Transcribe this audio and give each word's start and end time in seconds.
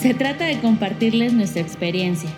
Se 0.00 0.14
trata 0.14 0.46
de 0.46 0.58
compartirles 0.60 1.34
nuestra 1.34 1.60
experiencia. 1.60 2.30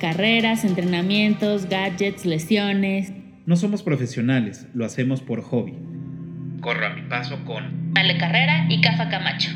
Carreras, 0.00 0.64
entrenamientos, 0.64 1.68
gadgets, 1.68 2.24
lesiones. 2.24 3.12
No 3.44 3.56
somos 3.56 3.82
profesionales, 3.82 4.66
lo 4.72 4.86
hacemos 4.86 5.20
por 5.20 5.42
hobby. 5.42 5.74
Corro 6.62 6.86
a 6.86 6.94
mi 6.94 7.02
paso 7.02 7.44
con 7.44 7.92
Ale 7.96 8.16
Carrera 8.16 8.64
y 8.70 8.80
Cafa 8.80 9.10
Camacho. 9.10 9.50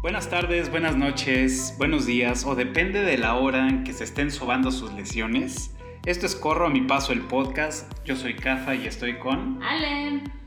Buenas 0.00 0.30
tardes, 0.30 0.70
buenas 0.70 0.96
noches, 0.96 1.74
buenos 1.76 2.06
días, 2.06 2.46
o 2.46 2.54
depende 2.54 3.02
de 3.02 3.18
la 3.18 3.34
hora 3.34 3.68
en 3.68 3.84
que 3.84 3.92
se 3.92 4.04
estén 4.04 4.30
sobando 4.30 4.70
sus 4.70 4.90
lesiones. 4.94 5.76
Esto 6.06 6.24
es 6.24 6.34
Corro 6.34 6.68
a 6.68 6.70
mi 6.70 6.80
paso 6.80 7.12
el 7.12 7.20
podcast. 7.20 7.92
Yo 8.06 8.16
soy 8.16 8.36
Cafa 8.36 8.74
y 8.74 8.86
estoy 8.86 9.18
con 9.18 9.62
Allen. 9.62 10.45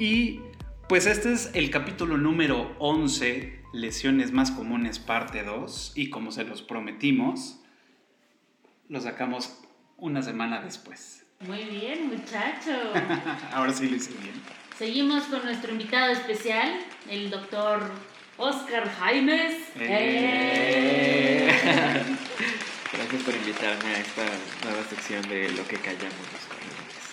Y 0.00 0.40
pues 0.88 1.04
este 1.04 1.30
es 1.30 1.50
el 1.52 1.68
capítulo 1.68 2.16
número 2.16 2.74
11, 2.78 3.60
lesiones 3.74 4.32
más 4.32 4.50
comunes 4.50 4.98
parte 4.98 5.42
2, 5.42 5.92
y 5.94 6.08
como 6.08 6.32
se 6.32 6.44
los 6.44 6.62
prometimos, 6.62 7.60
lo 8.88 8.98
sacamos 9.02 9.60
una 9.98 10.22
semana 10.22 10.62
después. 10.62 11.26
Muy 11.40 11.64
bien, 11.64 12.08
muchacho. 12.08 12.94
Ahora 13.52 13.74
sí 13.74 13.90
lo 13.90 13.96
hice 13.96 14.14
bien. 14.22 14.32
Seguimos 14.78 15.24
con 15.24 15.44
nuestro 15.44 15.70
invitado 15.70 16.12
especial, 16.12 16.80
el 17.10 17.28
doctor 17.28 17.82
Oscar 18.38 18.88
Jaimes. 18.88 19.68
Eh. 19.76 21.52
Gracias 22.90 23.22
por 23.22 23.34
invitarme 23.34 23.90
a 23.90 24.00
esta 24.00 24.24
nueva 24.64 24.82
sección 24.88 25.28
de 25.28 25.50
lo 25.50 25.68
que 25.68 25.76
callamos 25.76 26.32
los 26.32 26.46
corredores. 26.48 26.70
Esta 26.80 27.00
está 27.02 27.09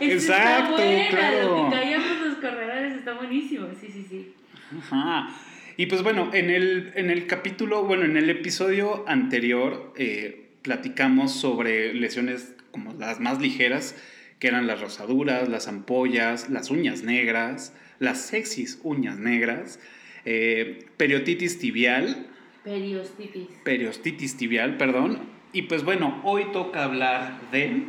Exacto, 0.00 0.76
buena, 0.76 1.08
claro. 1.08 1.64
Lo 1.64 1.70
que 1.70 1.76
callamos 1.76 2.20
los 2.26 2.34
corredores 2.36 2.96
está 2.98 3.14
buenísimo. 3.14 3.68
Sí, 3.80 3.88
sí, 3.92 4.06
sí. 4.08 4.32
Ajá. 4.78 5.30
Y 5.76 5.86
pues 5.86 6.02
bueno, 6.02 6.30
en 6.32 6.50
el, 6.50 6.92
en 6.96 7.10
el 7.10 7.26
capítulo, 7.26 7.84
bueno, 7.84 8.04
en 8.04 8.16
el 8.16 8.28
episodio 8.30 9.04
anterior 9.08 9.92
eh, 9.96 10.48
platicamos 10.62 11.32
sobre 11.32 11.94
lesiones 11.94 12.54
como 12.72 12.92
las 12.94 13.20
más 13.20 13.40
ligeras, 13.40 13.96
que 14.40 14.48
eran 14.48 14.66
las 14.66 14.80
rosaduras, 14.80 15.48
las 15.48 15.68
ampollas, 15.68 16.48
las 16.50 16.70
uñas 16.70 17.02
negras, 17.02 17.72
las 17.98 18.20
sexys 18.20 18.78
uñas 18.82 19.18
negras, 19.18 19.80
eh, 20.24 20.86
periotitis 20.96 21.58
tibial, 21.58 22.26
Periostitis. 22.64 23.48
periostitis 23.64 24.36
tibial, 24.36 24.76
perdón. 24.76 25.20
Y 25.52 25.62
pues 25.62 25.84
bueno, 25.84 26.20
hoy 26.24 26.46
toca 26.52 26.84
hablar 26.84 27.40
de... 27.52 27.84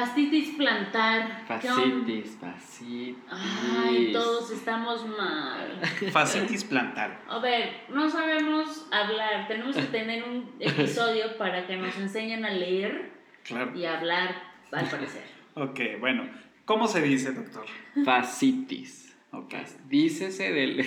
Fastitis 0.00 0.54
plantar. 0.56 1.44
¿Qué 1.60 1.70
on- 1.70 1.76
Facitis, 2.04 2.36
facitis. 2.38 3.16
Ay, 3.30 4.12
todos 4.12 4.50
estamos 4.50 5.06
mal. 5.06 5.80
Fascitis 6.12 6.64
plantar. 6.64 7.22
A 7.28 7.38
ver, 7.38 7.84
no 7.88 8.10
sabemos 8.10 8.86
hablar. 8.92 9.48
Tenemos 9.48 9.74
que 9.74 9.82
tener 9.84 10.22
un 10.24 10.52
episodio 10.60 11.38
para 11.38 11.66
que 11.66 11.76
nos 11.78 11.96
enseñen 11.96 12.44
a 12.44 12.50
leer 12.50 13.10
Claro. 13.44 13.74
y 13.74 13.86
a 13.86 13.98
hablar, 13.98 14.34
al 14.72 14.86
parecer. 14.88 15.22
Ok, 15.58 15.80
bueno. 16.00 16.28
¿Cómo 16.66 16.86
se 16.86 17.00
dice, 17.00 17.32
doctor? 17.32 17.64
Facitis. 18.04 19.16
Ok. 19.30 19.54
Dícese 19.88 20.52
del. 20.52 20.78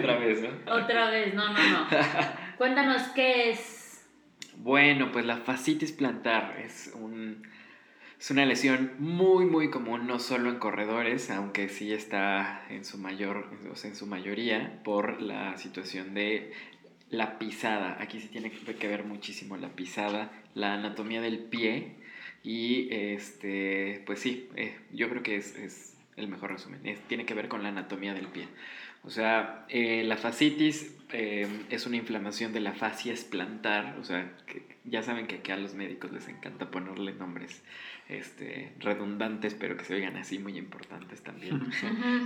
otra 0.00 0.18
vez, 0.18 0.42
¿no? 0.42 0.72
Otra 0.74 1.10
vez, 1.10 1.32
no, 1.34 1.52
no, 1.52 1.58
no. 1.70 1.86
Cuéntanos 2.58 3.02
qué 3.14 3.50
es. 3.50 4.04
Bueno, 4.56 5.12
pues 5.12 5.24
la 5.24 5.36
fascitis 5.36 5.92
plantar 5.92 6.56
es 6.58 6.92
un. 6.96 7.46
Es 8.22 8.30
una 8.30 8.46
lesión 8.46 8.92
muy 9.00 9.46
muy 9.46 9.68
común, 9.68 10.06
no 10.06 10.20
solo 10.20 10.48
en 10.48 10.60
corredores, 10.60 11.28
aunque 11.32 11.68
sí 11.68 11.92
está 11.92 12.64
en 12.70 12.84
su 12.84 12.96
mayor, 12.96 13.48
o 13.68 13.74
sea, 13.74 13.90
en 13.90 13.96
su 13.96 14.06
mayoría, 14.06 14.80
por 14.84 15.20
la 15.20 15.58
situación 15.58 16.14
de 16.14 16.52
la 17.10 17.40
pisada. 17.40 17.96
Aquí 18.00 18.20
sí 18.20 18.28
tiene 18.28 18.52
que 18.52 18.86
ver 18.86 19.02
muchísimo 19.02 19.56
la 19.56 19.70
pisada, 19.70 20.30
la 20.54 20.74
anatomía 20.74 21.20
del 21.20 21.40
pie 21.40 21.96
y 22.44 22.86
este, 22.94 24.04
pues 24.06 24.20
sí, 24.20 24.48
eh, 24.54 24.78
yo 24.92 25.08
creo 25.10 25.24
que 25.24 25.34
es, 25.34 25.56
es 25.56 25.96
el 26.14 26.28
mejor 26.28 26.52
resumen. 26.52 26.86
Es- 26.86 27.00
tiene 27.08 27.26
que 27.26 27.34
ver 27.34 27.48
con 27.48 27.64
la 27.64 27.70
anatomía 27.70 28.14
del 28.14 28.28
pie. 28.28 28.46
O 29.04 29.10
sea, 29.10 29.66
eh, 29.68 30.04
la 30.04 30.16
fascitis 30.16 30.94
eh, 31.12 31.48
es 31.70 31.86
una 31.86 31.96
inflamación 31.96 32.52
de 32.52 32.60
la 32.60 32.72
fascia 32.72 33.12
plantar. 33.30 33.96
O 33.98 34.04
sea, 34.04 34.30
ya 34.84 35.02
saben 35.02 35.26
que 35.26 35.36
aquí 35.36 35.50
a 35.50 35.56
los 35.56 35.74
médicos 35.74 36.12
les 36.12 36.28
encanta 36.28 36.70
ponerle 36.70 37.12
nombres 37.12 37.62
este, 38.08 38.72
redundantes, 38.78 39.54
pero 39.54 39.76
que 39.76 39.84
se 39.84 39.94
oigan 39.94 40.16
así 40.16 40.38
muy 40.38 40.58
importantes 40.58 41.22
también. 41.22 41.60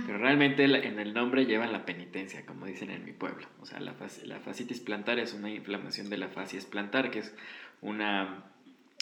Pero 0.05 0.17
realmente 0.17 0.63
en 0.65 0.99
el 0.99 1.13
nombre 1.13 1.45
llevan 1.45 1.71
la 1.71 1.85
penitencia, 1.85 2.45
como 2.45 2.65
dicen 2.65 2.89
en 2.89 3.05
mi 3.05 3.13
pueblo. 3.13 3.47
O 3.61 3.65
sea, 3.65 3.79
la, 3.79 3.93
fas- 3.93 4.23
la 4.23 4.39
fascitis 4.39 4.79
plantar 4.79 5.19
es 5.19 5.33
una 5.33 5.49
inflamación 5.51 6.09
de 6.09 6.17
la 6.17 6.27
fascia 6.29 6.59
plantar, 6.69 7.11
que 7.11 7.19
es 7.19 7.33
una 7.81 8.43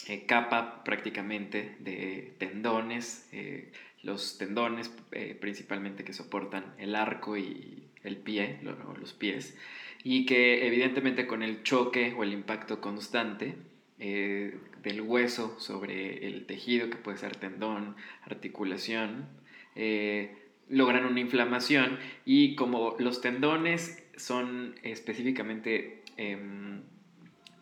eh, 0.08 0.26
capa 0.26 0.84
prácticamente 0.84 1.76
de 1.80 2.34
tendones, 2.38 3.28
eh, 3.32 3.72
los 4.02 4.38
tendones 4.38 4.92
eh, 5.12 5.36
principalmente 5.40 6.04
que 6.04 6.12
soportan 6.12 6.74
el 6.78 6.94
arco 6.94 7.36
y 7.36 7.88
el 8.04 8.16
pie, 8.18 8.58
lo- 8.62 8.94
los 8.96 9.12
pies, 9.14 9.56
y 10.04 10.26
que 10.26 10.66
evidentemente 10.66 11.26
con 11.26 11.42
el 11.42 11.64
choque 11.64 12.14
o 12.16 12.22
el 12.22 12.32
impacto 12.32 12.80
constante 12.80 13.56
eh, 13.98 14.58
del 14.82 15.00
hueso 15.00 15.58
sobre 15.58 16.26
el 16.26 16.44
tejido, 16.44 16.90
que 16.90 16.96
puede 16.96 17.16
ser 17.16 17.34
tendón, 17.36 17.96
articulación, 18.24 19.26
eh, 19.74 20.36
logran 20.68 21.06
una 21.06 21.20
inflamación. 21.20 21.98
Y 22.24 22.56
como 22.56 22.94
los 22.98 23.22
tendones 23.22 24.04
son 24.16 24.74
específicamente 24.82 26.02
em, 26.18 26.82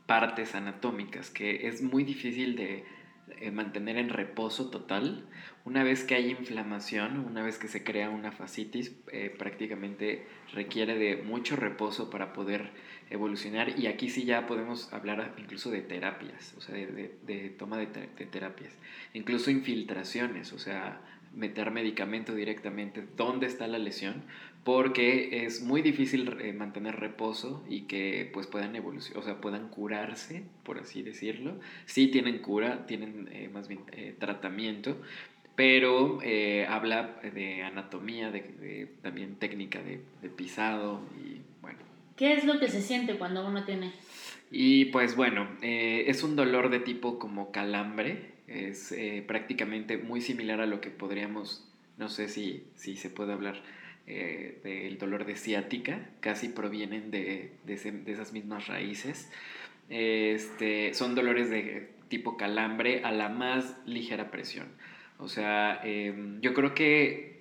partes 0.06 0.54
anatómicas 0.54 1.30
que 1.30 1.68
es 1.68 1.82
muy 1.82 2.02
difícil 2.04 2.56
de 2.56 2.84
eh, 3.40 3.50
mantener 3.50 3.96
en 3.96 4.08
reposo 4.08 4.70
total, 4.70 5.28
una 5.64 5.82
vez 5.84 6.04
que 6.04 6.16
hay 6.16 6.30
inflamación, 6.30 7.20
una 7.20 7.42
vez 7.42 7.58
que 7.58 7.68
se 7.68 7.84
crea 7.84 8.10
una 8.10 8.32
fascitis, 8.32 8.90
prácticamente 9.38 10.26
requiere 10.52 10.98
de 10.98 11.16
mucho 11.22 11.56
reposo 11.56 12.10
para 12.10 12.34
poder 12.34 12.70
evolucionar 13.10 13.78
y 13.78 13.86
aquí 13.86 14.08
sí 14.10 14.24
ya 14.24 14.46
podemos 14.46 14.92
hablar 14.92 15.34
incluso 15.38 15.70
de 15.70 15.82
terapias, 15.82 16.54
o 16.56 16.60
sea, 16.60 16.74
de, 16.74 16.86
de- 16.86 17.14
de 17.26 17.50
toma 17.50 17.78
de, 17.78 17.86
te- 17.86 18.08
de 18.16 18.26
terapias, 18.26 18.72
incluso 19.12 19.50
infiltraciones, 19.50 20.52
o 20.52 20.58
sea, 20.58 21.00
meter 21.32 21.70
medicamento 21.70 22.34
directamente 22.34 23.04
donde 23.16 23.46
está 23.46 23.66
la 23.66 23.78
lesión, 23.78 24.22
porque 24.62 25.44
es 25.44 25.60
muy 25.62 25.82
difícil 25.82 26.36
eh, 26.40 26.52
mantener 26.52 26.96
reposo 26.98 27.62
y 27.68 27.82
que 27.82 28.30
pues 28.32 28.46
puedan 28.46 28.74
evolucionar, 28.76 29.22
o 29.22 29.26
sea, 29.26 29.40
puedan 29.40 29.68
curarse, 29.68 30.44
por 30.62 30.78
así 30.78 31.02
decirlo. 31.02 31.58
Sí 31.86 32.06
tienen 32.08 32.38
cura, 32.38 32.86
tienen 32.86 33.28
eh, 33.32 33.50
más 33.52 33.68
bien 33.68 33.80
eh, 33.92 34.14
tratamiento, 34.18 34.96
pero 35.56 36.18
eh, 36.22 36.66
habla 36.68 37.20
de 37.22 37.62
anatomía, 37.62 38.30
de, 38.30 38.40
de 38.42 38.86
también 39.02 39.36
técnica 39.36 39.80
de, 39.82 40.00
de 40.22 40.28
pisado 40.30 41.00
y 41.22 41.42
bueno. 41.60 41.78
¿Qué 42.16 42.34
es 42.34 42.44
lo 42.44 42.60
que 42.60 42.68
se 42.68 42.80
siente 42.80 43.16
cuando 43.16 43.46
uno 43.46 43.64
tiene? 43.64 43.92
Y 44.50 44.86
pues 44.86 45.16
bueno, 45.16 45.48
eh, 45.62 46.04
es 46.06 46.22
un 46.22 46.36
dolor 46.36 46.70
de 46.70 46.80
tipo 46.80 47.18
como 47.18 47.50
calambre, 47.50 48.32
es 48.46 48.92
eh, 48.92 49.24
prácticamente 49.26 49.96
muy 49.98 50.20
similar 50.20 50.60
a 50.60 50.66
lo 50.66 50.80
que 50.80 50.90
podríamos, 50.90 51.68
no 51.98 52.08
sé 52.08 52.28
si, 52.28 52.64
si 52.76 52.96
se 52.96 53.10
puede 53.10 53.32
hablar 53.32 53.62
eh, 54.06 54.60
del 54.62 54.98
dolor 54.98 55.24
de 55.24 55.34
ciática, 55.36 56.08
casi 56.20 56.48
provienen 56.48 57.10
de, 57.10 57.52
de 57.64 58.12
esas 58.12 58.32
mismas 58.32 58.68
raíces. 58.68 59.30
Este, 59.88 60.94
son 60.94 61.14
dolores 61.14 61.50
de 61.50 61.90
tipo 62.08 62.36
calambre 62.36 63.02
a 63.04 63.12
la 63.12 63.28
más 63.28 63.76
ligera 63.86 64.30
presión. 64.30 64.68
O 65.18 65.28
sea, 65.28 65.80
em, 65.84 66.40
yo 66.40 66.54
creo 66.54 66.74
que 66.74 67.33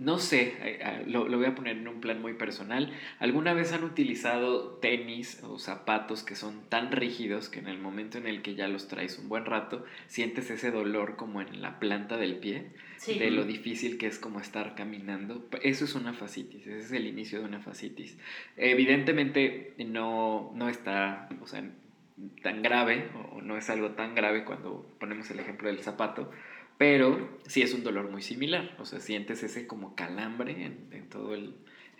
no 0.00 0.18
sé, 0.18 0.54
eh, 0.62 0.78
eh, 0.80 1.04
lo, 1.06 1.28
lo 1.28 1.36
voy 1.36 1.46
a 1.46 1.54
poner 1.54 1.76
en 1.76 1.86
un 1.86 2.00
plan 2.00 2.20
muy 2.20 2.32
personal. 2.34 2.92
¿Alguna 3.18 3.52
vez 3.52 3.72
han 3.72 3.84
utilizado 3.84 4.78
tenis 4.78 5.40
o 5.44 5.58
zapatos 5.58 6.22
que 6.24 6.34
son 6.34 6.62
tan 6.68 6.90
rígidos 6.90 7.48
que 7.50 7.58
en 7.60 7.68
el 7.68 7.78
momento 7.78 8.16
en 8.18 8.26
el 8.26 8.40
que 8.40 8.54
ya 8.54 8.66
los 8.66 8.88
traes 8.88 9.18
un 9.18 9.28
buen 9.28 9.44
rato, 9.44 9.84
sientes 10.08 10.50
ese 10.50 10.70
dolor 10.70 11.16
como 11.16 11.40
en 11.42 11.60
la 11.60 11.78
planta 11.78 12.16
del 12.16 12.36
pie, 12.36 12.70
Sí. 12.96 13.18
de 13.18 13.30
lo 13.30 13.44
difícil 13.44 13.96
que 13.96 14.06
es 14.06 14.18
como 14.18 14.40
estar 14.40 14.74
caminando? 14.74 15.48
Eso 15.62 15.84
es 15.86 15.94
una 15.94 16.12
fascitis, 16.12 16.66
ese 16.66 16.78
es 16.80 16.92
el 16.92 17.06
inicio 17.06 17.38
de 17.40 17.46
una 17.46 17.60
fascitis. 17.60 18.18
Evidentemente 18.58 19.74
no, 19.86 20.52
no 20.54 20.68
está, 20.68 21.28
o 21.40 21.46
sea, 21.46 21.62
tan 22.42 22.62
grave 22.62 23.08
o 23.32 23.40
no 23.40 23.56
es 23.56 23.70
algo 23.70 23.90
tan 23.92 24.14
grave 24.14 24.44
cuando 24.44 24.86
ponemos 24.98 25.30
el 25.30 25.40
ejemplo 25.40 25.68
del 25.68 25.80
zapato, 25.80 26.30
pero 26.80 27.28
sí 27.46 27.60
es 27.60 27.74
un 27.74 27.84
dolor 27.84 28.10
muy 28.10 28.22
similar, 28.22 28.74
o 28.78 28.86
sea, 28.86 29.00
sientes 29.00 29.42
ese 29.42 29.66
como 29.66 29.94
calambre 29.94 30.64
en, 30.64 30.88
en 30.92 31.10
todo, 31.10 31.34
el, 31.34 31.52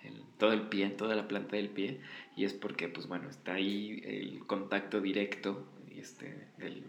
el- 0.05 0.23
todo 0.39 0.55
el 0.55 0.63
pie, 0.63 0.87
en 0.87 0.97
toda 0.97 1.15
la 1.15 1.29
planta 1.29 1.57
del 1.57 1.69
pie, 1.69 2.01
y 2.35 2.47
es 2.47 2.55
porque, 2.55 2.89
pues 2.89 3.07
bueno, 3.07 3.29
está 3.29 3.53
ahí 3.53 4.01
el 4.07 4.39
contacto 4.47 5.03
directo 5.03 5.67
este, 5.95 6.47
de 6.57 6.83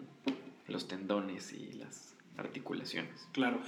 los 0.70 0.88
tendones 0.88 1.52
y 1.52 1.74
las 1.74 2.16
articulaciones. 2.38 3.28
Claro. 3.34 3.60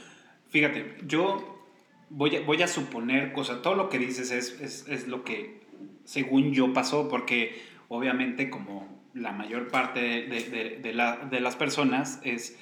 Fíjate, 0.48 0.96
yo 1.06 1.62
voy 2.10 2.38
a, 2.38 2.42
voy 2.46 2.62
a 2.62 2.68
suponer, 2.70 3.34
o 3.36 3.44
sea, 3.44 3.62
todo 3.62 3.76
lo 3.76 3.90
que 3.90 4.00
dices 4.00 4.32
es, 4.32 4.58
es, 4.62 4.88
es 4.88 5.10
lo 5.10 5.26
que 5.26 5.60
según 6.06 6.54
yo 6.54 6.72
pasó, 6.72 7.10
porque 7.10 7.62
obviamente 7.90 8.50
como 8.50 9.04
la 9.14 9.34
mayor 9.34 9.68
parte 9.68 10.00
de, 10.00 10.22
de, 10.50 10.80
de, 10.82 10.94
la, 10.94 11.18
de 11.18 11.42
las 11.42 11.58
personas 11.58 12.22
es 12.24 12.58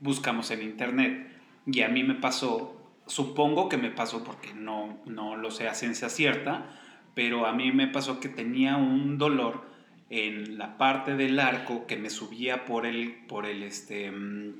buscamos 0.00 0.50
en 0.50 0.62
internet. 0.62 1.28
Y 1.66 1.82
a 1.82 1.88
mí 1.88 2.02
me 2.02 2.14
pasó, 2.14 2.92
supongo 3.06 3.68
que 3.68 3.76
me 3.76 3.90
pasó 3.90 4.24
porque 4.24 4.54
no, 4.54 4.98
no 5.06 5.36
lo 5.36 5.50
sé 5.50 5.68
a 5.68 5.74
ciencia 5.74 6.08
cierta, 6.08 6.66
pero 7.14 7.46
a 7.46 7.52
mí 7.52 7.72
me 7.72 7.88
pasó 7.88 8.20
que 8.20 8.28
tenía 8.28 8.76
un 8.76 9.18
dolor 9.18 9.66
en 10.10 10.56
la 10.56 10.78
parte 10.78 11.14
del 11.16 11.38
arco 11.38 11.86
que 11.86 11.96
me 11.96 12.08
subía 12.10 12.64
por 12.64 12.86
el, 12.86 13.24
por 13.28 13.44
el, 13.44 13.62
este, 13.62 14.10
mm, 14.10 14.54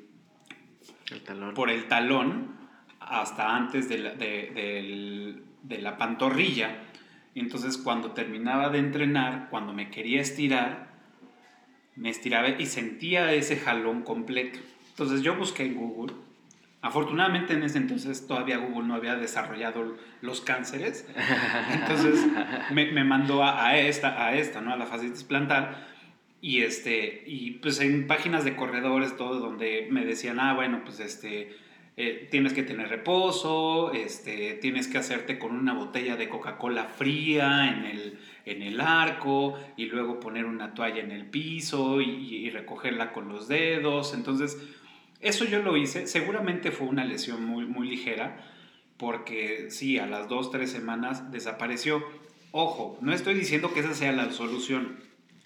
El 1.11 1.23
talón. 1.23 1.55
por 1.55 1.71
el 1.71 1.89
talón 1.89 2.57
hasta 3.01 3.57
antes 3.57 3.89
de 3.89 3.99
la, 3.99 4.11
de, 4.15 4.51
del- 4.55 5.43
de 5.63 5.79
la 5.79 5.97
pantorrilla. 5.97 6.77
Entonces 7.35 7.79
cuando 7.79 8.13
terminaba 8.13 8.69
de 8.69 8.79
entrenar, 8.79 9.49
cuando 9.51 9.73
me 9.73 9.91
quería 9.91 10.21
estirar, 10.21 10.89
me 11.97 12.11
estiraba 12.11 12.49
y 12.51 12.67
sentía 12.67 13.33
ese 13.33 13.57
jalón 13.57 14.03
completo. 14.03 14.59
Entonces 14.99 15.23
yo 15.23 15.37
busqué 15.37 15.65
en 15.65 15.77
Google. 15.77 16.13
Afortunadamente 16.83 17.53
en 17.53 17.63
ese 17.63 17.79
entonces 17.79 18.27
todavía 18.27 18.59
Google 18.59 18.89
no 18.89 18.95
había 18.97 19.15
desarrollado 19.15 19.97
los 20.23 20.41
cánceres. 20.41 21.07
Entonces 21.73 22.27
me, 22.73 22.91
me 22.91 23.05
mandó 23.05 23.45
a, 23.45 23.65
a 23.65 23.79
esta, 23.79 24.27
a 24.27 24.35
esta, 24.35 24.61
¿no? 24.61 24.73
A 24.73 24.77
la 24.77 24.87
fascitis 24.87 25.23
plantar. 25.23 25.87
Y, 26.41 26.63
este, 26.63 27.23
y 27.27 27.53
pues 27.53 27.81
en 27.81 28.09
páginas 28.09 28.45
de 28.45 28.57
corredores, 28.57 29.17
todo 29.17 29.39
donde 29.39 29.87
me 29.89 30.05
decían, 30.05 30.41
ah, 30.41 30.55
bueno, 30.55 30.83
pues 30.85 30.99
este, 30.99 31.57
eh, 31.97 32.27
tienes 32.29 32.53
que 32.53 32.65
tener 32.65 32.89
reposo, 32.89 33.93
este, 33.93 34.55
tienes 34.55 34.89
que 34.89 34.99
hacerte 34.99 35.39
con 35.39 35.57
una 35.57 35.75
botella 35.75 36.17
de 36.17 36.29
Coca-Cola 36.29 36.85
fría 36.85 37.73
en 37.73 37.85
el, 37.85 38.19
en 38.47 38.63
el 38.63 38.81
arco 38.81 39.55
y 39.77 39.87
luego 39.87 40.19
poner 40.19 40.45
una 40.45 40.75
toalla 40.75 41.03
en 41.03 41.13
el 41.13 41.27
piso 41.27 42.01
y, 42.01 42.09
y 42.11 42.51
recogerla 42.51 43.13
con 43.13 43.29
los 43.29 43.47
dedos. 43.47 44.13
Entonces, 44.15 44.59
eso 45.21 45.45
yo 45.45 45.61
lo 45.63 45.77
hice. 45.77 46.07
Seguramente 46.07 46.71
fue 46.71 46.87
una 46.87 47.05
lesión 47.05 47.45
muy, 47.45 47.67
muy 47.67 47.89
ligera 47.89 48.45
porque 48.97 49.71
sí, 49.71 49.99
a 49.99 50.07
las 50.07 50.29
dos, 50.29 50.51
tres 50.51 50.71
semanas 50.71 51.31
desapareció. 51.31 52.05
Ojo, 52.51 52.99
no 53.01 53.13
estoy 53.13 53.35
diciendo 53.35 53.73
que 53.73 53.81
esa 53.81 53.95
sea 53.95 54.13
la 54.13 54.31
solución. 54.33 54.99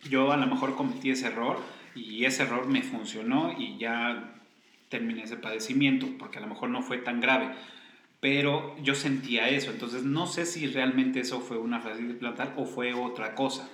Yo 0.08 0.32
a 0.32 0.36
lo 0.36 0.46
mejor 0.46 0.74
cometí 0.74 1.10
ese 1.10 1.26
error 1.28 1.58
y 1.94 2.24
ese 2.24 2.42
error 2.44 2.66
me 2.66 2.82
funcionó 2.82 3.54
y 3.58 3.78
ya 3.78 4.34
terminé 4.88 5.24
ese 5.24 5.36
padecimiento 5.36 6.06
porque 6.18 6.38
a 6.38 6.42
lo 6.42 6.48
mejor 6.48 6.70
no 6.70 6.82
fue 6.82 6.98
tan 6.98 7.20
grave. 7.20 7.54
Pero 8.20 8.76
yo 8.82 8.94
sentía 8.94 9.48
eso, 9.48 9.70
entonces 9.70 10.04
no 10.04 10.26
sé 10.26 10.46
si 10.46 10.66
realmente 10.66 11.20
eso 11.20 11.40
fue 11.40 11.58
una 11.58 11.80
fascitis 11.80 12.16
plantar 12.16 12.54
o 12.56 12.66
fue 12.66 12.94
otra 12.94 13.34
cosa. 13.34 13.68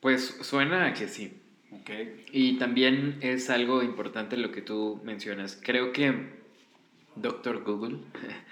Pues 0.00 0.38
suena 0.42 0.86
a 0.86 0.92
que 0.92 1.08
sí. 1.08 1.43
¿Ok? 1.80 1.90
Y 2.32 2.58
también 2.58 3.18
es 3.20 3.50
algo 3.50 3.82
importante 3.82 4.36
lo 4.36 4.50
que 4.52 4.62
tú 4.62 5.00
mencionas. 5.04 5.60
Creo 5.62 5.92
que 5.92 6.42
Doctor 7.16 7.62
Google 7.62 7.98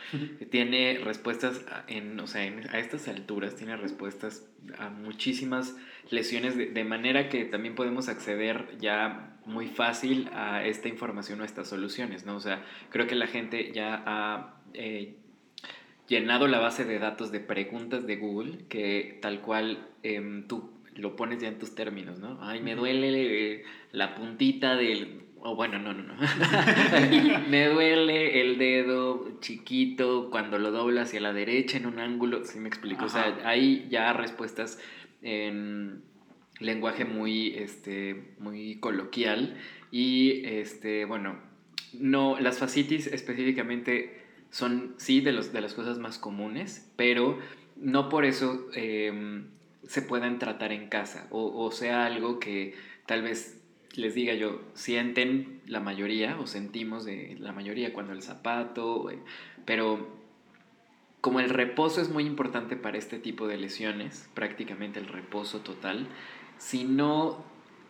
tiene 0.50 0.98
respuestas 1.02 1.64
en, 1.88 2.18
o 2.20 2.26
sea, 2.26 2.44
en- 2.44 2.68
a 2.70 2.78
estas 2.78 3.08
alturas, 3.08 3.56
tiene 3.56 3.76
respuestas 3.76 4.46
a 4.78 4.88
muchísimas 4.90 5.76
lesiones, 6.10 6.56
de, 6.56 6.66
de 6.66 6.84
manera 6.84 7.28
que 7.28 7.44
también 7.44 7.74
podemos 7.74 8.08
acceder 8.08 8.76
ya 8.80 9.36
muy 9.46 9.66
fácil 9.66 10.28
a 10.32 10.64
esta 10.64 10.88
información 10.88 11.40
o 11.40 11.42
a 11.42 11.46
estas 11.46 11.68
soluciones, 11.68 12.24
¿no? 12.24 12.36
O 12.36 12.40
sea, 12.40 12.64
creo 12.90 13.06
que 13.08 13.16
la 13.16 13.26
gente 13.26 13.72
ya 13.72 14.02
ha 14.06 14.60
eh, 14.74 15.16
llenado 16.06 16.46
la 16.46 16.60
base 16.60 16.84
de 16.84 16.98
datos 17.00 17.32
de 17.32 17.40
preguntas 17.40 18.06
de 18.06 18.16
Google 18.16 18.58
que 18.68 19.18
tal 19.20 19.40
cual 19.40 19.88
em, 20.04 20.46
tú 20.46 20.70
lo 20.96 21.16
pones 21.16 21.40
ya 21.40 21.48
en 21.48 21.58
tus 21.58 21.74
términos, 21.74 22.18
¿no? 22.18 22.38
Ay, 22.42 22.60
me 22.60 22.74
duele 22.74 23.54
eh, 23.54 23.64
la 23.92 24.14
puntita 24.14 24.76
del... 24.76 25.22
O 25.44 25.56
bueno, 25.56 25.78
no, 25.78 25.92
no, 25.92 26.02
no. 26.04 26.14
me 27.48 27.66
duele 27.66 28.40
el 28.40 28.58
dedo 28.58 29.40
chiquito 29.40 30.30
cuando 30.30 30.58
lo 30.58 30.70
dobla 30.70 31.02
hacia 31.02 31.20
la 31.20 31.32
derecha 31.32 31.76
en 31.78 31.86
un 31.86 31.98
ángulo. 31.98 32.44
¿Sí 32.44 32.60
me 32.60 32.68
explico? 32.68 33.06
O 33.06 33.08
sea, 33.08 33.38
hay 33.44 33.88
ya 33.90 34.12
respuestas 34.12 34.78
en 35.20 36.02
lenguaje 36.60 37.04
muy, 37.04 37.54
este, 37.56 38.34
muy 38.38 38.76
coloquial. 38.76 39.56
Y, 39.90 40.46
este, 40.46 41.06
bueno, 41.06 41.40
no, 41.92 42.38
las 42.38 42.58
fascitis 42.58 43.06
específicamente 43.08 44.22
son, 44.50 44.94
sí, 44.98 45.20
de, 45.20 45.32
los, 45.32 45.52
de 45.52 45.60
las 45.60 45.74
cosas 45.74 45.98
más 45.98 46.18
comunes, 46.18 46.90
pero 46.96 47.38
no 47.76 48.08
por 48.08 48.24
eso 48.24 48.68
em, 48.74 49.46
se 49.86 50.02
puedan 50.02 50.38
tratar 50.38 50.72
en 50.72 50.88
casa 50.88 51.26
o, 51.30 51.64
o 51.64 51.70
sea 51.70 52.06
algo 52.06 52.38
que 52.38 52.74
tal 53.06 53.22
vez 53.22 53.62
les 53.94 54.14
diga 54.14 54.34
yo, 54.34 54.60
sienten 54.74 55.60
la 55.66 55.80
mayoría 55.80 56.38
o 56.40 56.46
sentimos 56.46 57.04
de 57.04 57.36
la 57.38 57.52
mayoría 57.52 57.92
cuando 57.92 58.12
el 58.12 58.22
zapato, 58.22 59.10
eh, 59.10 59.18
pero 59.64 60.22
como 61.20 61.40
el 61.40 61.50
reposo 61.50 62.00
es 62.00 62.08
muy 62.08 62.24
importante 62.24 62.76
para 62.76 62.98
este 62.98 63.18
tipo 63.18 63.46
de 63.46 63.58
lesiones, 63.58 64.28
prácticamente 64.34 64.98
el 64.98 65.06
reposo 65.06 65.60
total, 65.60 66.08
si 66.58 66.84
no, 66.84 67.44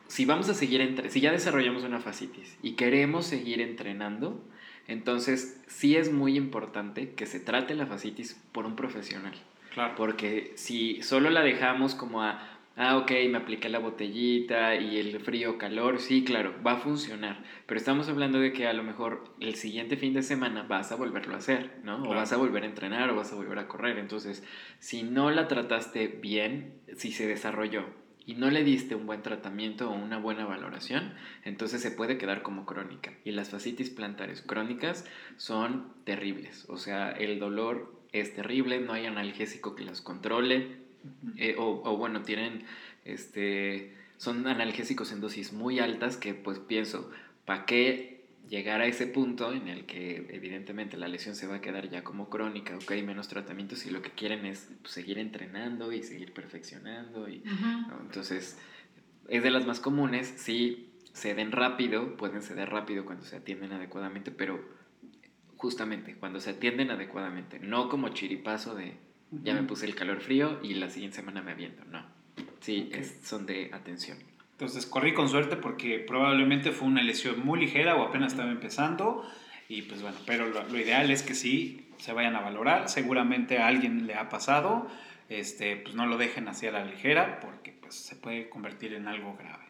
si 0.09 0.25
vamos 0.25 0.49
a 0.49 0.55
seguir, 0.55 0.81
entre, 0.81 1.11
si 1.11 1.21
ya 1.21 1.33
desarrollamos 1.33 1.85
una 1.85 2.01
fascitis 2.01 2.59
y 2.63 2.73
queremos 2.73 3.27
seguir 3.27 3.61
entrenando, 3.61 4.43
entonces 4.89 5.63
sí 5.69 5.97
es 5.97 6.13
muy 6.13 6.37
importante 6.37 7.13
que 7.15 7.27
se 7.27 7.41
trate 7.41 7.75
la 7.75 7.87
fascitis 7.87 8.39
por 8.53 8.67
un 8.67 8.77
profesional. 8.77 9.35
Claro. 9.75 9.95
Porque 9.97 10.53
si 10.57 11.03
solo 11.03 11.31
la 11.31 11.43
dejamos 11.43 11.95
como 11.95 12.23
a, 12.23 12.49
ah, 12.77 12.97
ok, 12.99 13.11
me 13.31 13.39
apliqué 13.39 13.69
la 13.69 13.79
botellita 13.79 14.75
y 14.77 14.99
el 14.99 15.19
frío, 15.21 15.59
calor, 15.59 15.99
sí, 15.99 16.25
claro, 16.25 16.55
va 16.67 16.73
a 16.73 16.77
funcionar. 16.77 17.43
Pero 17.67 17.79
estamos 17.79 18.09
hablando 18.09 18.39
de 18.39 18.53
que 18.53 18.67
a 18.67 18.73
lo 18.73 18.83
mejor 18.83 19.25
el 19.41 19.55
siguiente 19.55 19.97
fin 19.97 20.13
de 20.15 20.23
semana 20.23 20.63
vas 20.65 20.93
a 20.93 20.97
volverlo 20.97 21.35
a 21.35 21.39
hacer, 21.39 21.81
¿no? 21.85 21.97
O 21.99 22.03
Claro. 22.03 22.17
vas 22.17 22.33
a 22.33 22.37
volver 22.37 22.65
a 22.65 22.67
entrenar 22.67 23.11
o 23.11 23.17
vas 23.17 23.33
a 23.33 23.37
volver 23.37 23.59
a 23.59 23.69
correr. 23.69 23.99
Entonces, 23.99 24.45
si 24.79 25.03
no 25.03 25.31
la 25.31 25.49
trataste 25.49 26.07
bien, 26.09 26.75
si 26.97 27.13
se 27.13 27.27
desarrolló 27.27 27.85
y 28.25 28.35
no 28.35 28.51
le 28.51 28.63
diste 28.63 28.95
un 28.95 29.07
buen 29.07 29.23
tratamiento 29.23 29.91
o 29.91 29.95
una 29.95 30.17
buena 30.19 30.45
valoración, 30.45 31.15
entonces 31.45 31.81
se 31.83 31.91
puede 31.91 32.19
quedar 32.19 32.43
como 32.43 32.67
crónica. 32.67 33.13
Y 33.25 33.33
las 33.33 33.51
fascitis 33.51 33.91
plantares 33.91 34.43
crónicas 34.43 35.05
son 35.39 35.93
terribles. 36.05 36.67
O 36.69 36.77
sea, 36.77 37.11
el 37.11 37.39
dolor 37.41 38.02
es 38.13 38.35
terrible, 38.35 38.81
no 38.81 38.93
hay 38.93 39.07
analgésico 39.07 39.75
que 39.75 39.85
las 39.85 40.01
controle, 40.01 40.77
eh, 41.37 41.57
o, 41.59 41.83
o 41.85 41.97
bueno, 41.97 42.23
tienen, 42.23 42.65
este, 43.05 43.95
son 44.17 44.47
analgésicos 44.47 45.13
en 45.13 45.21
dosis 45.21 45.53
muy 45.53 45.81
altas 45.81 46.17
que 46.17 46.35
pues 46.35 46.59
pienso, 46.59 47.11
¿para 47.45 47.67
qué 47.67 48.13
llegar 48.49 48.81
a 48.81 48.87
ese 48.87 49.07
punto 49.07 49.53
en 49.53 49.69
el 49.69 49.87
que 49.87 50.27
evidentemente 50.31 50.97
la 50.97 51.09
lesión 51.09 51.35
se 51.35 51.47
va 51.47 51.57
a 51.57 51.61
quedar 51.61 51.89
ya 51.89 52.05
como 52.05 52.29
crónica, 52.29 52.77
ok, 52.77 52.93
menos 53.05 53.29
tratamientos 53.29 53.87
y 53.87 53.91
lo 53.91 54.03
que 54.03 54.11
quieren 54.11 54.45
es 54.45 54.69
pues, 54.83 54.93
seguir 54.93 55.19
entrenando 55.19 55.93
y 55.93 56.03
seguir 56.03 56.33
perfeccionando 56.33 57.29
y 57.29 57.39
¿no? 57.41 57.99
Entonces, 58.01 58.59
es 59.29 59.43
de 59.43 59.51
las 59.51 59.67
más 59.67 59.81
comunes, 59.81 60.35
sí 60.37 60.91
ceden 61.15 61.53
rápido, 61.53 62.17
pueden 62.17 62.43
ceder 62.43 62.71
rápido 62.71 63.05
cuando 63.05 63.25
se 63.25 63.37
atienden 63.37 63.73
adecuadamente, 63.73 64.31
pero 64.31 64.63
justamente 65.63 66.17
cuando 66.17 66.41
se 66.41 66.51
atienden 66.51 66.91
adecuadamente, 66.91 67.61
no 67.61 67.89
como 67.89 68.09
chiripazo 68.09 68.75
de 68.75 68.97
ya 69.31 69.55
me 69.55 69.63
puse 69.63 69.87
el 69.87 69.95
calor 69.95 70.21
frío 70.21 70.59
y 70.63 70.75
la 70.75 70.91
siguiente 70.91 71.17
semana 71.17 71.41
me 71.41 71.53
aviento, 71.53 71.85
no. 71.87 72.05
Sí, 72.61 72.87
Ok. 72.89 72.97
es- 72.97 73.21
son 73.23 73.47
de 73.47 73.71
atención. 73.73 74.19
Entonces 74.51 74.85
corrí 74.87 75.15
con 75.15 75.29
suerte 75.29 75.57
porque 75.57 76.01
probablemente 76.01 76.73
fue 76.73 76.89
una 76.89 77.03
lesión 77.03 77.45
muy 77.47 77.61
ligera 77.61 77.95
o 77.97 78.03
apenas 78.03 78.33
estaba 78.33 78.51
empezando. 78.51 79.25
Y 79.69 79.83
pues 79.83 80.03
bueno, 80.03 80.19
pero 80.27 80.49
lo, 80.49 80.63
lo 80.69 80.79
ideal 80.79 81.11
es 81.11 81.23
que 81.23 81.35
sí 81.35 81.87
se 81.99 82.13
vayan 82.13 82.37
a 82.37 82.41
valorar. 82.41 82.89
Seguramente 82.89 83.59
a 83.59 83.69
alguien 83.69 84.07
le 84.07 84.15
ha 84.17 84.29
pasado. 84.29 84.89
Este, 85.29 85.77
pues 85.77 85.95
no 85.95 86.07
lo 86.07 86.19
dejen 86.19 86.47
así 86.49 86.67
a 86.67 86.73
la 86.73 86.85
ligera 86.85 87.41
porque 87.41 87.73
pues 87.73 87.95
se 87.95 88.17
puede 88.17 88.51
convertir 88.51 88.93
en 88.95 89.09
algo 89.09 89.35
grave. 89.39 89.65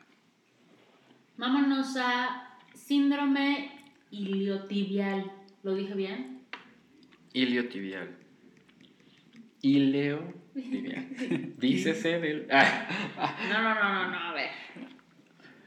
Vámonos 1.36 1.96
a 1.98 2.48
síndrome 2.74 3.70
iliotibial. 4.10 5.30
¿Lo 5.62 5.74
dije 5.74 5.94
bien? 5.94 6.42
Iliotibial. 7.32 8.08
Iliotibial. 9.60 11.06
Dícese 11.58 12.18
del... 12.18 12.48
Ah. 12.50 12.88
No, 13.48 13.62
no, 13.62 13.74
no, 13.74 13.94
no, 13.94 14.10
no, 14.10 14.18
a 14.18 14.34
ver. 14.34 14.50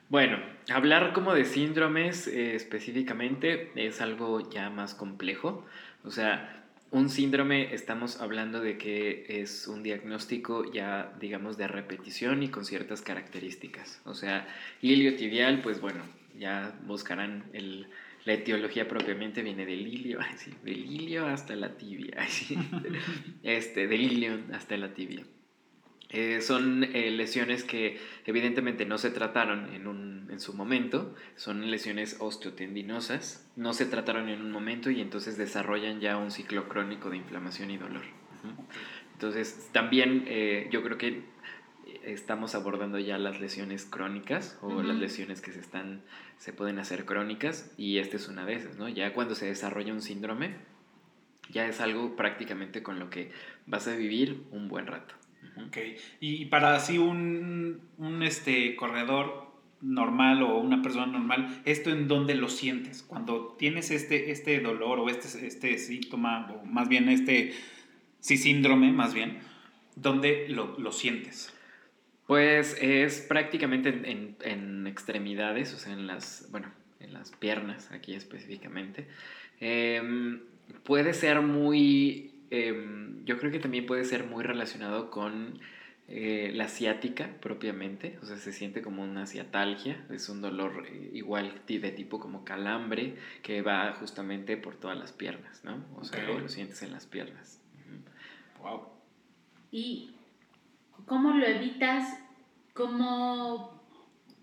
Bueno, 0.09 0.37
hablar 0.69 1.13
como 1.13 1.33
de 1.33 1.45
síndromes 1.45 2.27
eh, 2.27 2.55
específicamente 2.55 3.71
es 3.75 4.01
algo 4.01 4.49
ya 4.49 4.69
más 4.69 4.93
complejo. 4.93 5.65
O 6.03 6.11
sea, 6.11 6.65
un 6.91 7.09
síndrome 7.09 7.73
estamos 7.73 8.19
hablando 8.19 8.59
de 8.59 8.77
que 8.77 9.25
es 9.41 9.65
un 9.67 9.81
diagnóstico 9.81 10.71
ya, 10.73 11.13
digamos, 11.21 11.57
de 11.57 11.69
repetición 11.69 12.43
y 12.43 12.49
con 12.49 12.65
ciertas 12.65 13.01
características. 13.01 14.01
O 14.03 14.13
sea, 14.13 14.45
iliotibial, 14.81 15.61
pues 15.61 15.79
bueno, 15.79 16.03
ya 16.37 16.77
buscarán 16.85 17.45
el, 17.53 17.87
la 18.25 18.33
etiología 18.33 18.87
propiamente 18.87 19.41
viene 19.41 19.65
del 19.65 19.87
ilio, 19.87 20.19
sí, 20.37 20.51
del 20.63 20.79
ilio 20.85 21.25
hasta 21.27 21.55
la 21.55 21.77
tibia, 21.77 22.27
sí, 22.27 22.57
este, 23.43 23.87
del 23.87 24.01
ilio 24.01 24.39
hasta 24.51 24.75
la 24.77 24.93
tibia. 24.93 25.23
Eh, 26.09 26.41
son 26.41 26.83
eh, 26.83 27.09
lesiones 27.11 27.63
que 27.63 27.99
evidentemente 28.25 28.85
no 28.85 28.97
se 28.97 29.09
trataron 29.09 29.73
en, 29.73 29.87
un, 29.87 30.27
en 30.29 30.39
su 30.39 30.53
momento, 30.53 31.15
son 31.35 31.69
lesiones 31.71 32.17
osteotendinosas, 32.19 33.51
no 33.55 33.73
se 33.73 33.85
trataron 33.85 34.29
en 34.29 34.41
un 34.41 34.51
momento 34.51 34.91
y 34.91 35.01
entonces 35.01 35.37
desarrollan 35.37 35.99
ya 35.99 36.17
un 36.17 36.31
ciclo 36.31 36.69
crónico 36.69 37.09
de 37.09 37.17
inflamación 37.17 37.71
y 37.71 37.77
dolor. 37.77 38.03
Entonces 39.13 39.69
también 39.71 40.25
eh, 40.27 40.67
yo 40.71 40.83
creo 40.83 40.97
que 40.97 41.23
estamos 42.03 42.55
abordando 42.55 42.99
ya 42.99 43.17
las 43.17 43.39
lesiones 43.39 43.85
crónicas 43.85 44.57
o 44.61 44.81
las 44.81 44.97
lesiones 44.97 45.41
que 45.41 45.51
se 45.51 45.59
están 45.59 46.01
se 46.37 46.53
pueden 46.53 46.79
hacer 46.79 47.05
crónicas 47.05 47.73
y 47.77 47.97
esta 47.97 48.17
es 48.17 48.27
una 48.27 48.45
de 48.45 48.55
esas, 48.55 48.77
¿no? 48.77 48.89
Ya 48.89 49.13
cuando 49.13 49.35
se 49.35 49.45
desarrolla 49.45 49.93
un 49.93 50.01
síndrome 50.01 50.55
ya 51.49 51.67
es 51.67 51.81
algo 51.81 52.15
prácticamente 52.15 52.83
con 52.83 52.99
lo 52.99 53.09
que 53.09 53.31
vas 53.65 53.87
a 53.87 53.95
vivir 53.95 54.43
un 54.51 54.67
buen 54.67 54.87
rato. 54.87 55.15
Ok, 55.67 55.77
y 56.19 56.45
para 56.45 56.75
así 56.75 56.97
un, 56.97 57.81
un 57.97 58.23
este, 58.23 58.75
corredor 58.75 59.45
normal 59.81 60.41
o 60.43 60.57
una 60.57 60.81
persona 60.81 61.05
normal, 61.05 61.61
¿esto 61.65 61.91
en 61.91 62.07
dónde 62.07 62.35
lo 62.35 62.49
sientes? 62.49 63.03
Cuando 63.03 63.55
tienes 63.57 63.91
este, 63.91 64.31
este 64.31 64.59
dolor 64.59 64.99
o 64.99 65.09
este, 65.09 65.45
este 65.45 65.77
síntoma, 65.77 66.51
o 66.51 66.65
más 66.65 66.89
bien 66.89 67.09
este 67.09 67.53
sí, 68.19 68.37
síndrome, 68.37 68.91
más 68.91 69.13
bien, 69.13 69.39
¿dónde 69.95 70.47
lo, 70.49 70.77
lo 70.79 70.91
sientes? 70.91 71.53
Pues 72.27 72.77
es 72.81 73.21
prácticamente 73.21 73.89
en, 73.89 74.35
en, 74.41 74.87
extremidades, 74.87 75.73
o 75.73 75.77
sea, 75.77 75.93
en 75.93 76.07
las, 76.07 76.47
bueno, 76.51 76.71
en 76.99 77.13
las 77.13 77.31
piernas, 77.31 77.91
aquí 77.91 78.15
específicamente. 78.15 79.07
Em, 79.59 80.41
puede 80.83 81.13
ser 81.13 81.41
muy 81.41 82.35
Em, 82.49 83.25
yo 83.25 83.37
creo 83.37 83.51
que 83.51 83.59
también 83.59 83.85
puede 83.85 84.05
ser 84.05 84.25
muy 84.25 84.43
relacionado 84.43 85.09
con 85.09 85.59
eh, 86.07 86.51
la 86.53 86.67
ciática 86.67 87.35
propiamente, 87.41 88.19
o 88.21 88.25
sea, 88.25 88.37
se 88.37 88.53
siente 88.53 88.81
como 88.81 89.03
una 89.03 89.25
ciatalgia, 89.25 90.05
es 90.11 90.29
un 90.29 90.41
dolor 90.41 90.85
eh, 90.87 91.09
igual 91.13 91.61
de 91.67 91.91
tipo 91.91 92.19
como 92.19 92.45
calambre 92.45 93.15
que 93.41 93.61
va 93.61 93.93
justamente 93.93 94.57
por 94.57 94.75
todas 94.75 94.97
las 94.97 95.11
piernas, 95.11 95.63
¿no? 95.63 95.83
O 95.97 96.03
sea, 96.03 96.23
lo 96.27 96.47
sientes 96.47 96.83
en 96.83 96.91
las 96.91 97.07
piernas. 97.07 97.59
Wow. 98.61 98.89
¿Y 99.71 100.14
cómo 101.05 101.31
lo 101.31 101.45
evitas? 101.45 102.19
¿Cómo 102.73 103.81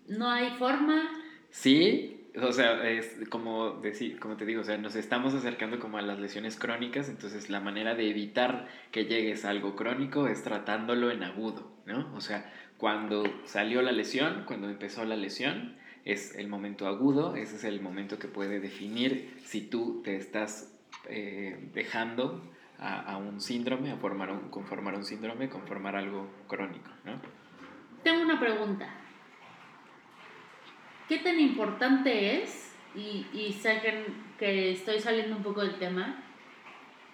no 0.07 0.29
hay 0.29 0.51
forma? 0.57 1.09
Sí, 1.49 2.13
o 2.41 2.51
sea, 2.51 2.89
es 2.89 3.19
como, 3.29 3.73
decir, 3.81 4.19
como 4.19 4.37
te 4.37 4.45
digo, 4.45 4.61
o 4.61 4.63
sea, 4.63 4.77
nos 4.77 4.95
estamos 4.95 5.33
acercando 5.33 5.79
como 5.79 5.97
a 5.97 6.01
las 6.01 6.19
lesiones 6.19 6.57
crónicas, 6.57 7.09
entonces 7.09 7.49
la 7.49 7.59
manera 7.59 7.93
de 7.93 8.09
evitar 8.09 8.67
que 8.91 9.05
llegues 9.05 9.45
a 9.45 9.49
algo 9.49 9.75
crónico 9.75 10.27
es 10.27 10.43
tratándolo 10.43 11.11
en 11.11 11.23
agudo, 11.23 11.71
¿no? 11.85 12.11
O 12.15 12.21
sea, 12.21 12.51
cuando 12.77 13.23
salió 13.45 13.81
la 13.81 13.91
lesión, 13.91 14.43
cuando 14.45 14.67
empezó 14.67 15.05
la 15.05 15.15
lesión, 15.15 15.75
es 16.05 16.35
el 16.35 16.47
momento 16.47 16.87
agudo, 16.87 17.35
ese 17.35 17.55
es 17.55 17.63
el 17.63 17.81
momento 17.81 18.19
que 18.19 18.27
puede 18.27 18.59
definir 18.59 19.37
si 19.45 19.61
tú 19.61 20.01
te 20.03 20.15
estás 20.15 20.73
eh, 21.07 21.69
dejando 21.73 22.41
a, 22.83 23.17
un 23.17 23.39
síndrome, 23.39 23.91
a 23.91 23.95
formar 23.95 24.29
un, 24.31 24.49
conformar 24.49 24.95
un 24.95 25.05
síndrome, 25.05 25.49
conformar 25.49 25.95
algo 25.95 26.29
crónico, 26.47 26.91
¿no? 27.05 27.13
Tengo 28.03 28.21
una 28.21 28.39
pregunta. 28.39 28.89
¿Qué 31.07 31.19
tan 31.19 31.39
importante 31.39 32.41
es, 32.41 32.75
y, 32.95 33.25
y 33.33 33.53
sé 33.53 33.81
que, 34.37 34.71
estoy 34.71 34.99
saliendo 34.99 35.37
un 35.37 35.43
poco 35.43 35.61
del 35.61 35.75
tema, 35.75 36.17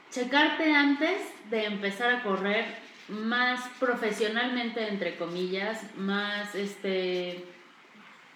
checarte 0.09 0.73
antes 0.73 1.21
de 1.51 1.65
empezar 1.65 2.15
a 2.15 2.23
correr 2.23 2.65
más 3.07 3.67
profesionalmente, 3.79 4.87
entre 4.87 5.15
comillas, 5.15 5.95
más 5.95 6.55
este... 6.55 7.45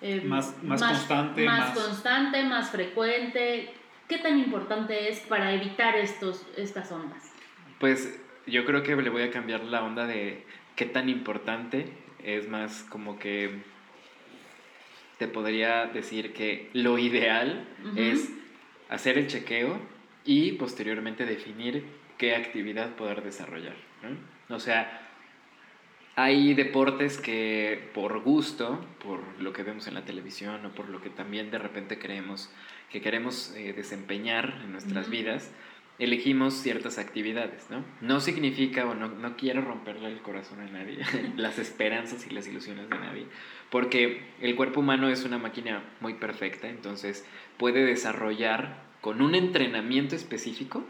Eh, 0.02 0.22
más, 0.26 0.62
más, 0.62 0.84
constante. 0.84 1.46
Más, 1.46 1.78
constante, 1.78 2.44
más 2.44 2.70
frecuente. 2.70 3.74
¿Qué 4.14 4.20
tan 4.20 4.38
importante 4.38 5.10
es 5.10 5.22
para 5.22 5.56
evitar 5.56 5.96
estos, 5.96 6.46
estas 6.56 6.92
ondas? 6.92 7.32
Pues 7.80 8.22
yo 8.46 8.64
creo 8.64 8.84
que 8.84 8.96
le 8.96 9.10
voy 9.10 9.24
a 9.24 9.32
cambiar 9.32 9.64
la 9.64 9.84
onda 9.84 10.06
de 10.06 10.44
qué 10.76 10.86
tan 10.86 11.10
importante 11.10 11.88
es 12.24 12.48
más 12.48 12.86
como 12.92 13.18
que 13.18 13.64
te 15.18 15.28
podría 15.28 15.88
decir 15.88 16.32
que 16.32 16.70
lo 16.74 17.00
ideal 17.00 17.68
es 17.96 18.30
hacer 18.88 19.18
el 19.18 19.26
chequeo 19.26 19.80
y 20.24 20.52
posteriormente 20.52 21.26
definir 21.26 21.84
qué 22.20 22.36
actividad 22.36 22.92
poder 22.92 23.24
desarrollar. 23.24 23.78
O 24.48 24.60
sea, 24.60 25.10
hay 26.16 26.54
deportes 26.54 27.18
que 27.18 27.90
por 27.96 28.22
gusto, 28.22 28.86
por 29.04 29.22
lo 29.40 29.52
que 29.54 29.64
vemos 29.64 29.88
en 29.88 29.96
la 29.96 30.06
televisión 30.06 30.64
o 30.68 30.70
por 30.70 30.90
lo 30.90 31.02
que 31.02 31.10
también 31.10 31.50
de 31.50 31.58
repente 31.58 31.98
creemos 31.98 32.52
que 32.94 33.02
queremos 33.02 33.52
eh, 33.58 33.74
desempeñar 33.74 34.62
en 34.64 34.72
nuestras 34.72 35.10
vidas, 35.10 35.52
elegimos 35.98 36.54
ciertas 36.54 37.00
actividades, 37.00 37.66
¿no? 37.72 37.84
No 38.02 38.20
significa, 38.20 38.86
o 38.86 38.94
no, 38.94 39.08
no 39.08 39.36
quiero 39.36 39.62
romperle 39.62 40.10
el 40.10 40.22
corazón 40.22 40.60
a 40.60 40.66
nadie, 40.66 41.00
las 41.36 41.58
esperanzas 41.58 42.28
y 42.28 42.30
las 42.30 42.48
ilusiones 42.48 42.88
de 42.92 43.00
nadie, 43.00 43.26
porque 43.72 44.22
el 44.42 44.56
cuerpo 44.56 44.82
humano 44.82 45.10
es 45.10 45.26
una 45.26 45.40
máquina 45.40 45.84
muy 46.02 46.14
perfecta, 46.14 46.70
entonces 46.70 47.26
puede 47.58 47.84
desarrollar 47.84 48.84
con 49.02 49.24
un 49.24 49.34
entrenamiento 49.34 50.16
específico, 50.16 50.86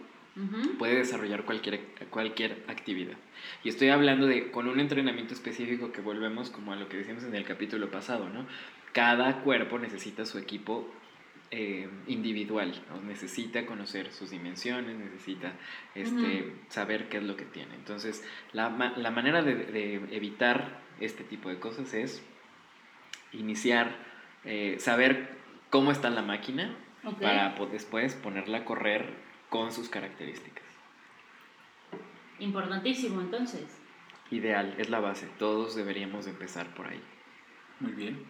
puede 0.80 0.96
desarrollar 0.96 1.46
cualquier, 1.46 1.80
cualquier 2.10 2.64
actividad. 2.68 3.18
Y 3.64 3.70
estoy 3.70 3.90
hablando 3.90 4.26
de 4.26 4.52
con 4.52 4.68
un 4.68 4.80
entrenamiento 4.80 5.36
específico 5.36 5.92
que 5.92 6.02
volvemos 6.02 6.50
como 6.50 6.74
a 6.74 6.76
lo 6.76 6.90
que 6.90 6.98
decíamos 6.98 7.24
en 7.24 7.36
el 7.36 7.46
capítulo 7.46 7.92
pasado, 7.92 8.30
¿no? 8.30 8.48
Cada 8.94 9.42
cuerpo 9.42 9.78
necesita 9.78 10.26
su 10.26 10.40
equipo 10.40 10.92
eh, 11.56 11.88
individual, 12.08 12.74
necesita 13.06 13.68
conocer 13.68 14.12
sus 14.12 14.32
dimensiones, 14.32 14.98
necesita 14.98 15.54
este, 15.94 16.52
saber 16.68 17.10
qué 17.10 17.18
es 17.18 17.24
lo 17.24 17.38
que 17.38 17.46
tiene. 17.46 17.76
Entonces, 17.76 18.28
la, 18.54 18.70
la 18.98 19.12
manera 19.12 19.44
de, 19.44 19.54
de, 19.54 19.96
evitar 20.16 20.82
este 21.00 21.24
tipo 21.24 21.50
de 21.50 21.60
cosas 21.60 21.94
es 21.94 22.24
iniciar, 23.34 23.96
eh, 24.46 24.78
saber 24.80 25.30
cómo 25.70 25.92
está 25.92 26.10
la 26.10 26.24
máquina 26.24 26.76
para 27.22 27.54
después 27.72 28.16
ponerla 28.16 28.60
a 28.60 28.66
correr 28.66 29.14
con 29.50 29.72
sus 29.72 29.90
características. 29.90 30.66
Importantísimo 32.40 33.22
entonces. 33.22 33.80
Ideal, 34.32 34.74
es 34.80 34.90
la 34.90 35.00
base. 35.00 35.30
Todos 35.38 35.76
deberíamos 35.76 36.26
empezar 36.26 36.74
por 36.74 36.88
ahí. 36.88 37.02
Muy 37.80 37.92
bien. 37.92 38.26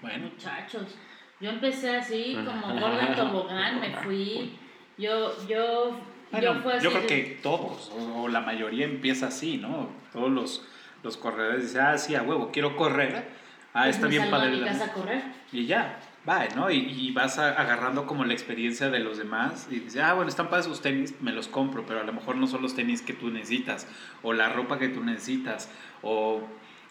Bueno. 0.00 0.30
Muchachos, 0.30 0.96
yo 1.42 1.50
empecé 1.50 1.96
así 1.96 2.34
como 2.34 2.74
gorda 2.80 3.14
tobogán, 3.14 3.80
me 3.80 3.90
fui. 3.96 4.56
Yo, 4.96 5.36
yo, 5.46 5.98
yo, 6.40 6.54
fue 6.62 6.74
así 6.74 6.84
yo 6.84 6.90
creo 6.92 7.06
que 7.06 7.38
todos, 7.42 7.90
o, 7.90 8.28
la 8.28 8.40
mayoría 8.40 8.86
empieza 8.86 9.26
así, 9.26 9.58
¿no? 9.58 9.90
Todos 10.12 10.30
los, 10.30 10.66
los 11.02 11.18
corredores 11.18 11.64
dicen, 11.64 11.82
ah, 11.82 11.98
sí, 11.98 12.14
a 12.14 12.22
huevo, 12.22 12.50
quiero 12.50 12.76
correr 12.76 13.42
Ah, 13.74 13.88
está 13.88 14.06
bien 14.06 14.30
padre. 14.30 14.68
a 14.68 14.92
correr. 14.92 15.22
Y 15.50 15.64
ya, 15.64 15.98
va, 16.28 16.46
¿no? 16.54 16.70
Y, 16.70 16.76
y, 16.76 17.10
vas 17.12 17.38
agarrando 17.38 18.06
como 18.06 18.24
la 18.24 18.34
experiencia 18.34 18.90
de 18.90 18.98
los 18.98 19.16
demás 19.16 19.66
y 19.70 19.80
dices, 19.80 20.02
ah, 20.02 20.12
bueno, 20.12 20.28
están 20.28 20.50
padres 20.50 20.66
sus 20.66 20.82
tenis, 20.82 21.14
me 21.20 21.32
los 21.32 21.48
compro, 21.48 21.86
pero 21.86 22.00
a 22.00 22.04
lo 22.04 22.12
mejor 22.12 22.36
no 22.36 22.46
son 22.46 22.60
los 22.60 22.74
tenis 22.74 23.00
que 23.00 23.14
tú 23.14 23.30
necesitas, 23.30 23.86
o 24.22 24.34
la 24.34 24.50
ropa 24.50 24.78
que 24.78 24.88
tú 24.88 25.02
necesitas, 25.02 25.70
o, 26.02 26.42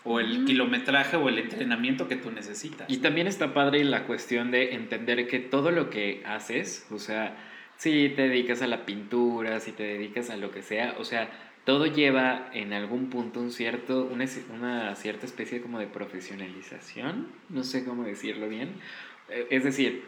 o 0.04 0.20
el 0.20 0.46
kilometraje 0.46 1.18
o 1.18 1.30
el 1.30 1.38
entrenamiento 1.40 2.08
que 2.08 2.16
tú 2.16 2.32
necesitas. 2.32 2.90
Y 2.90 2.98
también 2.98 3.28
está 3.28 3.54
padre 3.54 3.84
la 3.84 4.06
cuestión 4.06 4.52
de 4.52 4.74
entender 4.74 5.28
que 5.28 5.40
todo 5.40 5.72
lo 5.72 5.90
que 5.90 6.24
haces, 6.26 6.88
o 6.90 6.98
sea, 6.98 7.38
si 7.78 8.10
te 8.10 8.28
dedicas 8.28 8.62
a 8.62 8.68
la 8.68 8.86
pintura, 8.86 9.60
si 9.60 9.72
te 9.72 9.84
dedicas 9.84 10.30
a 10.30 10.38
lo 10.38 10.52
que 10.52 10.62
sea, 10.62 10.96
o 11.00 11.04
sea, 11.04 11.30
todo 11.66 11.86
lleva 11.86 12.50
en 12.54 12.74
algún 12.74 13.10
punto 13.10 13.40
un 13.40 13.52
cierto, 13.52 14.06
una, 14.12 14.26
una, 14.54 14.96
cierta 14.96 15.26
especie 15.26 15.62
como 15.62 15.80
de 15.80 15.88
profesionalización, 15.88 17.28
no 17.50 17.64
sé 17.64 17.86
cómo 17.86 18.04
decirlo 18.04 18.50
bien. 18.50 18.74
Eh, 19.30 19.48
es 19.52 19.64
decir, 19.64 20.04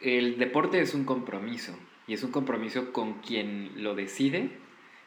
el 0.00 0.38
deporte 0.38 0.80
es 0.80 0.94
un 0.94 1.04
compromiso 1.04 1.78
y 2.06 2.14
es 2.14 2.22
un 2.24 2.32
compromiso 2.32 2.92
con 2.92 3.20
quien 3.20 3.82
lo 3.82 3.94
decide 3.94 4.50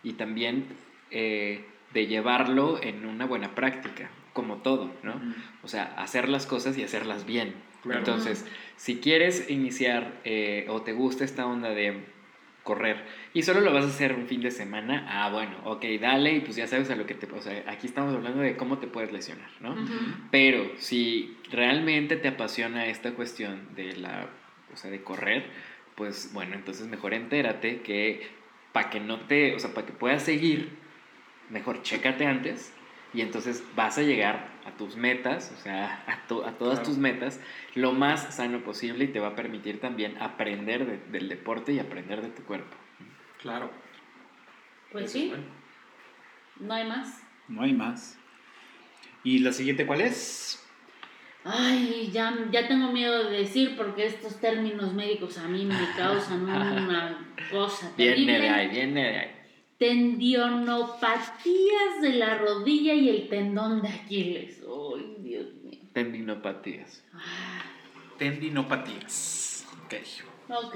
y 0.03 0.13
también 0.13 0.67
eh, 1.11 1.65
de 1.93 2.07
llevarlo 2.07 2.81
en 2.81 3.05
una 3.05 3.25
buena 3.25 3.55
práctica, 3.55 4.09
como 4.33 4.57
todo, 4.57 4.91
¿no? 5.03 5.21
O 5.63 5.67
sea, 5.67 5.93
hacer 5.97 6.29
las 6.29 6.45
cosas 6.45 6.77
y 6.77 6.83
hacerlas 6.83 7.25
bien. 7.25 7.53
Entonces, 7.85 8.45
si 8.77 8.97
quieres 8.99 9.49
iniciar 9.49 10.21
eh, 10.23 10.65
o 10.69 10.81
te 10.81 10.93
gusta 10.93 11.25
esta 11.25 11.45
onda 11.45 11.69
de 11.69 12.05
correr 12.63 13.03
y 13.33 13.43
solo 13.43 13.59
lo 13.59 13.73
vas 13.73 13.83
a 13.83 13.89
hacer 13.89 14.13
un 14.13 14.25
fin 14.25 14.41
de 14.41 14.51
semana, 14.51 15.05
ah, 15.09 15.29
bueno, 15.29 15.57
ok, 15.65 15.83
dale 15.99 16.31
y 16.33 16.39
pues 16.39 16.55
ya 16.55 16.65
sabes 16.65 16.89
a 16.89 16.95
lo 16.95 17.05
que 17.05 17.13
te... 17.13 17.31
O 17.31 17.41
sea, 17.41 17.63
aquí 17.67 17.87
estamos 17.87 18.15
hablando 18.15 18.41
de 18.41 18.55
cómo 18.55 18.77
te 18.77 18.87
puedes 18.87 19.11
lesionar, 19.11 19.49
¿no? 19.59 19.75
Pero 20.31 20.71
si 20.77 21.37
realmente 21.51 22.15
te 22.15 22.29
apasiona 22.29 22.87
esta 22.87 23.11
cuestión 23.11 23.75
de 23.75 23.97
la 23.97 24.29
o 24.73 24.77
sea, 24.77 24.89
de 24.89 25.03
correr, 25.03 25.45
pues 25.95 26.31
bueno, 26.33 26.55
entonces 26.55 26.87
mejor 26.87 27.13
entérate 27.13 27.81
que 27.81 28.27
para 28.71 28.89
que 28.89 28.99
no 28.99 29.19
te, 29.21 29.55
o 29.55 29.59
sea, 29.59 29.73
para 29.73 29.85
que 29.85 29.93
puedas 29.93 30.23
seguir, 30.23 30.69
mejor 31.49 31.81
chécate 31.83 32.25
antes 32.25 32.73
y 33.13 33.21
entonces 33.21 33.63
vas 33.75 33.97
a 33.97 34.01
llegar 34.01 34.49
a 34.65 34.71
tus 34.71 34.95
metas, 34.95 35.53
o 35.57 35.61
sea, 35.61 36.03
a, 36.07 36.27
to- 36.27 36.45
a 36.45 36.53
todas 36.53 36.79
Claro. 36.79 36.89
tus 36.89 36.97
metas, 36.97 37.39
lo 37.75 37.91
más 37.91 38.33
sano 38.35 38.63
posible 38.63 39.05
y 39.05 39.07
te 39.09 39.19
va 39.19 39.29
a 39.29 39.35
permitir 39.35 39.79
también 39.79 40.17
aprender 40.21 40.85
de- 40.85 40.97
del 41.11 41.29
deporte 41.29 41.73
y 41.73 41.79
aprender 41.79 42.21
de 42.21 42.29
tu 42.29 42.43
cuerpo. 42.43 42.75
Claro. 43.41 43.69
Pues 44.91 45.05
Eso 45.05 45.13
sí, 45.19 45.27
bueno. 45.29 45.43
no 46.59 46.73
hay 46.73 46.87
más. 46.87 47.21
No 47.47 47.61
hay 47.61 47.73
más. 47.73 48.17
¿Y 49.23 49.39
la 49.39 49.51
siguiente 49.51 49.85
cuál 49.85 50.01
es? 50.01 50.59
Ay, 51.45 52.09
ya, 52.13 52.33
ya 52.51 52.67
tengo 52.69 52.91
miedo 52.93 53.29
de 53.29 53.39
decir 53.39 53.75
porque 53.75 54.05
estos 54.05 54.39
términos 54.39 54.93
médicos 54.93 55.37
a 55.37 55.47
mí 55.47 55.65
me 55.65 55.75
causan 55.97 56.43
una 56.43 57.27
cosa 57.51 57.91
Viene 57.97 58.11
terrible. 58.15 58.39
de 58.39 58.49
ahí, 58.49 58.69
viene 58.69 59.03
de 59.03 59.17
ahí. 59.17 59.31
Tendinopatías 59.83 62.01
de 62.01 62.13
la 62.13 62.37
rodilla 62.37 62.93
y 62.93 63.09
el 63.09 63.29
tendón 63.29 63.81
de 63.81 63.89
Aquiles. 63.89 64.61
Ay, 64.61 65.15
Dios 65.19 65.45
mío. 65.63 65.79
Tendinopatías. 65.93 67.03
Ah, 67.13 67.63
Tendinopatías. 68.17 69.65
Ok. 69.85 69.93
ok. 70.49 70.75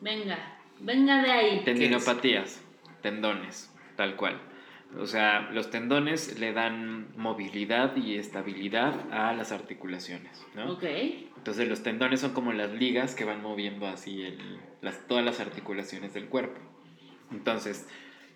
Venga, 0.00 0.58
venga 0.80 1.22
de 1.22 1.30
ahí. 1.30 1.62
Tendinopatías, 1.64 2.60
tendones, 3.02 3.72
tal 3.96 4.16
cual. 4.16 4.40
O 4.98 5.06
sea, 5.06 5.50
los 5.52 5.70
tendones 5.70 6.38
le 6.38 6.52
dan 6.52 7.08
movilidad 7.16 7.96
y 7.96 8.16
estabilidad 8.16 9.12
a 9.12 9.32
las 9.34 9.52
articulaciones, 9.52 10.44
¿no? 10.54 10.72
Ok. 10.72 10.84
Entonces 11.36 11.68
los 11.68 11.82
tendones 11.82 12.20
son 12.20 12.32
como 12.32 12.52
las 12.52 12.72
ligas 12.72 13.14
que 13.14 13.24
van 13.24 13.42
moviendo 13.42 13.86
así 13.86 14.22
el- 14.22 14.58
las, 14.80 15.06
todas 15.06 15.24
las 15.24 15.40
articulaciones 15.40 16.14
del 16.14 16.26
cuerpo. 16.26 16.60
Entonces, 17.30 17.86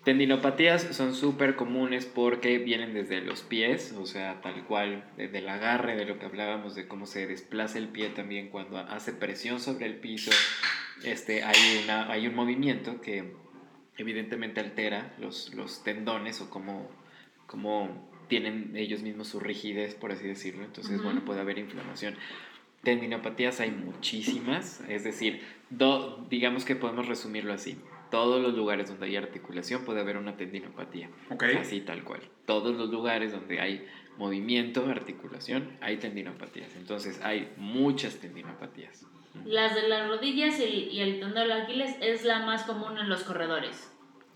tendinopatías 0.03 0.83
son 0.95 1.13
súper 1.15 1.55
comunes 1.55 2.05
porque 2.05 2.57
vienen 2.57 2.93
desde 2.93 3.21
los 3.21 3.41
pies, 3.41 3.93
o 3.97 4.05
sea, 4.05 4.41
tal 4.41 4.63
cual, 4.65 5.05
desde 5.17 5.39
el 5.39 5.49
agarre, 5.49 5.95
de 5.95 6.05
lo 6.05 6.19
que 6.19 6.25
hablábamos, 6.25 6.75
de 6.75 6.87
cómo 6.87 7.05
se 7.05 7.27
desplaza 7.27 7.77
el 7.77 7.87
pie 7.87 8.09
también 8.09 8.49
cuando 8.49 8.77
hace 8.77 9.13
presión 9.13 9.59
sobre 9.59 9.85
el 9.85 9.95
piso. 9.95 10.31
Este, 11.03 11.43
hay, 11.43 11.81
una, 11.83 12.11
hay 12.11 12.27
un 12.27 12.35
movimiento 12.35 13.01
que 13.01 13.33
evidentemente 13.97 14.59
altera 14.59 15.13
los, 15.19 15.53
los 15.53 15.83
tendones 15.83 16.41
o 16.41 16.49
cómo, 16.49 16.89
cómo 17.47 18.09
tienen 18.27 18.71
ellos 18.75 19.01
mismos 19.01 19.27
su 19.27 19.39
rigidez, 19.39 19.95
por 19.95 20.11
así 20.11 20.25
decirlo. 20.27 20.63
Entonces, 20.63 21.01
bueno, 21.03 21.23
puede 21.25 21.41
haber 21.41 21.57
inflamación. 21.59 22.15
Tendinopatías 22.83 23.59
hay 23.59 23.71
muchísimas, 23.71 24.81
es 24.89 25.03
decir, 25.03 25.41
do- 25.69 26.25
digamos 26.29 26.65
que 26.65 26.75
podemos 26.75 27.07
resumirlo 27.07 27.53
así. 27.53 27.77
Todos 28.11 28.41
los 28.41 28.53
lugares 28.53 28.89
donde 28.89 29.07
hay 29.07 29.15
articulación 29.15 29.83
puede 29.85 30.01
haber 30.01 30.17
una 30.17 30.37
tendinopatía. 30.37 31.09
Ok. 31.29 31.43
Así 31.59 31.81
tal 31.81 32.03
cual. 32.03 32.21
Todos 32.45 32.75
los 32.77 32.89
lugares 32.89 33.31
donde 33.31 33.59
hay 33.59 33.87
movimiento, 34.17 34.85
articulación, 34.85 35.77
hay 35.81 35.97
tendinopatías. 35.97 36.75
Entonces 36.75 37.19
hay 37.23 37.51
muchas 37.57 38.17
tendinopatías. 38.17 39.07
Las 39.45 39.73
de 39.73 39.87
las 39.87 40.07
rodillas 40.09 40.59
y, 40.59 40.63
y 40.63 40.99
el 40.99 41.19
tendón 41.19 41.47
de 41.47 41.53
Aquiles 41.53 41.95
es 42.01 42.25
la 42.25 42.45
más 42.45 42.63
común 42.63 42.97
en 42.97 43.09
los 43.09 43.23
corredores. 43.23 43.91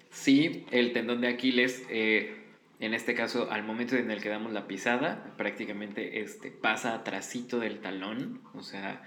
Sí, 0.09 0.65
el 0.71 0.93
tendón 0.93 1.19
de 1.19 1.27
Aquiles, 1.27 1.85
eh, 1.89 2.45
en 2.79 2.93
este 2.93 3.15
caso, 3.15 3.51
al 3.51 3.63
momento 3.63 3.97
en 3.97 4.09
el 4.09 4.21
que 4.21 4.29
damos 4.29 4.53
la 4.53 4.65
pisada, 4.65 5.33
prácticamente 5.35 6.21
este, 6.21 6.51
pasa 6.51 6.95
atrasito 6.95 7.59
del 7.59 7.79
talón, 7.79 8.41
o 8.53 8.63
sea, 8.63 9.03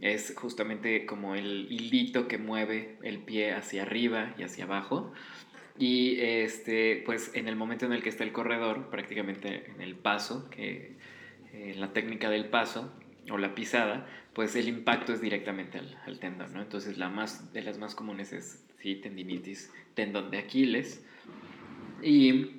es 0.00 0.34
justamente 0.36 1.06
como 1.06 1.34
el 1.34 1.66
hilito 1.70 2.28
que 2.28 2.38
mueve 2.38 2.96
el 3.02 3.18
pie 3.18 3.52
hacia 3.52 3.82
arriba 3.82 4.34
y 4.38 4.42
hacia 4.42 4.64
abajo. 4.64 5.12
Y 5.78 6.20
este, 6.20 7.02
pues 7.06 7.30
en 7.34 7.48
el 7.48 7.56
momento 7.56 7.86
en 7.86 7.92
el 7.92 8.02
que 8.02 8.08
está 8.08 8.24
el 8.24 8.32
corredor, 8.32 8.90
prácticamente 8.90 9.70
en 9.70 9.80
el 9.80 9.94
paso, 9.94 10.48
que 10.50 10.96
en 11.52 11.80
la 11.80 11.92
técnica 11.92 12.30
del 12.30 12.46
paso 12.46 12.92
o 13.30 13.38
la 13.38 13.54
pisada, 13.54 14.06
pues 14.32 14.56
el 14.56 14.68
impacto 14.68 15.12
es 15.12 15.20
directamente 15.20 15.78
al, 15.78 15.98
al 16.06 16.18
tendón, 16.18 16.52
¿no? 16.52 16.62
Entonces 16.62 16.98
la 16.98 17.08
más, 17.08 17.52
de 17.52 17.62
las 17.62 17.78
más 17.78 17.94
comunes 17.94 18.32
es 18.32 18.64
sí, 18.80 18.96
tendinitis, 18.96 19.72
tendón 19.94 20.30
de 20.30 20.38
Aquiles. 20.38 21.04
Y 22.02 22.57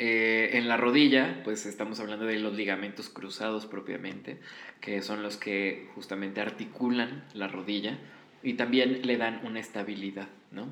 eh, 0.00 0.50
en 0.52 0.68
la 0.68 0.76
rodilla, 0.76 1.42
pues 1.42 1.66
estamos 1.66 1.98
hablando 1.98 2.24
de 2.24 2.38
los 2.38 2.54
ligamentos 2.54 3.08
cruzados 3.08 3.66
propiamente, 3.66 4.38
que 4.80 5.02
son 5.02 5.24
los 5.24 5.36
que 5.36 5.88
justamente 5.96 6.40
articulan 6.40 7.24
la 7.34 7.48
rodilla 7.48 7.98
y 8.44 8.54
también 8.54 9.04
le 9.04 9.16
dan 9.16 9.44
una 9.44 9.58
estabilidad, 9.58 10.28
¿no? 10.52 10.68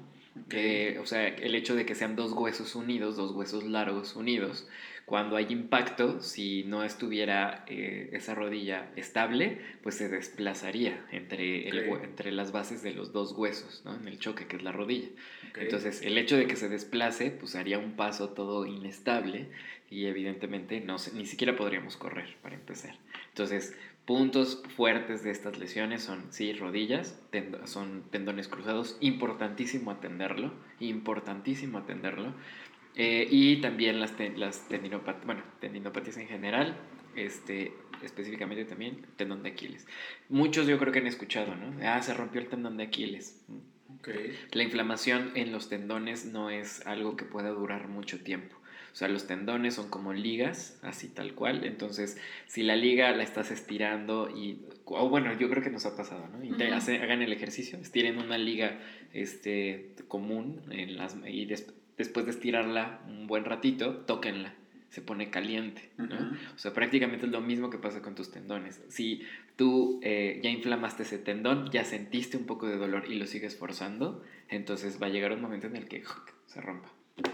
Que, 0.49 1.01
o 1.01 1.07
sea, 1.07 1.27
el 1.27 1.57
hecho 1.57 1.75
de 1.75 1.85
que 1.85 1.97
sean 1.97 2.15
dos 2.15 2.33
huesos 2.33 2.77
unidos, 2.77 3.17
dos 3.17 3.33
huesos 3.33 3.65
largos 3.65 4.15
unidos, 4.15 4.69
cuando 5.07 5.37
hay 5.37 5.47
impacto, 5.51 6.21
si 6.21 6.65
no 6.65 6.83
estuviera 6.83 7.65
eh, 7.69 8.11
esa 8.13 8.35
rodilla 8.35 8.91
estable, 8.97 9.61
pues 9.83 9.95
se 9.95 10.09
desplazaría 10.09 11.07
entre, 11.13 11.69
el 11.69 11.79
Ok. 11.79 11.85
hue- 12.01 12.05
entre 12.05 12.33
las 12.33 12.51
bases 12.51 12.83
de 12.83 12.93
los 12.93 13.13
dos 13.13 13.33
huesos, 13.33 13.83
¿no? 13.85 13.95
En 13.95 14.09
el 14.09 14.19
choque, 14.19 14.47
que 14.47 14.57
es 14.57 14.63
la 14.65 14.73
rodilla. 14.73 15.09
Ok. 15.51 15.59
Entonces, 15.59 16.03
el 16.03 16.19
hecho 16.19 16.37
de 16.37 16.49
que 16.49 16.57
se 16.57 16.69
desplace, 16.69 17.31
pues 17.31 17.55
haría 17.55 17.79
un 17.79 17.93
paso 17.93 18.31
todo 18.31 18.67
inestable 18.67 19.49
y 19.89 20.07
evidentemente 20.07 20.81
no 20.81 20.99
se- 20.99 21.13
ni 21.15 21.25
siquiera 21.25 21.55
podríamos 21.57 21.97
correr 21.97 22.37
para 22.43 22.57
empezar. 22.57 22.97
Entonces, 23.29 23.77
puntos 24.07 24.63
fuertes 24.77 25.23
de 25.23 25.31
estas 25.31 25.57
lesiones 25.59 26.03
son, 26.03 26.25
sí, 26.33 26.53
rodillas, 26.53 27.21
tendo- 27.31 27.65
son 27.69 28.03
tendones 28.11 28.49
cruzados, 28.49 28.97
importantísimo 29.01 29.93
atenderlo, 29.93 30.53
importantísimo 30.81 31.79
atenderlo. 31.79 32.35
Eh, 32.97 33.29
y 33.31 33.57
también 33.61 34.01
las, 34.01 34.17
ten- 34.17 34.41
las 34.41 34.69
tendinopat- 34.71 35.25
bueno, 35.25 35.43
tendinopatías 35.61 36.17
en 36.17 36.29
general, 36.29 36.77
este, 37.15 37.73
específicamente 38.03 38.65
también 38.65 39.07
tendón 39.17 39.43
de 39.43 39.51
Aquiles. 39.51 39.87
Muchos 40.29 40.67
yo 40.67 40.79
creo 40.79 40.93
que 40.93 41.01
han 41.01 41.07
escuchado, 41.07 41.55
¿no? 41.57 41.77
Ah, 41.87 42.01
se 42.03 42.15
rompió 42.15 42.41
el 42.41 42.49
tendón 42.49 42.77
de 42.79 42.85
Aquiles. 42.85 43.45
Ok. 43.99 44.09
La 44.53 44.63
inflamación 44.63 45.31
en 45.35 45.53
los 45.53 45.69
tendones 45.69 46.25
no 46.27 46.51
es 46.51 46.87
algo 46.87 47.17
que 47.17 47.25
pueda 47.25 47.51
durar 47.51 47.89
mucho 47.89 48.23
tiempo. 48.23 48.57
O 48.93 48.99
sea, 48.99 49.09
los 49.09 49.27
tendones 49.27 49.75
son 49.75 49.91
como 49.91 50.15
ligas, 50.15 50.79
así 50.83 51.09
tal 51.09 51.35
cual. 51.35 51.65
Entonces, 51.67 52.17
si 52.47 52.63
la 52.63 52.77
liga 52.77 53.11
la 53.13 53.25
estás 53.25 53.51
estirando 53.51 54.31
y... 54.35 54.63
O 54.87 55.11
bueno, 55.11 55.39
yo 55.39 55.51
creo 55.51 55.63
que 55.63 55.69
nos 55.69 55.85
ha 55.85 55.95
pasado, 55.99 56.27
¿no? 56.29 56.39
Hace- 56.75 57.03
hagan 57.03 57.21
el 57.21 57.31
ejercicio, 57.33 57.79
estiren 57.79 58.17
una 58.19 58.39
liga 58.39 58.79
este, 59.13 59.95
común 60.09 60.63
en 60.71 60.97
las, 60.97 61.15
y 61.27 61.45
des- 61.45 61.75
después 61.99 62.27
de 62.27 62.33
estirarla 62.33 63.01
un 63.09 63.27
buen 63.27 63.45
ratito, 63.45 63.97
tóquenla. 63.99 64.55
Se 64.91 65.03
pone 65.03 65.29
caliente, 65.31 65.91
¿no? 65.99 66.31
O 66.55 66.59
sea, 66.59 66.73
prácticamente 66.73 67.27
es 67.27 67.33
lo 67.33 67.41
mismo 67.43 67.69
que 67.69 67.77
pasa 67.77 68.01
con 68.01 68.15
tus 68.15 68.31
tendones. 68.31 68.81
Si 68.89 69.23
tú 69.57 70.01
eh, 70.03 70.41
ya 70.43 70.49
inflamaste 70.49 71.03
ese 71.03 71.19
tendón, 71.19 71.71
ya 71.71 71.85
sentiste 71.85 72.37
un 72.39 72.47
poco 72.47 72.67
de 72.67 72.77
dolor 72.79 73.05
y 73.11 73.17
lo 73.17 73.27
sigues 73.27 73.57
forzando, 73.57 74.23
entonces 74.49 75.03
va 75.03 75.07
a 75.07 75.11
llegar 75.11 75.33
un 75.33 75.43
momento 75.43 75.67
en 75.67 75.77
el 75.77 75.87
que 75.89 76.03
¡juc! 76.03 76.33
se 76.47 76.61
rompa. 76.63 76.89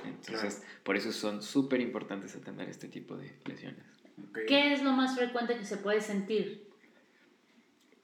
Entonces, 0.04 0.64
por 0.82 0.96
eso 0.96 1.12
son 1.12 1.42
súper 1.42 1.80
importantes 1.80 2.34
atender 2.34 2.68
este 2.68 2.88
tipo 2.88 3.16
de 3.16 3.32
lesiones. 3.44 3.84
¿Qué 4.48 4.72
es 4.72 4.82
lo 4.82 4.92
más 4.92 5.16
frecuente 5.16 5.56
que 5.56 5.64
se 5.64 5.76
puede 5.76 6.00
sentir? 6.00 6.66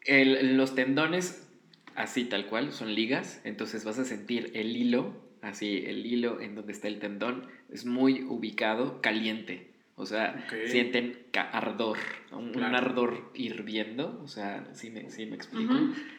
El- 0.04 0.56
los 0.56 0.74
tendones, 0.74 1.48
así 1.94 2.24
tal 2.24 2.46
cual, 2.46 2.72
son 2.72 2.94
ligas, 2.94 3.40
entonces 3.44 3.84
vas 3.84 3.98
a 3.98 4.04
sentir 4.04 4.50
el 4.54 4.76
hilo, 4.76 5.14
así, 5.42 5.84
el 5.86 6.04
hilo 6.06 6.40
en 6.40 6.54
donde 6.54 6.72
está 6.72 6.88
el 6.88 6.98
tendón, 6.98 7.46
es 7.72 7.84
muy 7.86 8.22
ubicado, 8.22 9.00
caliente. 9.00 9.68
O 10.00 10.06
sea, 10.06 10.46
sienten 10.68 11.18
ardor, 11.34 11.98
un, 12.30 12.52
ardor 12.76 13.32
hirviendo, 13.34 14.20
o 14.22 14.28
sea, 14.28 14.64
sí 14.72 14.90
me, 14.90 15.10
sí 15.10 15.26
me 15.26 15.34
explico. 15.34 15.74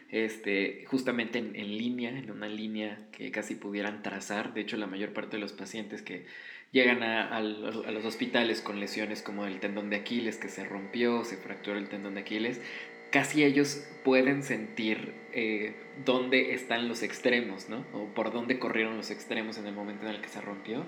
Este, 0.09 0.83
justamente 0.87 1.39
en, 1.39 1.55
en 1.55 1.77
línea, 1.77 2.09
en 2.17 2.29
una 2.31 2.49
línea 2.49 3.07
que 3.11 3.31
casi 3.31 3.55
pudieran 3.55 4.03
trazar. 4.03 4.53
De 4.53 4.61
hecho, 4.61 4.75
la 4.75 4.87
mayor 4.87 5.13
parte 5.13 5.37
de 5.37 5.41
los 5.41 5.53
pacientes 5.53 6.01
que 6.01 6.25
llegan 6.73 7.03
a, 7.03 7.29
al- 7.29 7.83
a 7.85 7.91
los 7.91 8.03
hospitales 8.05 8.59
con 8.61 8.79
lesiones 8.81 9.21
como 9.21 9.45
el 9.45 9.59
tendón 9.61 9.89
de 9.89 9.95
Aquiles 9.97 10.37
que 10.37 10.49
se 10.49 10.65
rompió, 10.65 11.23
se 11.23 11.37
fracturó 11.37 11.77
el 11.77 11.87
tendón 11.87 12.15
de 12.15 12.21
Aquiles, 12.21 12.59
casi 13.11 13.43
ellos 13.43 13.87
pueden 14.03 14.43
sentir 14.43 15.13
eh, 15.33 15.75
dónde 16.05 16.53
están 16.53 16.87
los 16.87 17.03
extremos, 17.03 17.69
¿no? 17.69 17.85
O 17.93 18.05
por 18.13 18.31
dónde 18.31 18.59
corrieron 18.59 18.97
los 18.97 19.11
extremos 19.11 19.57
en 19.57 19.67
el 19.67 19.73
momento 19.73 20.05
en 20.07 20.15
el 20.15 20.21
que 20.21 20.29
se 20.29 20.41
rompió. 20.41 20.85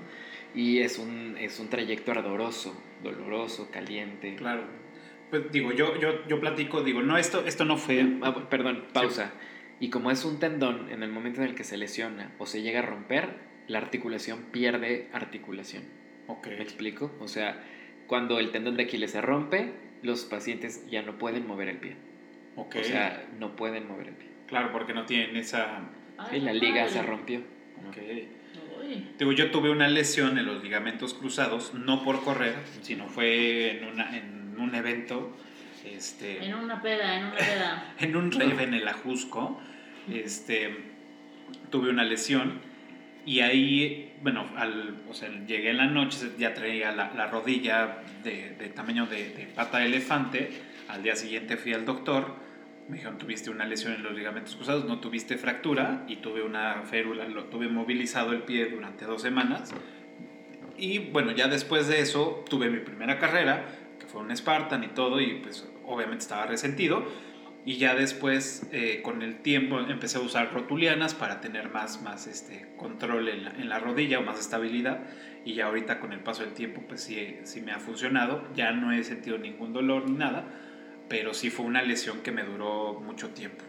Y 0.55 0.79
es 0.79 0.97
un, 0.97 1.37
es 1.37 1.59
un 1.59 1.69
trayecto 1.69 2.11
ardoroso, 2.11 2.81
doloroso, 3.03 3.69
caliente. 3.71 4.35
Claro. 4.35 4.63
Pues 5.29 5.51
digo, 5.51 5.71
yo, 5.71 5.97
yo, 5.99 6.27
yo 6.27 6.39
platico, 6.39 6.83
digo, 6.83 7.01
no, 7.01 7.17
esto, 7.17 7.45
esto 7.45 7.63
no 7.63 7.77
fue. 7.77 8.17
Ah, 8.21 8.49
perdón, 8.49 8.85
pausa. 8.93 9.31
Y 9.79 9.89
como 9.89 10.11
es 10.11 10.25
un 10.25 10.39
tendón, 10.39 10.91
en 10.91 11.03
el 11.03 11.11
momento 11.11 11.41
en 11.41 11.47
el 11.47 11.55
que 11.55 11.63
se 11.63 11.77
lesiona 11.77 12.33
o 12.37 12.45
se 12.45 12.61
llega 12.61 12.79
a 12.79 12.83
romper, 12.83 13.35
la 13.67 13.77
articulación 13.77 14.43
pierde 14.51 15.07
articulación. 15.13 15.83
Ok. 16.27 16.47
¿Me 16.47 16.61
explico? 16.61 17.11
O 17.19 17.27
sea, 17.27 17.63
cuando 18.07 18.39
el 18.39 18.51
tendón 18.51 18.75
de 18.75 18.83
Aquiles 18.83 19.11
se 19.11 19.21
rompe, 19.21 19.71
los 20.03 20.25
pacientes 20.25 20.85
ya 20.89 21.01
no 21.01 21.17
pueden 21.17 21.47
mover 21.47 21.69
el 21.69 21.77
pie. 21.77 21.95
O 22.55 22.67
sea, 22.83 23.25
no 23.39 23.55
pueden 23.55 23.87
mover 23.87 24.09
el 24.09 24.13
pie. 24.15 24.27
claro, 24.47 24.71
porque 24.71 24.93
no 24.93 25.05
tienen 25.05 25.35
esa... 25.37 25.79
Ay, 26.17 26.27
Sí, 26.31 26.39
la 26.41 26.53
liga 26.53 26.87
se 26.87 27.01
rompió. 27.01 27.41
¿no? 27.81 27.89
Ok. 27.89 27.97
Uy. 28.83 29.07
Digo, 29.17 29.31
yo 29.31 29.51
tuve 29.51 29.69
una 29.69 29.87
lesión 29.87 30.37
en 30.37 30.45
los 30.45 30.61
ligamentos 30.61 31.13
cruzados, 31.13 31.73
no 31.73 32.03
por 32.03 32.23
correr, 32.23 32.55
sino 32.81 33.07
fue 33.07 33.77
en, 33.77 33.87
una, 33.87 34.17
en 34.17 34.55
un 34.59 34.75
evento, 34.75 35.35
este, 35.85 36.45
En 36.45 36.53
una 36.53 36.81
peda, 36.81 37.17
en 37.17 37.25
una 37.25 37.35
peda. 37.37 37.93
en 37.99 38.15
un 38.15 38.31
rave 38.31 38.63
en 38.63 38.73
el 38.73 38.87
Ajusco, 38.87 39.59
este, 40.11 40.77
tuve 41.71 41.89
una 41.89 42.03
lesión 42.03 42.59
y 43.25 43.39
ahí, 43.39 44.13
bueno, 44.21 44.47
al, 44.57 45.01
o 45.09 45.13
sea, 45.13 45.29
llegué 45.47 45.71
en 45.71 45.77
la 45.77 45.85
noche, 45.87 46.31
ya 46.37 46.53
traía 46.53 46.91
la, 46.91 47.13
la 47.15 47.27
rodilla 47.27 47.99
de, 48.23 48.51
de 48.51 48.69
tamaño 48.69 49.05
de, 49.05 49.29
de 49.29 49.45
pata 49.45 49.79
de 49.79 49.85
elefante, 49.87 50.49
al 50.91 51.03
día 51.03 51.15
siguiente 51.15 51.57
fui 51.57 51.73
al 51.73 51.85
doctor, 51.85 52.35
me 52.87 52.97
dijeron, 52.97 53.17
tuviste 53.17 53.49
una 53.49 53.65
lesión 53.65 53.93
en 53.93 54.03
los 54.03 54.13
ligamentos 54.13 54.55
cruzados, 54.55 54.85
no 54.85 54.99
tuviste 54.99 55.37
fractura 55.37 56.03
y 56.07 56.17
tuve 56.17 56.43
una 56.43 56.83
férula, 56.83 57.27
lo 57.27 57.45
tuve 57.45 57.69
movilizado 57.69 58.33
el 58.33 58.43
pie 58.43 58.65
durante 58.65 59.05
dos 59.05 59.21
semanas. 59.21 59.73
Y 60.77 60.99
bueno, 60.99 61.31
ya 61.31 61.47
después 61.47 61.87
de 61.87 62.01
eso 62.01 62.43
tuve 62.49 62.69
mi 62.69 62.79
primera 62.79 63.19
carrera, 63.19 63.65
que 63.99 64.07
fue 64.07 64.21
un 64.21 64.35
Spartan 64.35 64.83
y 64.83 64.87
todo, 64.89 65.21
y 65.21 65.35
pues 65.35 65.69
obviamente 65.85 66.23
estaba 66.23 66.45
resentido. 66.45 67.05
Y 67.63 67.77
ya 67.77 67.93
después, 67.93 68.67
eh, 68.71 69.01
con 69.03 69.21
el 69.21 69.37
tiempo, 69.37 69.79
empecé 69.79 70.17
a 70.17 70.21
usar 70.21 70.51
rotulianas 70.51 71.13
para 71.13 71.39
tener 71.41 71.69
más, 71.69 72.01
más 72.01 72.25
este, 72.25 72.73
control 72.75 73.29
en 73.29 73.45
la, 73.45 73.51
en 73.51 73.69
la 73.69 73.77
rodilla 73.77 74.19
o 74.19 74.23
más 74.23 74.39
estabilidad. 74.39 75.03
Y 75.45 75.53
ya 75.53 75.67
ahorita 75.67 75.99
con 75.99 76.11
el 76.11 76.19
paso 76.19 76.43
del 76.43 76.53
tiempo, 76.53 76.83
pues 76.87 77.03
sí, 77.03 77.37
sí 77.43 77.61
me 77.61 77.71
ha 77.71 77.79
funcionado. 77.79 78.47
Ya 78.55 78.71
no 78.71 78.91
he 78.91 79.03
sentido 79.03 79.37
ningún 79.37 79.73
dolor 79.73 80.09
ni 80.09 80.17
nada, 80.17 80.45
pero 81.11 81.33
sí 81.33 81.49
fue 81.49 81.65
una 81.65 81.81
lesión 81.83 82.21
que 82.21 82.31
me 82.31 82.41
duró 82.43 82.93
mucho 82.93 83.29
tiempo. 83.31 83.63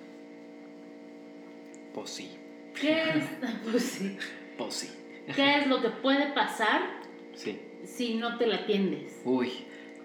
Pues 1.92 2.10
sí. 2.10 2.30
¿Qué 2.80 3.02
es, 3.02 3.24
pues 3.70 3.82
sí. 3.82 4.16
Pues 4.56 4.74
sí. 4.74 4.90
¿Qué 5.34 5.58
es 5.58 5.66
lo 5.66 5.82
que 5.82 5.90
puede 5.90 6.32
pasar 6.32 6.80
Sí. 7.34 7.58
si 7.84 8.14
no 8.14 8.38
te 8.38 8.46
la 8.46 8.56
atiendes? 8.58 9.20
Uy, 9.24 9.50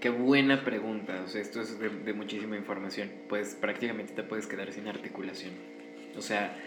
qué 0.01 0.09
buena 0.09 0.63
pregunta. 0.63 1.21
O 1.23 1.27
sea, 1.27 1.41
esto 1.41 1.61
es 1.61 1.79
de, 1.79 1.89
de 1.89 2.13
muchísima 2.13 2.57
información. 2.57 3.11
Pues 3.29 3.55
prácticamente 3.55 4.13
te 4.13 4.23
puedes 4.23 4.47
quedar 4.47 4.71
sin 4.73 4.87
articulación. 4.87 5.53
O 6.17 6.21
sea, 6.21 6.57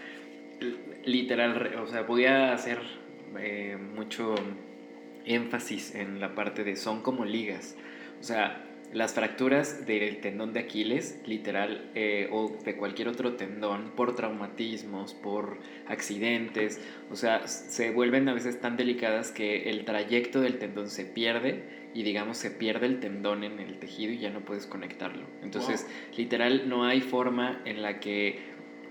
literal, 1.04 1.74
o 1.82 1.86
sea, 1.88 2.02
voy 2.02 2.26
a 2.26 2.52
hacer 2.52 2.78
eh, 3.38 3.76
mucho 3.76 4.34
énfasis 5.24 5.94
en 5.96 6.20
la 6.20 6.34
parte 6.34 6.62
de 6.62 6.76
son 6.76 7.02
como 7.02 7.24
ligas. 7.24 7.76
O 8.20 8.22
sea, 8.22 8.69
las 8.92 9.14
fracturas 9.14 9.86
del 9.86 10.20
tendón 10.20 10.52
de 10.52 10.60
Aquiles, 10.60 11.20
literal, 11.26 11.90
eh, 11.94 12.28
o 12.32 12.56
de 12.64 12.76
cualquier 12.76 13.08
otro 13.08 13.34
tendón, 13.34 13.92
por 13.94 14.16
traumatismos, 14.16 15.14
por 15.14 15.58
accidentes, 15.86 16.80
o 17.10 17.16
sea, 17.16 17.46
se 17.46 17.90
vuelven 17.92 18.28
a 18.28 18.34
veces 18.34 18.60
tan 18.60 18.76
delicadas 18.76 19.30
que 19.30 19.70
el 19.70 19.84
trayecto 19.84 20.40
del 20.40 20.58
tendón 20.58 20.90
se 20.90 21.04
pierde 21.04 21.62
y 21.94 22.02
digamos 22.02 22.36
se 22.36 22.50
pierde 22.50 22.86
el 22.86 23.00
tendón 23.00 23.44
en 23.44 23.58
el 23.60 23.78
tejido 23.78 24.12
y 24.12 24.18
ya 24.18 24.30
no 24.30 24.40
puedes 24.40 24.66
conectarlo. 24.66 25.24
Entonces, 25.42 25.86
literal, 26.16 26.68
no 26.68 26.84
hay 26.84 27.00
forma 27.00 27.60
en 27.64 27.82
la 27.82 28.00
que 28.00 28.38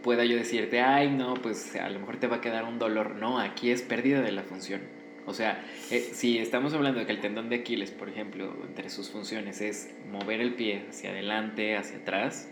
pueda 0.02 0.26
yo 0.26 0.38
decirte, 0.38 0.82
ay, 0.82 1.10
no, 1.10 1.34
pues 1.36 1.76
a 1.76 1.90
lo 1.90 2.00
mejor 2.00 2.18
te 2.18 2.28
va 2.28 2.38
a 2.38 2.42
quedar 2.42 2.66
un 2.66 2.80
dolor. 2.80 3.16
No, 3.16 3.40
aquí 3.40 3.72
es 3.72 3.82
pérdida 3.82 4.22
de 4.22 4.32
la 4.32 4.44
función. 4.44 4.99
O 5.30 5.34
sea, 5.34 5.64
eh, 5.92 6.00
si 6.00 6.38
estamos 6.40 6.74
hablando 6.74 7.00
de 7.00 7.06
que 7.06 7.12
el 7.12 7.22
tendón 7.22 7.50
de 7.50 7.58
Aquiles, 7.58 7.92
por 7.92 8.10
ejemplo, 8.10 8.54
entre 8.68 8.90
sus 8.90 9.10
funciones 9.10 9.62
es 9.62 9.94
mover 10.12 10.42
el 10.42 10.56
pie 10.56 10.84
hacia 10.90 11.12
adelante, 11.12 11.78
hacia 11.78 11.98
atrás, 12.00 12.52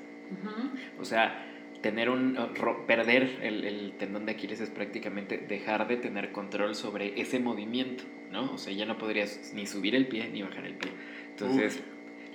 o 1.00 1.06
sea, 1.06 1.44
tener 1.82 2.10
un 2.10 2.36
ro- 2.56 2.86
perder 2.88 3.40
el, 3.42 3.64
el 3.64 3.94
tendón 3.98 4.26
de 4.26 4.34
Aquiles 4.34 4.60
es 4.62 4.70
prácticamente 4.70 5.38
dejar 5.38 5.88
de 5.88 5.98
tener 5.98 6.32
control 6.32 6.76
sobre 6.76 7.20
ese 7.22 7.40
movimiento, 7.40 8.04
¿no? 8.32 8.54
O 8.54 8.58
sea, 8.58 8.74
ya 8.74 8.86
no 8.86 8.98
podrías 8.98 9.52
ni 9.54 9.66
subir 9.68 9.96
el 9.96 10.08
pie 10.08 10.30
ni 10.30 10.42
bajar 10.42 10.66
el 10.66 10.74
pie. 10.76 10.92
Entonces, 11.30 11.82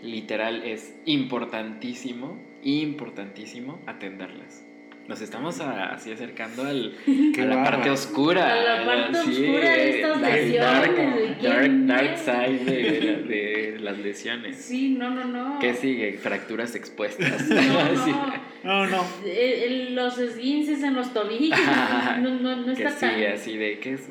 literal 0.03 0.63
es 0.65 0.95
importantísimo, 1.07 2.39
importantísimo 2.63 3.81
atenderlas. 3.87 4.65
Nos 5.09 5.21
estamos 5.21 5.61
a- 5.61 5.95
así 5.95 6.13
acercando 6.13 6.63
al, 6.65 6.95
a 7.39 7.45
la 7.45 7.65
parte 7.65 7.91
oscura. 7.91 8.53
A 8.53 8.57
la 8.63 8.87
parte 8.87 9.19
sí, 9.25 9.31
oscura 9.47 9.71
de 9.71 9.91
estas 10.01 10.21
lesiones, 10.21 10.61
Dark, 10.61 10.97
¿de 10.97 11.37
quién 11.41 11.87
dark, 11.89 12.19
side 12.19 12.65
de, 12.65 13.23
de 13.27 13.79
las 13.81 13.99
lesiones. 13.99 14.57
Sí, 14.57 14.91
no, 14.91 15.11
no, 15.11 15.25
no. 15.25 15.59
¿Qué 15.59 15.75
sigue? 15.75 16.19
Fracturas 16.19 16.75
expuestas. 16.77 17.43
No, 17.51 17.57
Sí. 18.05 18.11
no. 18.13 18.53
No, 18.65 18.87
no. 18.87 19.05
El- 19.27 19.33
el- 19.73 19.95
los 19.97 20.19
esguinces 20.19 20.83
en 20.85 20.95
los 20.95 21.13
tobillos. 21.13 21.59
No, 22.21 22.31
no, 22.39 22.57
no 22.65 22.75
que 22.75 22.85
está 22.85 22.97
tan. 23.01 23.15
sigue 23.15 23.29
así 23.29 23.57
de 23.57 23.81
qué 23.81 23.95
es 23.95 24.03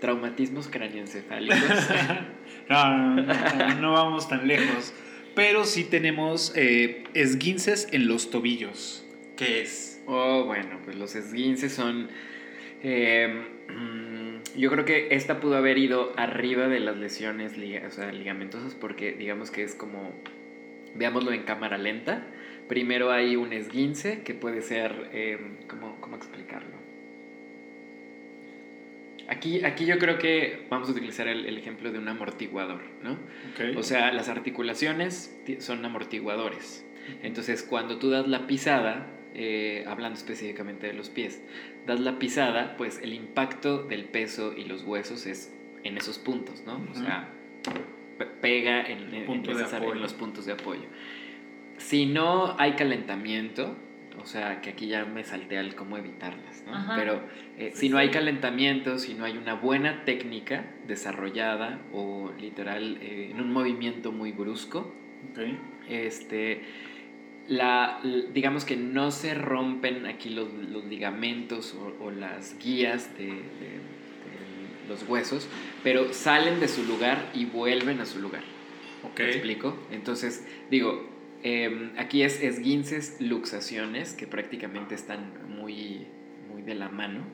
traumatismos 0.00 0.68
cráneoencefálicos. 0.68 1.58
No, 2.68 3.14
no, 3.14 3.22
no, 3.22 3.74
no 3.80 3.92
vamos 3.92 4.28
tan 4.28 4.46
lejos. 4.46 4.92
Pero 5.34 5.64
sí 5.64 5.84
tenemos 5.84 6.52
eh, 6.54 7.04
esguinces 7.14 7.88
en 7.92 8.06
los 8.08 8.30
tobillos. 8.30 9.04
¿Qué 9.36 9.62
es? 9.62 9.93
Oh, 10.06 10.44
bueno, 10.44 10.80
pues 10.84 10.96
los 10.96 11.14
esguinces 11.14 11.72
son. 11.72 12.08
eh, 12.82 13.44
mm, 13.68 14.58
yo 14.58 14.70
creo 14.70 14.84
que 14.84 15.08
esta 15.14 15.40
pudo 15.40 15.56
haber 15.56 15.78
ido 15.78 16.12
arriba 16.16 16.68
de 16.68 16.80
las 16.80 16.96
lesiones 16.96 17.52
o 17.86 17.90
sea, 17.90 18.12
ligamentosas 18.12 18.74
porque 18.74 19.12
digamos 19.12 19.50
que 19.50 19.62
es 19.62 19.74
como. 19.74 20.12
Veámoslo 20.94 21.32
en 21.32 21.42
cámara 21.42 21.76
lenta. 21.78 22.26
Primero 22.68 23.10
hay 23.10 23.36
un 23.36 23.52
esguince 23.52 24.22
que 24.22 24.32
puede 24.34 24.62
ser. 24.62 25.10
eh, 25.12 25.38
¿cómo, 25.68 26.00
¿Cómo 26.00 26.16
explicarlo? 26.16 26.84
Aquí, 29.26 29.64
aquí 29.64 29.86
yo 29.86 29.98
creo 29.98 30.18
que 30.18 30.66
vamos 30.68 30.88
a 30.88 30.92
utilizar 30.92 31.26
el, 31.28 31.46
el 31.46 31.56
ejemplo 31.56 31.90
de 31.90 31.98
un 31.98 32.06
amortiguador, 32.08 32.82
¿no? 33.02 33.16
O 33.78 33.82
sea, 33.82 34.12
las 34.12 34.28
articulaciones 34.28 35.34
ti- 35.46 35.60
son 35.60 35.82
amortiguadores. 35.84 36.84
Entonces, 37.22 37.62
cuando 37.62 37.98
tú 37.98 38.10
das 38.10 38.28
la 38.28 38.46
pisada, 38.46 39.06
eh, 39.34 39.84
hablando 39.86 40.16
específicamente 40.18 40.86
de 40.86 40.92
los 40.94 41.10
pies, 41.10 41.42
das 41.86 42.00
la 42.00 42.18
pisada, 42.18 42.76
pues 42.76 43.00
el 43.02 43.12
impacto 43.12 43.82
del 43.82 44.04
peso 44.04 44.54
y 44.56 44.64
los 44.64 44.82
huesos 44.84 45.26
es 45.26 45.52
en 45.82 45.98
esos 45.98 46.18
puntos, 46.18 46.62
¿no? 46.64 46.74
O 46.76 46.78
Ujú. 46.78 46.94
sea, 46.94 47.28
pe- 48.18 48.26
pega 48.26 48.82
en, 48.86 49.12
en- 49.14 49.26
Punto 49.26 49.50
en 49.50 49.58
esas- 49.58 49.82
en 49.82 50.00
los 50.00 50.14
puntos 50.14 50.46
de 50.46 50.52
apoyo. 50.52 50.84
Si 51.78 52.06
no 52.06 52.54
hay 52.58 52.72
calentamiento, 52.74 53.76
o 54.20 54.26
sea, 54.26 54.60
que 54.60 54.70
aquí 54.70 54.86
ya 54.86 55.04
me 55.04 55.24
salté 55.24 55.58
al 55.58 55.74
cómo 55.74 55.98
evitarlas, 55.98 56.62
¿no? 56.66 56.72
Ajá. 56.74 56.94
Pero 56.94 57.20
eh, 57.58 57.72
Sí, 57.74 57.80
si 57.80 57.88
no 57.88 57.98
hay 57.98 58.10
calentamiento, 58.10 58.98
si 58.98 59.14
no 59.14 59.24
hay 59.24 59.36
una 59.36 59.54
buena 59.54 60.04
técnica 60.04 60.64
desarrollada 60.86 61.80
o 61.92 62.30
literal 62.40 62.98
eh, 63.02 63.30
en 63.32 63.40
un 63.40 63.52
movimiento 63.52 64.12
muy 64.12 64.30
brusco, 64.30 64.94
Ok. 65.32 65.40
este, 65.88 66.62
la, 67.48 68.00
digamos 68.32 68.64
que 68.64 68.76
no 68.76 69.10
se 69.10 69.34
rompen 69.34 70.06
aquí 70.06 70.30
los, 70.30 70.52
los 70.52 70.84
ligamentos 70.84 71.74
o, 71.74 72.04
o 72.04 72.10
las 72.10 72.58
guías 72.58 73.16
de, 73.18 73.26
de- 73.26 73.32
de 73.32 74.88
los 74.88 75.02
huesos, 75.08 75.48
pero 75.82 76.12
salen 76.12 76.60
de 76.60 76.68
su 76.68 76.84
lugar 76.84 77.30
y 77.34 77.46
vuelven 77.46 78.00
a 78.00 78.06
su 78.06 78.20
lugar. 78.20 78.42
Ok. 79.02 79.18
¿Me 79.20 79.30
explico? 79.30 79.76
Entonces, 79.90 80.46
digo, 80.70 81.08
eh, 81.42 81.90
aquí 81.98 82.22
es 82.22 82.42
esguinces, 82.42 83.16
luxaciones, 83.20 84.14
que 84.14 84.26
prácticamente 84.26 84.94
están 84.94 85.32
muy, 85.48 86.06
muy 86.50 86.62
de 86.62 86.74
la 86.74 86.88
mano, 86.88 87.24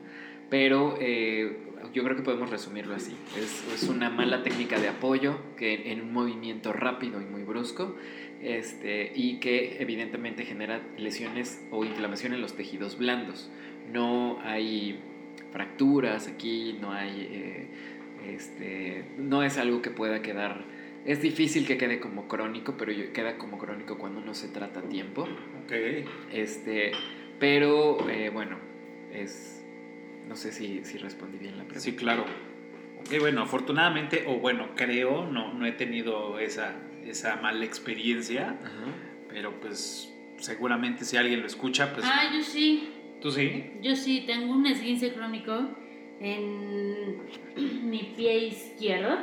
pero 0.49 0.97
eh, 0.99 1.57
yo 1.93 2.03
creo 2.03 2.15
que 2.17 2.23
podemos 2.23 2.49
resumirlo 2.49 2.93
así. 2.95 3.15
Es, 3.37 3.63
es 3.73 3.83
una 3.89 4.09
mala 4.09 4.43
técnica 4.43 4.79
de 4.79 4.89
apoyo 4.89 5.37
que 5.57 5.91
en 5.91 6.01
un 6.01 6.11
movimiento 6.13 6.73
rápido 6.73 7.21
y 7.21 7.25
muy 7.25 7.43
brusco, 7.43 7.95
este, 8.43 9.11
y 9.15 9.39
que 9.39 9.81
evidentemente 9.81 10.45
genera 10.45 10.81
lesiones 10.97 11.63
o 11.71 11.85
inflamación 11.85 12.33
en 12.33 12.41
los 12.41 12.55
tejidos 12.55 12.97
blandos. 12.97 13.49
No 13.91 14.39
hay 14.43 14.99
fracturas 15.51 16.27
aquí, 16.27 16.77
no 16.79 16.91
hay... 16.91 17.27
eh, 17.31 17.67
este, 18.27 19.03
no 19.17 19.41
es 19.41 19.57
algo 19.57 19.81
que 19.81 19.89
pueda 19.89 20.21
quedar 20.21 20.63
es 21.05 21.21
difícil 21.21 21.65
que 21.65 21.77
quede 21.77 21.99
como 21.99 22.27
crónico, 22.27 22.75
pero 22.77 22.93
queda 23.13 23.37
como 23.37 23.57
crónico 23.57 23.97
cuando 23.97 24.21
no 24.21 24.35
se 24.35 24.47
trata 24.49 24.81
a 24.81 24.83
tiempo. 24.83 25.23
Ok. 25.63 25.71
Este, 26.31 26.91
pero 27.39 28.07
eh, 28.09 28.29
bueno, 28.29 28.57
es. 29.11 29.63
No 30.27 30.35
sé 30.35 30.51
si, 30.51 30.85
si 30.85 30.97
respondí 30.99 31.39
bien 31.39 31.57
la 31.57 31.63
pregunta. 31.63 31.81
Sí, 31.81 31.95
claro. 31.95 32.25
Ok, 32.99 33.19
bueno, 33.19 33.41
afortunadamente, 33.41 34.25
o 34.27 34.35
bueno, 34.35 34.69
creo, 34.75 35.25
no, 35.25 35.53
no 35.53 35.65
he 35.65 35.71
tenido 35.71 36.37
esa, 36.37 36.75
esa 37.05 37.35
mala 37.37 37.65
experiencia, 37.65 38.57
Ajá. 38.63 38.85
pero 39.29 39.59
pues 39.59 40.11
seguramente 40.37 41.05
si 41.05 41.17
alguien 41.17 41.41
lo 41.41 41.47
escucha, 41.47 41.93
pues 41.93 42.05
Ah, 42.07 42.31
yo 42.33 42.41
sí. 42.43 42.89
tú 43.21 43.31
sí. 43.31 43.71
Yo 43.81 43.95
sí 43.95 44.23
tengo 44.25 44.53
un 44.53 44.65
esguince 44.65 45.13
crónico 45.13 45.69
en 46.19 47.17
mi 47.89 48.13
pie 48.15 48.47
izquierdo. 48.47 49.17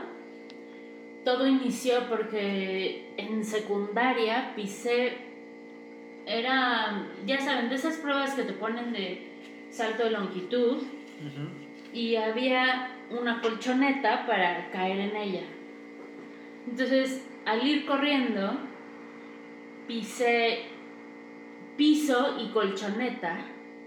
Todo 1.24 1.46
inició 1.46 2.08
porque 2.08 3.12
en 3.16 3.44
secundaria 3.44 4.52
pisé 4.56 5.12
era, 6.26 7.06
ya 7.26 7.40
saben, 7.40 7.68
de 7.68 7.74
esas 7.74 7.96
pruebas 7.96 8.34
que 8.34 8.42
te 8.42 8.52
ponen 8.52 8.92
de 8.92 9.26
salto 9.70 10.04
de 10.04 10.10
longitud 10.10 10.82
y 11.92 12.16
había 12.16 12.92
una 13.10 13.40
colchoneta 13.40 14.26
para 14.26 14.70
caer 14.70 15.00
en 15.00 15.16
ella. 15.16 15.42
Entonces, 16.68 17.26
al 17.48 17.66
ir 17.66 17.86
corriendo, 17.86 18.58
pisé 19.86 20.66
piso 21.76 22.36
y 22.40 22.48
colchoneta, 22.50 23.38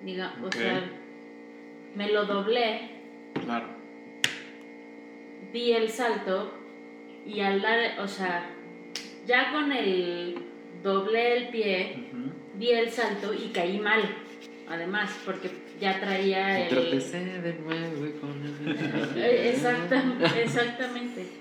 diga, 0.04 0.34
o 0.42 0.48
Ok. 0.48 0.54
sea, 0.56 0.84
me 1.96 2.10
lo 2.12 2.26
doblé, 2.26 2.90
Claro. 3.44 3.68
di 5.54 5.74
el 5.74 5.90
salto 5.90 6.58
y 7.26 7.42
al 7.42 7.62
dar, 7.62 8.00
o 8.00 8.08
sea, 8.08 8.50
ya 9.28 9.52
con 9.52 9.72
el 9.72 10.36
doblé 10.82 11.38
el 11.38 11.48
pie, 11.50 12.06
di 12.58 12.72
el 12.72 12.90
salto 12.90 13.32
y 13.34 13.50
caí 13.50 13.78
mal, 13.80 14.02
además, 14.68 15.12
porque 15.26 15.52
ya 15.80 16.00
traía 16.00 16.60
Y 16.60 16.64
el... 16.64 16.70
tropecé 16.70 17.20
de 17.42 17.54
nuevo 17.60 18.06
y 18.08 18.12
con 18.14 18.32
el... 18.44 19.18
Eh, 19.18 19.52
exacta- 19.54 20.04
exactamente. 20.42 21.41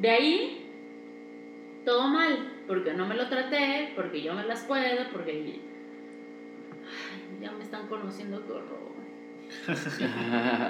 De 0.00 0.10
ahí, 0.10 0.66
todo 1.84 2.08
mal, 2.08 2.52
porque 2.66 2.92
no 2.94 3.06
me 3.06 3.14
lo 3.14 3.28
traté, 3.28 3.92
porque 3.96 4.22
yo 4.22 4.34
me 4.34 4.44
las 4.44 4.62
puedo, 4.64 5.08
porque... 5.12 5.60
Ay, 6.84 7.38
ya 7.40 7.52
me 7.52 7.62
están 7.64 7.86
conociendo, 7.88 8.44
qué 8.46 8.52
horror. 8.52 8.86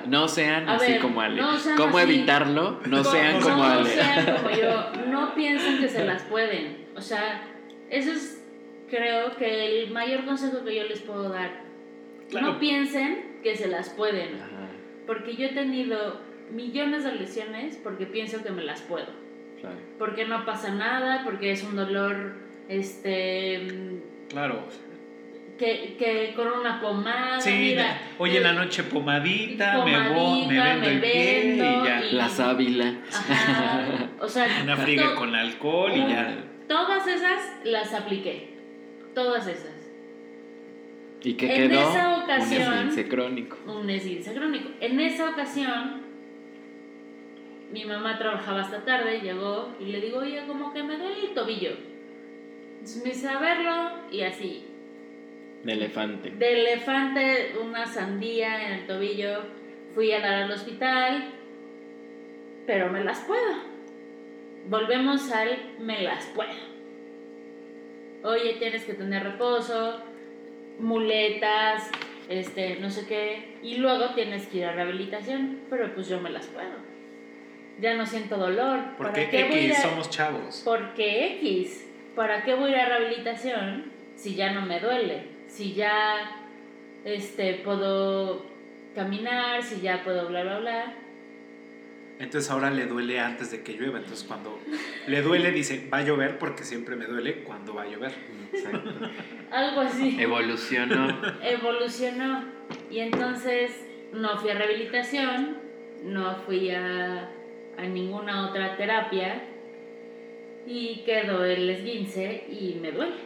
no 0.08 0.28
sean 0.28 0.68
A 0.68 0.74
así 0.76 0.92
ver, 0.92 1.00
como 1.00 1.20
Ale. 1.20 1.40
no 1.40 1.58
sean 1.58 1.76
¿Cómo 1.76 1.98
así. 1.98 2.12
evitarlo? 2.12 2.80
No 2.86 3.02
sean 3.04 3.40
como 3.40 3.56
no 3.56 3.64
Ale. 3.64 3.88
sean 3.90 4.36
como 4.36 4.50
yo. 4.50 4.92
No 5.10 5.34
piensen 5.34 5.78
que 5.78 5.88
se 5.88 6.04
las 6.04 6.22
pueden. 6.24 6.86
O 6.96 7.00
sea, 7.00 7.42
eso 7.90 8.10
es, 8.12 8.44
creo 8.90 9.34
que 9.36 9.82
el 9.84 9.90
mayor 9.92 10.24
consejo 10.24 10.62
que 10.64 10.74
yo 10.76 10.84
les 10.84 11.00
puedo 11.00 11.28
dar. 11.30 11.62
Claro. 12.28 12.52
No 12.54 12.58
piensen 12.58 13.38
que 13.42 13.56
se 13.56 13.68
las 13.68 13.90
pueden. 13.90 14.34
Ajá, 14.36 14.68
Porque 15.06 15.36
yo 15.36 15.46
he 15.46 15.52
tenido 15.52 16.20
millones 16.52 17.04
de 17.04 17.12
lesiones 17.14 17.76
porque 17.82 18.06
pienso 18.06 18.42
que 18.42 18.50
me 18.50 18.62
las 18.62 18.80
puedo. 18.82 19.06
claro. 19.60 19.76
Porque 19.98 20.26
no 20.26 20.44
pasa 20.44 20.72
nada, 20.74 21.22
porque 21.24 21.50
es 21.52 21.62
un 21.64 21.76
dolor, 21.76 22.34
este, 22.68 24.00
Claro. 24.28 24.60
que, 25.58 25.96
que 25.98 26.34
con 26.36 26.48
una 26.48 26.80
pomada, 26.80 27.40
Sí, 27.40 27.50
mira, 27.50 27.98
hoy 28.18 28.36
en 28.36 28.42
la 28.42 28.50
eh, 28.50 28.54
noche 28.54 28.82
pomadita, 28.84 29.84
me, 29.84 30.10
voy, 30.10 30.46
me 30.46 30.62
vendo 30.62 30.80
me 30.86 30.92
el 30.94 31.00
pie 31.00 31.54
y 31.54 31.58
ya. 31.58 32.04
y- 32.04 32.12
La 32.12 32.28
sábila. 32.28 32.94
Ajá, 33.12 34.10
o 34.20 34.28
sea, 34.28 34.46
Una 34.64 34.76
friga 34.76 35.10
to- 35.10 35.14
con 35.16 35.34
alcohol 35.34 35.92
y 35.94 36.00
ya. 36.00 36.36
Todas 36.68 37.06
esas 37.06 37.40
las 37.64 37.94
apliqué. 37.94 38.54
Todas 39.14 39.46
esas. 39.46 39.72
¿Y 41.22 41.34
qué 41.34 41.64
En 41.64 41.70
quedó? 41.70 41.80
esa 41.90 42.18
ocasión- 42.22 42.66
Un 42.72 42.78
esguince 42.78 43.08
crónico. 43.08 43.56
Un 43.66 43.88
esguince 43.90 44.32
crónico. 44.34 44.68
En 44.80 45.00
esa 45.00 45.30
ocasión, 45.30 46.02
mi 47.72 47.84
mamá 47.84 48.18
trabajaba 48.18 48.62
hasta 48.62 48.84
tarde, 48.84 49.20
llegó 49.20 49.74
y 49.80 49.86
le 49.86 50.00
digo, 50.00 50.18
oye, 50.18 50.46
como 50.46 50.72
que 50.72 50.82
me 50.82 50.96
duele 50.96 51.20
el 51.20 51.34
tobillo. 51.34 51.70
Entonces 52.72 53.02
me 53.02 53.10
hice 53.10 53.28
a 53.28 53.38
verlo 53.38 53.90
y 54.10 54.22
así. 54.22 54.64
De 55.64 55.72
elefante. 55.72 56.30
De 56.30 56.62
elefante, 56.62 57.56
una 57.60 57.86
sandía 57.86 58.66
en 58.66 58.72
el 58.80 58.86
tobillo. 58.86 59.42
Fui 59.94 60.12
a 60.12 60.20
dar 60.20 60.34
al 60.34 60.50
hospital, 60.50 61.32
pero 62.66 62.90
me 62.90 63.02
las 63.02 63.20
puedo. 63.20 63.76
Volvemos 64.68 65.32
al 65.32 65.76
me 65.80 66.02
las 66.02 66.26
puedo. 66.26 66.76
Oye, 68.22 68.54
tienes 68.58 68.84
que 68.84 68.94
tener 68.94 69.22
reposo, 69.22 70.02
muletas, 70.78 71.90
este, 72.28 72.76
no 72.80 72.90
sé 72.90 73.06
qué, 73.06 73.58
y 73.62 73.76
luego 73.76 74.14
tienes 74.14 74.46
que 74.48 74.58
ir 74.58 74.64
a 74.64 74.72
rehabilitación, 74.72 75.60
pero 75.70 75.94
pues 75.94 76.08
yo 76.08 76.20
me 76.20 76.30
las 76.30 76.46
puedo. 76.46 76.85
Ya 77.80 77.94
no 77.94 78.06
siento 78.06 78.36
dolor. 78.36 78.80
Porque 78.96 79.22
¿Para 79.22 79.30
qué 79.30 79.44
voy 79.44 79.54
a 79.58 79.60
ir 79.62 79.70
X 79.72 79.78
a- 79.84 79.88
somos 79.90 80.10
chavos. 80.10 80.62
porque 80.64 81.36
X, 81.38 81.86
¿para 82.14 82.42
qué 82.44 82.54
voy 82.54 82.72
a 82.72 82.76
ir 82.76 82.80
a 82.80 82.88
rehabilitación 82.98 83.92
si 84.16 84.34
ya 84.34 84.52
no 84.52 84.62
me 84.64 84.80
duele? 84.80 85.24
Si 85.48 85.74
ya 85.74 86.30
este, 87.04 87.54
puedo 87.64 88.46
caminar, 88.94 89.62
si 89.62 89.80
ya 89.82 90.02
puedo 90.04 90.26
bla, 90.28 90.42
bla, 90.42 90.58
bla. 90.58 90.94
Entonces 92.18 92.50
ahora 92.50 92.70
le 92.70 92.86
duele 92.86 93.20
antes 93.20 93.50
de 93.50 93.62
que 93.62 93.74
llueva. 93.74 93.98
Entonces 93.98 94.24
cuando 94.26 94.58
le 95.06 95.20
duele 95.20 95.50
dice, 95.50 95.86
va 95.92 95.98
a 95.98 96.02
llover 96.02 96.38
porque 96.38 96.64
siempre 96.64 96.96
me 96.96 97.04
duele 97.04 97.42
cuando 97.44 97.74
va 97.74 97.82
a 97.82 97.86
llover. 97.86 98.12
Exacto. 98.54 98.90
Algo 99.52 99.80
así. 99.82 100.16
Evolucionó. 100.18 101.08
Evolucionó. 101.42 102.44
Y 102.90 103.00
entonces 103.00 103.70
no 104.14 104.38
fui 104.38 104.48
a 104.50 104.54
rehabilitación, 104.54 105.58
no 106.04 106.36
fui 106.46 106.70
a, 106.70 107.28
a 107.76 107.82
ninguna 107.82 108.48
otra 108.48 108.76
terapia 108.76 109.42
y 110.66 111.02
quedó 111.04 111.44
el 111.44 111.70
esguince 111.70 112.44
y 112.50 112.78
me 112.80 112.92
duele. 112.92 113.16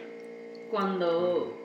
Cuando 0.69 1.57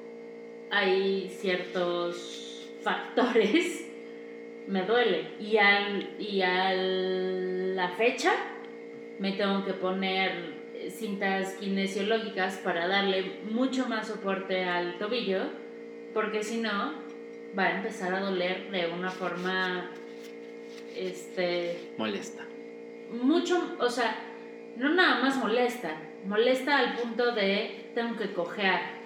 hay 0.70 1.28
ciertos 1.28 2.68
factores, 2.82 3.86
me 4.66 4.82
duele. 4.82 5.28
Y 5.38 5.58
al, 5.58 6.20
y 6.20 6.42
a 6.42 6.72
la 6.74 7.90
fecha 7.90 8.32
me 9.18 9.32
tengo 9.32 9.64
que 9.64 9.72
poner 9.74 10.56
cintas 10.90 11.54
kinesiológicas 11.54 12.58
para 12.58 12.86
darle 12.86 13.40
mucho 13.50 13.86
más 13.88 14.08
soporte 14.08 14.64
al 14.64 14.98
tobillo, 14.98 15.44
porque 16.12 16.42
si 16.42 16.58
no, 16.58 16.94
va 17.58 17.64
a 17.64 17.76
empezar 17.76 18.14
a 18.14 18.20
doler 18.20 18.70
de 18.70 18.86
una 18.86 19.10
forma, 19.10 19.90
este, 20.96 21.92
Molesta. 21.96 22.44
Mucho, 23.10 23.76
o 23.78 23.88
sea, 23.88 24.16
no 24.76 24.90
nada 24.90 25.20
más 25.20 25.36
molesta, 25.36 25.96
molesta 26.26 26.78
al 26.78 26.94
punto 26.94 27.32
de 27.32 27.90
tengo 27.94 28.16
que 28.16 28.32
cojear 28.32 28.96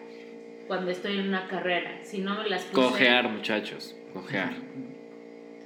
cuando 0.66 0.90
estoy 0.90 1.18
en 1.18 1.28
una 1.28 1.46
carrera. 1.48 1.98
Si 2.02 2.18
no 2.18 2.36
me 2.36 2.48
las 2.48 2.62
puse, 2.64 2.88
Cojear, 2.88 3.28
muchachos. 3.28 3.96
Cojear. 4.12 4.52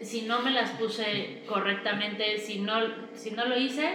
si 0.01 0.23
no 0.23 0.41
me 0.41 0.51
las 0.51 0.71
puse 0.71 1.43
correctamente, 1.47 2.39
si 2.39 2.61
no, 2.61 2.75
si 3.15 3.31
no 3.31 3.47
lo 3.47 3.59
hice, 3.59 3.89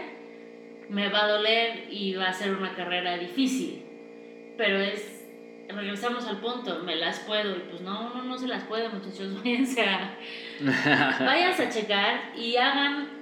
me 0.90 1.10
va 1.10 1.26
a 1.26 1.28
doler 1.28 1.88
y 1.90 2.16
va 2.16 2.30
a 2.30 2.34
ser 2.34 2.56
una 2.56 2.76
carrera 2.76 3.18
difícil. 3.18 3.84
Pero 4.58 4.80
es, 4.80 5.26
regresamos 5.68 6.26
al 6.28 6.40
punto, 6.40 6.84
me 6.84 6.96
las 6.96 7.20
puedo. 7.20 7.56
Y 7.56 7.60
pues 7.70 7.82
no, 7.82 8.12
uno 8.14 8.24
no 8.24 8.38
se 8.38 8.48
las 8.48 8.64
puede, 8.64 8.90
muchachos. 8.90 9.36
Váyanse 9.44 9.86
a, 9.86 10.18
váyanse 11.26 11.64
a 11.64 11.70
checar 11.70 12.34
y 12.36 12.56
hagan 12.58 13.19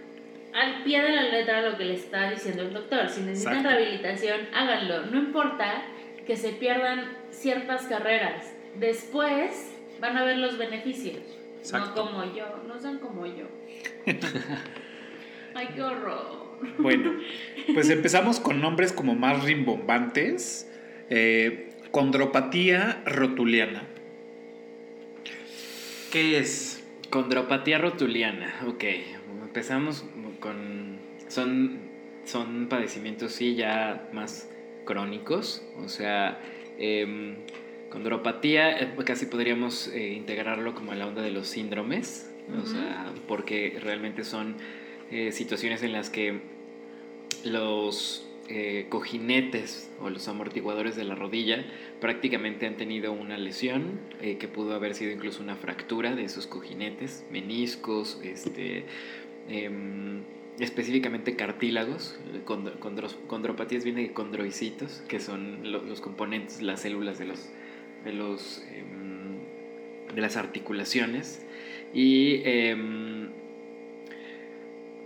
al 0.58 0.84
pie 0.84 1.02
de 1.04 1.12
la 1.12 1.24
letra 1.24 1.62
lo 1.62 1.78
que 1.78 1.86
le 1.86 1.94
está 1.94 2.32
diciendo 2.32 2.64
el 2.64 2.74
doctor. 2.74 3.10
Si 3.10 3.22
necesitan 3.22 3.58
Exacto. 3.58 3.78
rehabilitación, 3.78 4.40
háganlo. 4.54 5.06
No 5.06 5.20
importa 5.20 5.84
que 6.26 6.36
se 6.36 6.50
pierdan 6.50 7.06
ciertas 7.30 7.84
carreras. 7.84 8.56
Después 8.80 9.72
van 10.02 10.18
a 10.18 10.24
ver 10.24 10.38
los 10.38 10.58
beneficios. 10.58 11.22
Exacto. 11.60 12.06
No 12.06 12.12
como 12.12 12.36
yo, 12.36 12.64
no 12.68 12.80
sean 12.80 12.98
como 12.98 13.28
yo. 13.28 13.46
Ay, 15.54 15.70
qué 15.76 15.84
horror. 15.84 16.60
Bueno, 16.80 17.14
pues 17.76 17.90
empezamos 17.92 18.40
con 18.40 18.60
nombres 18.60 18.92
como 18.92 19.14
más 19.14 19.44
rimbombantes. 19.44 20.72
Eh, 21.12 21.70
condropatía 21.92 23.04
rotuliana. 23.06 23.84
¿Qué 26.12 26.40
es? 26.40 26.84
Condropatía 27.12 27.78
rotuliana, 27.78 28.56
ok. 28.66 28.84
Empezamos. 29.58 30.06
Son, 31.28 31.80
son 32.26 32.68
padecimientos, 32.68 33.34
sí, 33.34 33.56
ya 33.56 34.10
más 34.14 34.50
crónicos. 34.88 35.62
O 35.84 35.90
sea, 35.90 36.40
em, 36.80 37.36
condropatía 37.90 38.80
eh, 38.80 38.96
casi 39.06 39.28
podríamos 39.28 39.88
eh, 39.90 40.14
integrarlo 40.14 40.74
como 40.74 40.92
a 40.92 40.96
la 40.96 41.06
onda 41.06 41.22
de 41.22 41.32
los 41.32 41.48
síndromes. 41.48 42.32
O 42.64 42.66
sea, 42.66 43.12
porque 43.28 43.78
realmente 43.84 44.24
son 44.24 44.56
eh, 45.12 45.34
situaciones 45.34 45.84
en 45.84 45.92
las 45.92 46.10
que 46.10 46.40
los 47.44 48.26
eh, 48.48 48.86
cojinetes 48.88 49.92
o 50.00 50.10
los 50.10 50.30
amortiguadores 50.30 50.96
de 50.96 51.04
la 51.04 51.14
rodilla 51.14 51.66
prácticamente 52.00 52.66
han 52.66 52.78
tenido 52.78 53.12
una 53.12 53.38
lesión 53.38 54.00
que 54.22 54.48
pudo 54.48 54.76
haber 54.76 54.96
sido 54.96 55.12
incluso 55.12 55.44
una 55.44 55.58
fractura 55.58 56.16
de 56.16 56.24
esos 56.24 56.48
cojinetes, 56.48 57.26
meniscos, 57.30 58.18
este, 58.24 58.86
em, 59.50 60.24
específicamente 60.60 61.36
cartílagos. 61.36 62.20
Condro- 62.46 62.80
condros- 62.80 63.18
condropatías 63.28 63.84
viene 63.84 64.02
de 64.02 64.14
condroicitos, 64.14 65.04
que 65.08 65.20
son 65.20 65.72
lo- 65.72 65.84
los 65.84 66.02
componentes, 66.02 66.62
las 66.62 66.82
células 66.82 67.18
de 67.20 67.26
los, 67.26 67.50
de 68.06 68.14
los 68.14 68.64
em, 68.74 69.38
de 70.16 70.22
las 70.22 70.38
articulaciones 70.38 71.46
y 71.94 72.42
em, 72.46 73.30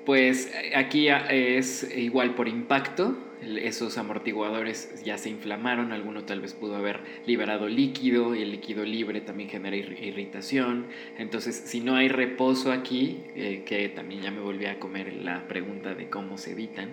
Pues 0.05 0.51
aquí 0.75 1.09
es 1.09 1.87
igual 1.95 2.33
por 2.33 2.47
impacto, 2.47 3.15
esos 3.41 3.97
amortiguadores 3.97 5.03
ya 5.03 5.17
se 5.17 5.29
inflamaron, 5.29 5.91
alguno 5.91 6.23
tal 6.23 6.41
vez 6.41 6.53
pudo 6.53 6.75
haber 6.75 6.99
liberado 7.25 7.67
líquido 7.67 8.35
y 8.35 8.41
el 8.43 8.51
líquido 8.51 8.85
libre 8.85 9.21
también 9.21 9.49
genera 9.49 9.75
irritación. 9.75 10.87
Entonces, 11.17 11.55
si 11.55 11.79
no 11.81 11.95
hay 11.95 12.07
reposo 12.07 12.71
aquí, 12.71 13.19
eh, 13.35 13.63
que 13.65 13.89
también 13.89 14.21
ya 14.21 14.31
me 14.31 14.41
volví 14.41 14.65
a 14.65 14.79
comer 14.79 15.13
la 15.13 15.47
pregunta 15.47 15.95
de 15.95 16.09
cómo 16.09 16.37
se 16.37 16.51
evitan, 16.51 16.89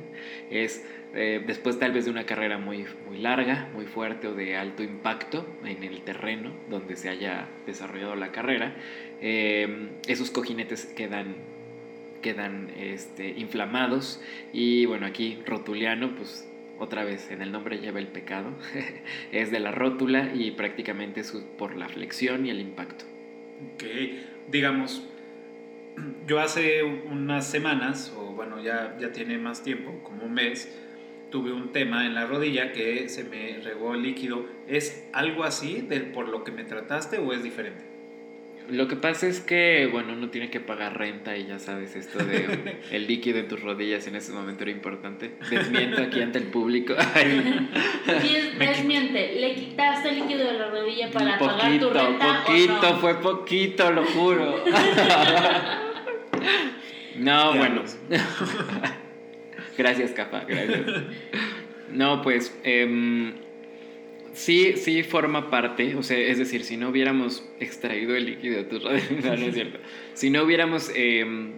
es 0.50 0.84
eh, 1.14 1.42
después 1.46 1.78
tal 1.78 1.92
vez 1.92 2.04
de 2.04 2.10
una 2.10 2.24
carrera 2.24 2.58
muy, 2.58 2.84
muy 3.06 3.18
larga, 3.18 3.70
muy 3.74 3.86
fuerte 3.86 4.28
o 4.28 4.34
de 4.34 4.56
alto 4.56 4.82
impacto 4.82 5.46
en 5.64 5.82
el 5.82 6.02
terreno 6.02 6.52
donde 6.68 6.96
se 6.96 7.08
haya 7.08 7.48
desarrollado 7.66 8.14
la 8.14 8.32
carrera, 8.32 8.74
eh, 9.20 9.88
esos 10.06 10.30
cojinetes 10.30 10.86
quedan 10.86 11.57
quedan 12.20 12.70
este, 12.76 13.30
inflamados 13.30 14.22
y 14.52 14.86
bueno, 14.86 15.06
aquí 15.06 15.38
rotuliano, 15.46 16.14
pues 16.14 16.48
otra 16.78 17.04
vez 17.04 17.30
en 17.30 17.42
el 17.42 17.52
nombre 17.52 17.78
lleva 17.78 17.98
el 17.98 18.08
pecado, 18.08 18.50
es 19.32 19.50
de 19.50 19.60
la 19.60 19.72
rótula 19.72 20.32
y 20.34 20.52
prácticamente 20.52 21.20
es 21.20 21.32
por 21.58 21.76
la 21.76 21.88
flexión 21.88 22.46
y 22.46 22.50
el 22.50 22.60
impacto. 22.60 23.04
Ok, 23.74 23.84
digamos, 24.50 25.02
yo 26.26 26.40
hace 26.40 26.82
unas 26.82 27.50
semanas, 27.50 28.14
o 28.16 28.32
bueno, 28.32 28.62
ya, 28.62 28.96
ya 29.00 29.12
tiene 29.12 29.38
más 29.38 29.62
tiempo, 29.62 30.00
como 30.04 30.24
un 30.24 30.34
mes, 30.34 30.72
tuve 31.30 31.52
un 31.52 31.72
tema 31.72 32.06
en 32.06 32.14
la 32.14 32.26
rodilla 32.26 32.72
que 32.72 33.08
se 33.08 33.24
me 33.24 33.60
regó 33.60 33.94
el 33.94 34.02
líquido. 34.02 34.46
¿Es 34.66 35.08
algo 35.12 35.44
así 35.44 35.80
de, 35.80 36.00
por 36.00 36.28
lo 36.28 36.44
que 36.44 36.52
me 36.52 36.64
trataste 36.64 37.18
o 37.18 37.32
es 37.32 37.42
diferente? 37.42 37.97
Lo 38.70 38.86
que 38.86 38.96
pasa 38.96 39.26
es 39.26 39.40
que, 39.40 39.88
bueno, 39.90 40.12
uno 40.12 40.28
tiene 40.28 40.50
que 40.50 40.60
pagar 40.60 40.98
renta 40.98 41.38
y 41.38 41.46
ya 41.46 41.58
sabes, 41.58 41.96
esto 41.96 42.18
de 42.18 42.82
el 42.90 43.06
líquido 43.06 43.38
en 43.38 43.48
tus 43.48 43.62
rodillas 43.62 44.06
en 44.06 44.16
ese 44.16 44.32
momento 44.32 44.64
era 44.64 44.72
importante. 44.72 45.36
Desmiento 45.48 46.02
aquí 46.02 46.20
ante 46.20 46.38
el 46.38 46.48
público. 46.48 46.94
desmiente, 48.58 49.36
¿le 49.40 49.54
quitaste 49.54 50.10
el 50.10 50.16
líquido 50.16 50.46
de 50.46 50.58
la 50.58 50.68
rodilla 50.68 51.10
para 51.10 51.38
pagar 51.38 51.78
tu 51.78 51.88
renta? 51.88 52.44
Poquito, 52.44 52.98
fue 52.98 53.14
poquito, 53.14 53.90
lo 53.90 54.04
juro. 54.04 54.62
no, 57.16 57.54
bueno. 57.54 57.84
gracias, 59.78 60.10
capa, 60.10 60.44
gracias. 60.46 60.82
No, 61.90 62.20
pues, 62.20 62.54
eh, 62.64 63.32
sí, 64.38 64.74
sí 64.76 65.02
forma 65.02 65.50
parte, 65.50 65.96
o 65.96 66.02
sea, 66.02 66.18
es 66.18 66.38
decir, 66.38 66.62
si 66.64 66.76
no 66.76 66.88
hubiéramos 66.88 67.44
extraído 67.60 68.14
el 68.16 68.26
líquido 68.26 68.56
de 68.56 68.64
tus 68.64 68.82
rodillas, 68.84 69.38
no, 69.38 69.46
es 69.46 69.54
cierto, 69.54 69.78
si 70.14 70.30
no 70.30 70.42
hubiéramos, 70.42 70.90
em, 70.94 71.52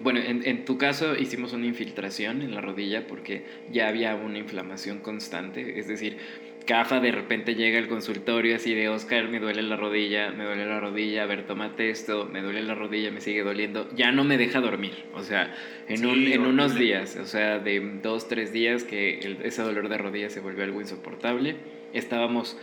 bueno, 0.00 0.20
en, 0.20 0.46
en, 0.46 0.64
tu 0.64 0.78
caso 0.78 1.16
hicimos 1.16 1.52
una 1.52 1.66
infiltración 1.66 2.42
en 2.42 2.54
la 2.54 2.60
rodilla 2.60 3.06
porque 3.06 3.44
ya 3.70 3.88
había 3.88 4.14
una 4.14 4.38
inflamación 4.38 5.00
constante, 5.00 5.78
es 5.78 5.88
decir, 5.88 6.16
Cafa 6.64 7.00
de 7.00 7.10
repente 7.10 7.56
llega 7.56 7.78
al 7.78 7.88
consultorio 7.88 8.54
así 8.54 8.72
de 8.72 8.88
Oscar, 8.88 9.28
me 9.28 9.40
duele 9.40 9.62
la 9.62 9.74
rodilla, 9.74 10.30
me 10.30 10.44
duele 10.44 10.64
la 10.64 10.78
rodilla, 10.78 11.24
a 11.24 11.26
ver, 11.26 11.44
tómate 11.44 11.90
esto, 11.90 12.28
me 12.32 12.40
duele 12.40 12.62
la 12.62 12.76
rodilla, 12.76 13.10
me 13.10 13.20
sigue 13.20 13.42
doliendo, 13.42 13.90
ya 13.96 14.12
no 14.12 14.22
me 14.22 14.38
deja 14.38 14.60
dormir, 14.60 14.92
o 15.12 15.24
sea, 15.24 15.52
en, 15.88 16.06
un, 16.06 16.28
en 16.28 16.42
unos 16.42 16.76
días, 16.76 17.16
o 17.16 17.26
sea, 17.26 17.58
de 17.58 17.80
dos, 18.00 18.28
tres 18.28 18.52
días 18.52 18.84
que 18.84 19.38
ese 19.42 19.62
dolor 19.62 19.88
de 19.88 19.98
rodilla 19.98 20.30
se 20.30 20.38
volvió 20.38 20.62
algo 20.62 20.80
insoportable 20.80 21.56
estábamos, 21.92 22.56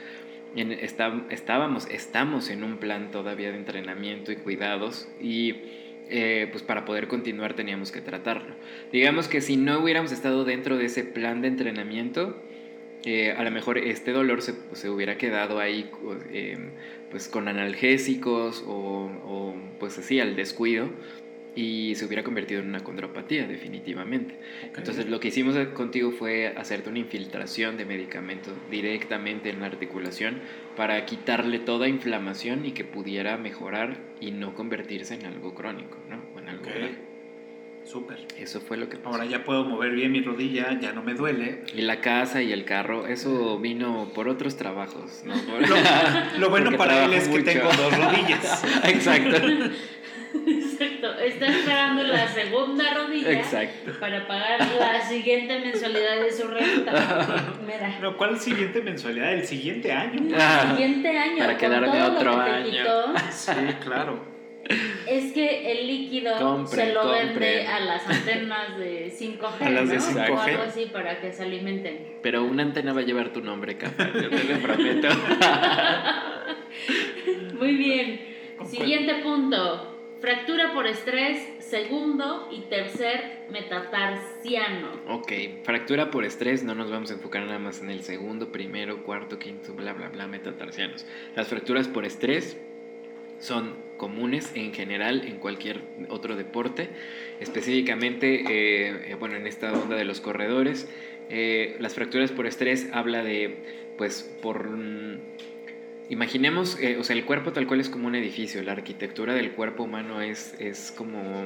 en, 0.56 0.72
estábamos, 0.72 1.88
estamos 1.89 2.50
en 2.50 2.63
un 2.63 2.78
plan 2.78 3.12
todavía 3.12 3.52
de 3.52 3.58
entrenamiento 3.58 4.32
y 4.32 4.38
cuidados 4.38 5.08
y 5.22 5.56
eh, 6.10 6.48
pues 6.52 6.63
para 6.63 6.86
poder 6.86 7.08
continuar 7.08 7.54
teníamos 7.54 7.92
que 7.92 8.02
tratarlo. 8.02 8.56
Digamos 8.92 9.28
que 9.28 9.42
si 9.42 9.58
no 9.58 9.80
hubiéramos 9.80 10.12
estado 10.12 10.44
dentro 10.44 10.78
de 10.78 10.86
ese 10.86 11.04
plan 11.04 11.42
de 11.42 11.50
entrenamiento, 11.50 12.36
eh, 13.06 13.32
a 13.32 13.44
lo 13.44 13.52
mejor 13.52 13.78
este 13.78 14.12
dolor 14.12 14.42
se, 14.42 14.56
se 14.74 14.89
hubiera 14.89 15.18
quedado 15.18 15.60
ahí 15.60 15.89
eh, 16.32 16.58
pues 17.10 17.30
con 17.30 17.48
analgésicos 17.48 18.63
o, 18.68 19.10
o, 19.24 19.56
pues 19.80 19.98
así 19.98 20.20
al 20.20 20.36
descuido 20.36 20.89
y 21.56 21.96
se 21.96 22.06
hubiera 22.06 22.24
convertido 22.24 22.62
en 22.62 22.70
una 22.70 22.84
condropatía 22.84 23.48
definitivamente. 23.48 24.36
Entonces 24.76 25.08
lo 25.10 25.20
que 25.20 25.30
hicimos 25.30 25.56
contigo 25.70 26.12
fue 26.12 26.48
hacerte 26.48 26.90
una 26.90 27.00
infiltración 27.00 27.78
de 27.78 27.86
medicamento 27.86 28.52
directamente 28.70 29.50
en 29.50 29.60
la 29.60 29.68
articulación 29.68 30.40
para 30.76 31.06
quitarle 31.06 31.60
toda 31.60 31.88
inflamación 31.88 32.66
y 32.66 32.72
que 32.72 32.84
pudiera 32.84 33.38
mejorar 33.38 33.98
y 34.22 34.32
no 34.32 34.54
convertirse 34.56 35.16
en 35.16 35.26
algo 35.26 35.54
crónico, 35.54 35.98
¿no? 36.10 36.40
en 36.40 36.50
algo 36.50 36.70
Súper. 37.90 38.20
Eso 38.38 38.62
fue 38.62 38.78
lo 38.78 38.88
que 38.88 38.98
pasó. 38.98 39.16
Ahora 39.16 39.26
ya 39.26 39.44
puedo 39.44 39.64
mover 39.66 39.94
bien 39.94 40.12
mi 40.12 40.22
rodilla, 40.22 40.80
ya 40.80 40.94
no 40.94 41.02
me 41.02 41.16
duele. 41.16 41.64
Y 41.74 41.82
la 41.82 42.02
casa 42.02 42.44
y 42.44 42.52
el 42.52 42.64
carro, 42.64 43.08
eso 43.08 43.58
vino 43.58 44.12
por 44.14 44.30
otros 44.30 44.58
trabajos. 44.58 45.24
¿no? 45.26 45.34
Lo, 46.38 46.52
bueno 46.52 46.78
para 46.78 47.06
él 47.06 47.14
es 47.14 47.28
que 47.28 47.42
tengo 47.42 47.68
dos 47.68 47.98
rodillas. 47.98 48.64
Exacto. 48.84 49.38
Exacto, 50.34 51.20
está 51.20 51.48
esperando 51.48 52.04
la 52.04 52.28
segunda 52.28 52.94
rodilla 52.94 53.42
para 54.00 54.28
pagar 54.28 54.60
la 54.80 55.02
siguiente 55.02 55.60
mensualidad 55.60 56.22
de 56.22 56.32
su 56.32 56.48
renta. 56.48 57.56
Mira. 57.65 57.96
Pero 58.00 58.18
¿cuál 58.18 58.39
siguiente 58.39 58.82
mensualidad? 58.82 59.34
El 59.34 59.46
siguiente 59.46 59.92
año. 59.92 60.36
El 60.36 60.70
siguiente 60.70 61.18
año. 61.18 61.38
Para 61.39 61.58
quedarme 61.58 62.02
otro 62.04 62.39
año. 62.39 62.84
sí, 63.32 63.52
claro. 63.84 64.39
Es 65.08 65.34
que 65.34 65.72
el 65.72 65.88
líquido 65.88 66.68
se 66.68 66.94
lo 66.94 67.10
vende 67.10 67.65
a 67.65 67.80
las 67.80 68.08
antenas 68.08 68.78
de 68.78 69.12
5G, 69.12 69.62
a 69.62 69.70
las 69.72 69.89
de 69.89 69.98
5G. 69.98 70.30
O 70.30 70.39
algo 70.39 70.63
así 70.63 70.86
para 70.94 71.20
que 71.20 71.34
se 71.34 71.44
alimenten. 71.44 72.20
Pero 72.22 72.44
una 72.44 72.62
antena 72.62 72.94
va 72.94 73.02
a 73.02 73.04
llevar 73.04 73.34
tu 73.34 73.42
nombre, 73.42 73.78
Capa, 73.78 74.12
yo 74.13 74.30
te 74.30 74.44
lo 74.44 74.60
prometo. 74.60 75.08
Muy 77.58 77.76
bien. 77.78 78.22
Siguiente 78.65 79.15
punto. 79.24 79.88
Fractura 80.22 80.74
por 80.74 80.86
estrés, 80.86 81.64
segundo 81.64 82.50
y 82.52 82.64
tercer 82.70 83.46
metatarsiano. 83.52 85.02
Ok, 85.08 85.32
fractura 85.64 86.12
por 86.12 86.26
estrés, 86.26 86.62
no 86.62 86.76
nos 86.76 86.92
vamos 86.92 87.10
a 87.12 87.14
enfocar 87.14 87.44
nada 87.44 87.58
más 87.58 87.82
en 87.82 87.90
el 87.90 88.04
segundo, 88.04 88.52
primero, 88.52 89.04
cuarto, 89.04 89.40
quinto, 89.40 89.74
bla, 89.74 89.94
bla, 89.94 90.10
bla, 90.10 90.28
metatarsianos. 90.28 91.06
Las 91.38 91.48
fracturas 91.48 91.88
por 91.88 92.04
estrés 92.04 92.58
son 93.40 93.78
comunes 93.96 94.52
en 94.56 94.74
general 94.74 95.24
en 95.26 95.38
cualquier 95.38 95.84
otro 96.10 96.36
deporte, 96.36 96.90
específicamente, 97.40 98.44
eh, 98.50 99.16
bueno, 99.16 99.38
en 99.38 99.48
esta 99.48 99.72
onda 99.72 99.96
de 99.96 100.04
los 100.04 100.20
corredores. 100.20 100.90
Eh, 101.30 101.78
las 101.80 101.96
fracturas 101.96 102.34
por 102.34 102.46
estrés 102.46 102.90
habla 102.92 103.24
de, 103.24 103.94
pues, 103.98 104.24
por 104.42 104.68
Imaginemos, 106.10 106.80
eh, 106.80 106.98
o 106.98 107.04
sea, 107.04 107.15
el 107.15 107.24
cuerpo 107.24 107.52
tal 107.52 107.67
cual 107.67 107.80
es 107.80 107.89
como 107.89 108.08
un 108.08 108.15
edificio, 108.15 108.63
la 108.63 108.72
arquitectura 108.72 109.34
del 109.34 109.52
cuerpo 109.52 109.84
humano 109.84 110.22
es, 110.22 110.56
es 110.60 110.91
como, 110.91 111.45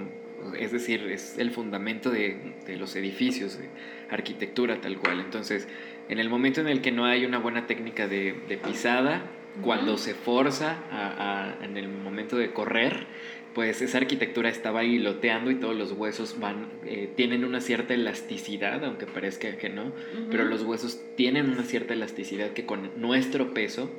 es 0.57 0.71
decir, 0.71 1.01
es 1.11 1.37
el 1.37 1.51
fundamento 1.51 2.09
de, 2.09 2.55
de, 2.65 2.77
los 2.77 2.95
edificios, 2.95 3.59
de 3.59 3.67
arquitectura 4.09 4.79
tal 4.79 4.97
cual. 4.97 5.19
Entonces, 5.19 5.67
en 6.07 6.19
el 6.19 6.29
momento 6.29 6.61
en 6.61 6.69
el 6.69 6.81
que 6.81 6.91
no 6.91 7.05
hay 7.05 7.25
una 7.25 7.39
buena 7.39 7.67
técnica 7.67 8.07
de, 8.07 8.35
de 8.47 8.57
pisada, 8.57 9.23
cuando 9.61 9.97
se 9.97 10.13
forza 10.13 10.77
a, 10.91 11.55
en 11.61 11.77
el 11.77 11.87
momento 11.87 12.37
de 12.37 12.51
correr, 12.51 13.05
pues 13.53 13.81
esa 13.81 13.99
arquitectura 13.99 14.49
está 14.49 14.71
bailoteando 14.71 15.51
y 15.51 15.55
todos 15.55 15.75
los 15.75 15.91
huesos 15.91 16.39
van, 16.39 16.67
eh, 16.85 17.09
tienen 17.15 17.45
una 17.45 17.61
cierta 17.61 17.93
elasticidad, 17.93 18.83
aunque 18.83 19.05
parezca 19.05 19.57
que 19.57 19.69
no, 19.69 19.91
pero 20.31 20.45
los 20.45 20.63
huesos 20.63 20.99
tienen 21.15 21.51
una 21.51 21.63
cierta 21.63 21.93
elasticidad 21.93 22.51
que 22.51 22.65
con 22.65 22.89
nuestro 22.99 23.53
peso 23.53 23.91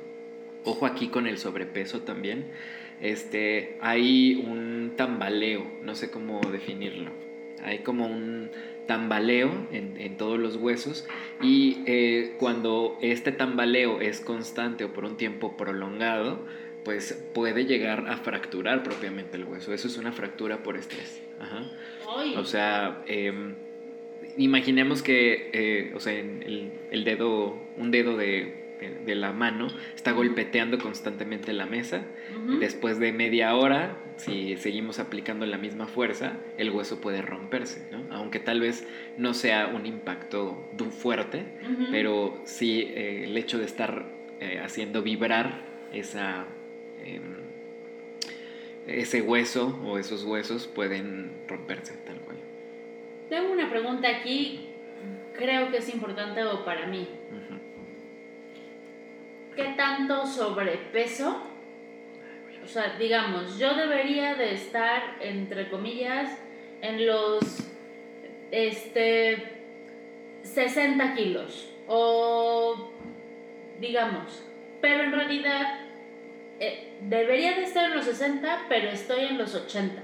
ojo 0.65 0.85
aquí 0.85 1.07
con 1.07 1.27
el 1.27 1.37
sobrepeso 1.37 2.01
también, 2.01 2.45
este, 3.01 3.77
hay 3.81 4.35
un 4.35 4.93
tambaleo, 4.95 5.65
no 5.83 5.95
sé 5.95 6.11
cómo 6.11 6.41
definirlo, 6.51 7.11
hay 7.63 7.79
como 7.79 8.07
un 8.07 8.49
tambaleo 8.87 9.67
en, 9.71 10.17
todos 10.17 10.39
los 10.39 10.55
huesos 10.57 11.07
y 11.41 11.79
eh, 11.85 12.35
cuando 12.39 12.97
este 13.01 13.31
tambaleo 13.31 13.99
es 13.99 14.21
constante 14.21 14.83
o 14.83 14.93
por 14.93 15.05
un 15.05 15.17
tiempo 15.17 15.57
prolongado, 15.57 16.45
pues 16.83 17.13
puede 17.33 17.65
llegar 17.65 18.07
a 18.07 18.17
fracturar 18.17 18.83
propiamente 18.83 19.37
el 19.37 19.45
hueso. 19.45 19.73
Eso 19.73 19.87
es 19.87 19.97
una 19.97 20.11
fractura 20.11 20.61
por 20.61 20.77
estrés. 20.77 21.21
O 22.37 22.45
sea, 22.45 23.03
em, 23.07 23.55
imaginemos 24.37 25.01
que, 25.01 25.49
eh, 25.51 25.93
o 25.95 25.99
sea, 25.99 26.13
el, 26.13 26.71
el, 26.91 27.03
dedo, 27.03 27.57
un 27.77 27.89
dedo 27.89 28.15
de 28.15 28.64
de 28.89 29.15
la 29.15 29.31
mano 29.31 29.67
está 29.95 30.11
golpeteando 30.11 30.77
constantemente 30.77 31.53
la 31.53 31.65
mesa. 31.65 32.03
Después 32.59 32.99
de 32.99 33.11
media 33.11 33.55
hora, 33.55 33.97
si 34.17 34.57
seguimos 34.57 34.99
aplicando 34.99 35.45
la 35.45 35.57
misma 35.57 35.87
fuerza, 35.87 36.37
el 36.57 36.69
hueso 36.71 37.01
puede 37.01 37.21
romperse, 37.21 37.89
aunque 38.11 38.39
tal 38.39 38.59
vez 38.59 38.87
no 39.17 39.33
sea 39.33 39.67
un 39.67 39.85
impacto 39.85 40.69
fuerte, 40.91 41.45
pero 41.91 42.41
sí 42.45 42.81
eh, 42.81 43.25
el 43.25 43.37
hecho 43.37 43.57
de 43.57 43.65
estar 43.65 44.05
eh, 44.39 44.59
haciendo 44.63 45.01
vibrar 45.01 45.61
esa, 45.93 46.45
em, 47.03 47.35
ese 48.87 49.21
hueso 49.21 49.79
o 49.85 49.97
esos 49.97 50.23
huesos 50.23 50.67
pueden 50.67 51.31
romperse 51.47 51.93
tal 52.05 52.19
cual. 52.19 52.37
Tengo 53.29 53.51
una 53.51 53.69
pregunta 53.69 54.07
aquí, 54.07 54.67
creo 55.33 55.71
que 55.71 55.77
es 55.77 55.93
importante 55.93 56.41
para 56.63 56.87
mí. 56.87 57.07
¿Qué 59.55 59.73
tanto 59.77 60.25
sobrepeso? 60.27 61.41
O 62.63 62.67
sea, 62.67 62.97
digamos, 62.97 63.57
yo 63.59 63.75
debería 63.75 64.35
de 64.35 64.53
estar, 64.53 65.17
entre 65.21 65.69
comillas, 65.69 66.37
en 66.81 67.05
los, 67.05 67.69
este, 68.51 69.43
60 70.43 71.13
kilos. 71.13 71.71
O, 71.87 72.91
digamos, 73.79 74.43
pero 74.81 75.03
en 75.03 75.11
realidad 75.11 75.79
eh, 76.59 76.93
debería 77.01 77.53
de 77.55 77.63
estar 77.63 77.91
en 77.91 77.95
los 77.97 78.05
60, 78.05 78.65
pero 78.67 78.89
estoy 78.89 79.25
en 79.25 79.37
los 79.37 79.53
80. 79.53 80.01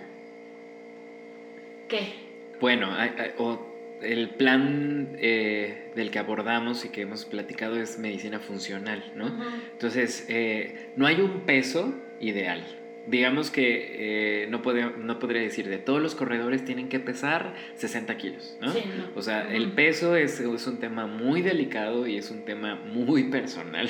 ¿Qué? 1.87 2.13
Bueno, 2.59 2.95
o- 3.39 3.70
el 4.01 4.29
plan 4.31 5.15
eh, 5.19 5.91
del 5.95 6.11
que 6.11 6.19
abordamos 6.19 6.85
y 6.85 6.89
que 6.89 7.01
hemos 7.01 7.25
platicado 7.25 7.79
es 7.79 7.99
medicina 7.99 8.39
funcional, 8.39 9.11
¿no? 9.15 9.27
Entonces, 9.71 10.25
eh, 10.29 10.91
no 10.95 11.07
hay 11.07 11.21
un 11.21 11.41
peso 11.41 11.93
ideal. 12.19 12.80
Digamos 13.07 13.49
que 13.49 14.43
eh, 14.43 14.47
no, 14.49 14.61
puede- 14.61 14.91
no 14.97 15.17
podría 15.19 15.41
decir 15.41 15.67
de 15.67 15.77
todos 15.79 16.01
los 16.01 16.13
corredores 16.15 16.63
tienen 16.63 16.87
que 16.87 16.99
pesar 16.99 17.53
60 17.75 18.15
kilos, 18.17 18.55
¿no? 18.61 18.71
Sí, 18.71 18.83
no. 18.85 19.05
O 19.19 19.21
sea, 19.23 19.51
el 19.51 19.71
peso 19.71 20.15
es, 20.15 20.39
es 20.39 20.67
un 20.67 20.79
tema 20.79 21.07
muy 21.07 21.41
delicado 21.41 22.05
y 22.05 22.17
es 22.17 22.29
un 22.29 22.45
tema 22.45 22.75
muy 22.75 23.23
personal. 23.31 23.89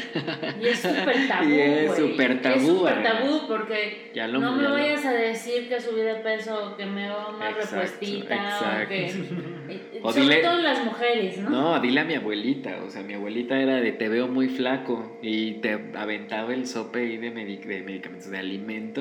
Y 0.61 0.67
es 0.67 0.79
súper 0.79 1.15
tabú. 1.27 1.49
Y 1.49 1.59
es 1.59 1.95
súper 1.95 2.41
tabú, 2.41 2.55
Es 2.55 2.65
súper 2.67 3.03
tabú 3.03 3.47
porque 3.47 4.11
Ya 4.13 4.27
lo- 4.27 4.39
no 4.39 4.55
me 4.55 4.67
vayas 4.67 5.05
a 5.05 5.11
decir 5.13 5.67
que 5.67 5.81
subí 5.81 6.01
de 6.01 6.15
peso, 6.15 6.75
que 6.77 6.85
me 6.85 7.07
veo 7.07 7.31
más 7.33 7.51
Exacto, 7.55 7.75
repuestita, 7.75 8.35
exacto. 8.35 8.85
o 8.85 8.87
que. 8.87 9.05
eh, 9.73 9.99
O 10.03 10.11
sobre 10.13 10.25
dile- 10.37 10.41
todo 10.41 10.61
las 10.61 10.83
mujeres, 10.85 11.37
¿no? 11.39 11.49
No, 11.49 11.79
dile 11.81 11.99
a 11.99 12.05
mi 12.05 12.15
abuelita, 12.15 12.77
o 12.85 12.89
sea, 12.89 13.03
mi 13.03 13.13
abuelita 13.13 13.59
era 13.59 13.75
de 13.75 13.91
te 13.91 14.07
veo 14.09 14.27
muy 14.27 14.47
flaco 14.47 15.19
y 15.21 15.55
te 15.55 15.77
aventaba 15.95 16.53
el 16.53 16.65
sope 16.65 16.99
ahí 16.99 17.17
de 17.17 17.29
medicamentos, 17.31 18.29
de 18.31 18.37
alimentos 18.37 19.00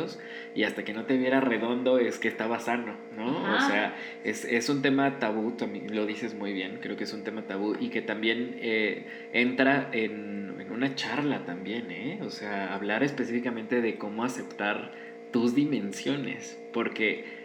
y 0.54 0.64
hasta 0.64 0.84
que 0.84 0.92
no 0.92 1.04
te 1.04 1.16
viera 1.16 1.40
redondo 1.40 1.98
es 1.98 2.18
que 2.18 2.28
estaba 2.28 2.58
sano, 2.60 2.94
¿no? 3.16 3.26
O 3.56 3.60
sea, 3.60 3.96
es, 4.24 4.44
es 4.44 4.68
un 4.68 4.82
tema 4.82 5.18
tabú, 5.18 5.54
lo 5.90 6.06
dices 6.06 6.34
muy 6.34 6.52
bien, 6.52 6.78
creo 6.80 6.96
que 6.96 7.04
es 7.04 7.12
un 7.12 7.22
tema 7.24 7.42
tabú 7.42 7.76
y 7.78 7.88
que 7.90 8.02
también 8.02 8.56
eh, 8.60 9.06
entra 9.32 9.88
en, 9.92 10.56
en 10.60 10.70
una 10.72 10.94
charla 10.94 11.44
también, 11.44 11.90
¿eh? 11.90 12.18
O 12.22 12.30
sea, 12.30 12.74
hablar 12.74 13.02
específicamente 13.02 13.80
de 13.80 13.98
cómo 13.98 14.24
aceptar 14.24 14.92
tus 15.32 15.54
dimensiones, 15.54 16.58
porque... 16.72 17.38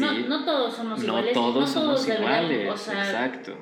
No, 0.00 0.10
sí, 0.10 0.24
no 0.28 0.44
todos 0.44 0.74
somos 0.74 0.98
no 0.98 1.04
iguales. 1.04 1.32
todos 1.32 1.54
no 1.54 1.66
somos 1.66 2.06
deberían- 2.06 2.44
iguales, 2.44 2.68
o 2.72 2.76
sea, 2.76 3.04
exacto. 3.04 3.56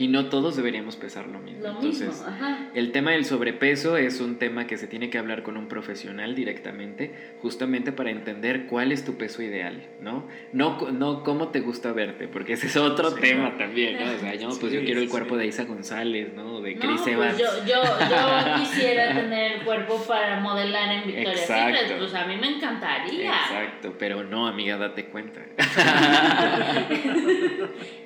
Y 0.00 0.08
no 0.08 0.30
todos 0.30 0.56
deberíamos 0.56 0.96
pesar 0.96 1.26
lo 1.28 1.38
mismo. 1.40 1.60
Lo 1.62 1.68
Entonces, 1.72 2.08
mismo, 2.08 2.26
ajá. 2.26 2.70
el 2.74 2.90
tema 2.90 3.10
del 3.10 3.26
sobrepeso 3.26 3.98
es 3.98 4.20
un 4.22 4.36
tema 4.38 4.66
que 4.66 4.78
se 4.78 4.86
tiene 4.86 5.10
que 5.10 5.18
hablar 5.18 5.42
con 5.42 5.58
un 5.58 5.68
profesional 5.68 6.34
directamente, 6.34 7.12
justamente 7.42 7.92
para 7.92 8.10
entender 8.10 8.64
cuál 8.64 8.92
es 8.92 9.04
tu 9.04 9.18
peso 9.18 9.42
ideal, 9.42 9.82
¿no? 10.00 10.26
No, 10.54 10.90
no 10.90 11.22
cómo 11.22 11.48
te 11.48 11.60
gusta 11.60 11.92
verte, 11.92 12.28
porque 12.28 12.54
ese 12.54 12.68
es 12.68 12.76
otro 12.78 13.10
Sí. 13.10 13.20
tema 13.20 13.58
también, 13.58 13.98
¿no? 14.02 14.10
O 14.10 14.18
sea, 14.18 14.34
yo, 14.36 14.48
pues 14.58 14.72
yo 14.72 14.80
Sí, 14.80 14.86
quiero 14.86 15.00
el 15.02 15.08
cuerpo 15.10 15.34
sí. 15.34 15.40
de 15.42 15.46
Isa 15.48 15.64
González, 15.64 16.32
¿no? 16.34 16.62
De 16.62 16.74
No, 16.76 16.80
Chris 16.80 17.00
pues 17.02 17.14
Evans. 17.14 17.38
yo, 17.38 17.46
yo, 17.66 17.82
yo 17.82 18.56
quisiera 18.60 19.14
tener 19.14 19.52
el 19.52 19.62
cuerpo 19.64 20.02
para 20.08 20.40
modelar 20.40 20.92
en 20.92 21.06
Victoria's 21.08 21.40
Exacto. 21.42 21.78
Secret. 21.78 21.98
Pues 21.98 22.14
a 22.14 22.24
mí 22.26 22.36
me 22.38 22.48
encantaría. 22.56 23.34
Exacto, 23.34 23.94
pero 23.98 24.24
no, 24.24 24.46
amiga, 24.46 24.78
date 24.78 25.04
cuenta. 25.06 25.42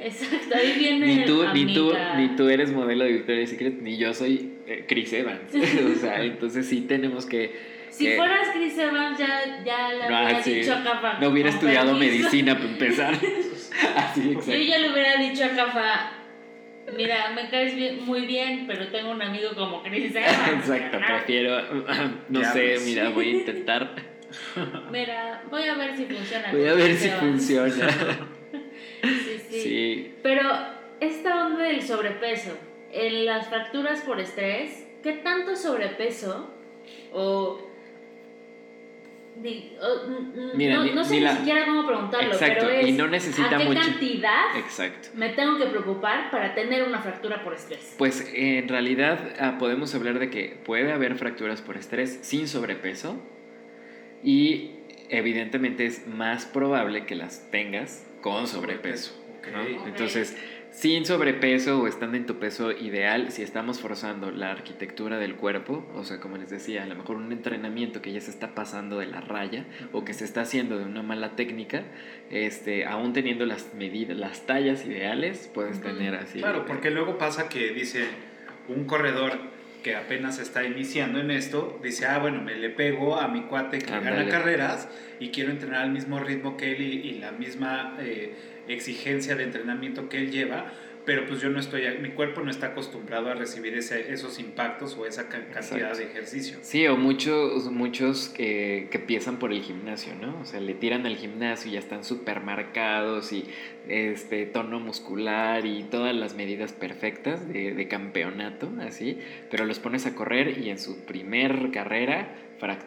Exacto, 0.01 0.55
ahí 0.57 0.72
viene. 0.78 1.07
ni 1.07 1.24
tú, 1.24 1.45
ni 1.55 1.72
tú, 1.74 1.84
ni 2.16 2.37
tú 2.37 2.49
eres 2.49 2.72
modelo 2.72 3.05
de 3.05 3.12
Victoria's 3.12 3.51
Secret, 3.51 3.80
ni 3.82 3.97
yo 3.97 4.14
soy 4.14 4.55
eh, 4.66 4.85
Chris 4.89 5.12
Evans. 5.12 5.53
o 5.97 6.01
sea, 6.01 6.22
entonces 6.22 6.66
sí 6.66 6.82
tenemos 6.82 7.26
que. 7.26 7.74
Si 7.91 8.07
que- 8.07 8.16
fueras 8.16 8.49
Chris 8.53 8.76
Evans, 8.78 9.18
ya, 9.18 9.62
ya 9.64 9.89
le 9.93 10.09
No, 10.11 10.24
hubiera 10.24 10.43
sí. 10.43 10.53
dicho 10.55 10.74
a 10.74 10.82
Cafa. 10.82 11.18
no 11.20 11.28
hubiera 11.28 11.51
estudiado 11.51 11.93
permiso. 11.99 12.12
medicina 12.18 12.55
para 12.57 12.68
empezar. 12.70 13.14
Así, 13.97 14.35
Yo 14.35 14.53
ya 14.57 14.78
le 14.78 14.91
hubiera 14.93 15.16
dicho 15.16 15.45
a 15.45 15.49
Cafa. 15.51 16.12
Mira, 16.97 17.30
me 17.35 17.49
caes 17.49 17.74
bien- 17.76 18.05
muy 18.05 18.26
bien, 18.26 18.64
pero 18.66 18.89
tengo 18.89 19.11
un 19.11 19.22
amigo 19.22 19.51
como 19.55 19.82
Chris 19.82 20.14
Evans. 20.14 20.59
Exacto, 20.68 20.99
prefiero, 21.07 21.62
no 22.28 22.43
Ya 22.43 22.53
sé, 22.53 22.61
ves. 22.61 22.85
mira, 22.87 23.09
voy 23.11 23.28
a 23.28 23.30
intentar, 23.32 23.95
Mira, 24.91 25.43
voy 25.51 25.62
a 25.62 25.74
ver 25.74 25.97
si 25.97 26.05
funciona. 26.07 26.51
voy 26.53 26.66
a 26.66 26.74
ver 26.74 26.95
si 26.97 27.07
Evans. 27.09 27.20
funciona. 27.22 27.89
Sí, 29.03 29.41
sí. 29.51 29.61
Sí, 29.61 30.14
Pero 30.22 30.43
esta 31.01 31.47
onda 31.47 31.64
del 31.64 31.82
sobrepeso, 31.82 32.57
en 32.92 33.24
las 33.26 33.49
fracturas 33.49 34.01
por 34.03 34.20
estrés, 34.20 34.86
¿qué 35.03 35.12
tanto 35.14 35.57
sobrepeso 35.57 36.51
o... 37.12 37.61
di- 39.42 39.72
o- 39.80 40.07
n- 40.09 40.45
n- 40.47 40.53
Mira, 40.55 40.76
no, 40.76 40.84
ni- 40.84 40.92
no 40.92 41.05
sé 41.05 41.14
ni 41.14 41.18
ni, 41.20 41.24
la- 41.24 41.36
siquiera 41.36 41.66
cómo 41.66 41.86
preguntarlo, 41.86 42.32
Exacto, 42.32 42.66
pero 42.66 42.70
es 42.70 42.86
y 42.88 42.92
no 42.92 43.09
necesita 43.09 43.57
¿a 43.57 43.59
qué 43.59 43.64
mucho. 43.64 43.80
cantidad 43.80 44.57
exacto. 44.57 45.09
me 45.14 45.30
tengo 45.30 45.59
que 45.59 45.66
preocupar 45.66 46.30
para 46.30 46.55
tener 46.55 46.84
una 46.84 47.01
fractura 47.01 47.42
por 47.42 47.55
estrés? 47.55 47.95
Pues 47.99 48.30
en 48.32 48.68
realidad 48.68 49.34
ah, 49.40 49.57
podemos 49.59 49.92
hablar 49.95 50.18
de 50.20 50.30
que 50.30 50.57
puede 50.64 50.92
haber 50.92 51.16
fracturas 51.16 51.61
por 51.62 51.76
estrés 51.76 52.20
sin 52.22 52.47
sobrepeso 52.47 53.20
y 54.22 54.70
evidentemente 55.11 55.84
es 55.84 56.07
más 56.07 56.47
probable 56.47 57.05
que 57.05 57.14
las 57.16 57.51
tengas 57.51 58.07
con 58.22 58.47
sobrepeso. 58.47 59.20
Ok. 59.38 59.49
¿no? 59.53 59.80
Ok. 59.80 59.86
Entonces, 59.88 60.36
sin 60.75 61.07
sobrepeso 61.07 61.81
o 61.81 61.87
estando 61.87 62.16
en 62.16 62.27
tu 62.27 62.41
peso 62.41 62.72
ideal, 62.72 63.31
si 63.31 63.43
estamos 63.43 63.81
forzando 63.81 64.33
la 64.33 64.51
arquitectura 64.51 65.18
del 65.18 65.37
cuerpo, 65.37 65.87
o 65.95 66.03
sea, 66.03 66.18
como 66.18 66.37
les 66.37 66.51
decía, 66.51 66.83
a 66.83 66.87
lo 66.87 66.97
mejor 66.97 67.14
un 67.14 67.31
entrenamiento 67.31 68.03
que 68.03 68.12
ya 68.12 68.20
se 68.20 68.33
está 68.33 68.57
pasando 68.57 68.99
de 68.99 69.07
la 69.07 69.20
raya 69.20 69.66
o 69.93 70.05
que 70.05 70.14
se 70.14 70.25
está 70.25 70.41
haciendo 70.41 70.77
de 70.77 70.85
una 70.85 71.03
mala 71.03 71.37
técnica, 71.37 71.85
este, 72.29 72.87
aún 72.87 73.12
teniendo 73.12 73.47
las 73.47 73.72
medidas, 73.75 74.16
las 74.16 74.47
tallas 74.47 74.85
ideales, 74.85 75.49
puedes 75.55 75.81
tener 75.81 76.16
así. 76.16 76.41
Claro, 76.41 76.66
porque 76.66 76.91
luego 76.91 77.18
pasa 77.18 77.49
que 77.49 77.70
dice 77.70 78.09
un 78.66 78.85
corredor 78.85 79.55
que 79.85 79.95
apenas 79.95 80.41
está 80.41 80.64
iniciando 80.64 81.20
en 81.20 81.31
esto, 81.31 81.79
dice, 81.85 82.07
ah, 82.07 82.18
bueno, 82.18 82.43
me 82.43 82.57
le 82.57 82.70
pego 82.70 83.20
a 83.20 83.29
mi 83.29 83.43
cuate 83.43 83.79
que 83.79 83.93
Ándale. 83.93 84.16
gana 84.16 84.29
carreras 84.29 84.89
y 85.20 85.29
quiero 85.29 85.53
entrenar 85.53 85.83
al 85.83 85.93
mismo 85.93 86.18
ritmo 86.18 86.57
que 86.57 86.72
él 86.72 86.81
y, 86.81 87.09
y 87.09 87.18
la 87.18 87.31
misma 87.31 87.97
eh, 88.01 88.35
exigencia 88.69 89.37
de 89.37 89.45
entrenamiento 89.45 90.09
que 90.09 90.19
él 90.19 90.31
lleva, 90.31 90.73
pero 91.07 91.27
pues 91.27 91.43
yo 91.43 91.51
no 91.51 91.61
estoy, 91.61 91.83
mi 92.01 92.11
cuerpo 92.12 92.41
no 92.41 92.51
está 92.51 92.69
acostumbrado 92.69 93.29
a 93.31 93.35
recibir 93.35 93.75
ese, 93.77 94.11
esos 94.11 94.39
impactos 94.39 94.97
o 94.97 95.05
esa 95.05 95.29
ca- 95.29 95.49
cantidad 95.53 95.91
Exacto. 95.91 95.99
de 95.99 96.05
ejercicio. 96.05 96.57
Sí, 96.62 96.87
o 96.87 96.97
muchos, 96.97 97.71
muchos 97.71 98.31
que, 98.31 98.89
que 98.91 98.97
empiezan 98.97 99.39
por 99.39 99.53
el 99.53 99.61
gimnasio, 99.61 100.15
¿no? 100.15 100.41
O 100.41 100.47
sea, 100.47 100.61
le 100.61 100.73
tiran 100.73 101.05
al 101.05 101.17
gimnasio 101.17 101.71
y 101.71 101.75
ya 101.75 101.79
están 101.81 102.05
súper 102.05 102.41
marcados 102.41 103.33
y 103.35 103.45
este 103.87 104.47
tono 104.47 104.81
muscular 104.81 105.67
y 105.67 105.83
todas 105.83 106.15
las 106.17 106.35
medidas 106.37 106.73
perfectas 106.73 107.47
de, 107.53 107.75
de 107.75 107.87
campeonato, 107.89 108.71
así, 108.81 109.19
pero 109.51 109.67
los 109.67 109.79
pones 109.81 110.07
a 110.07 110.15
correr 110.15 110.57
y 110.59 110.71
en 110.71 110.79
su 110.79 111.05
primer 111.05 111.71
carrera, 111.71 112.35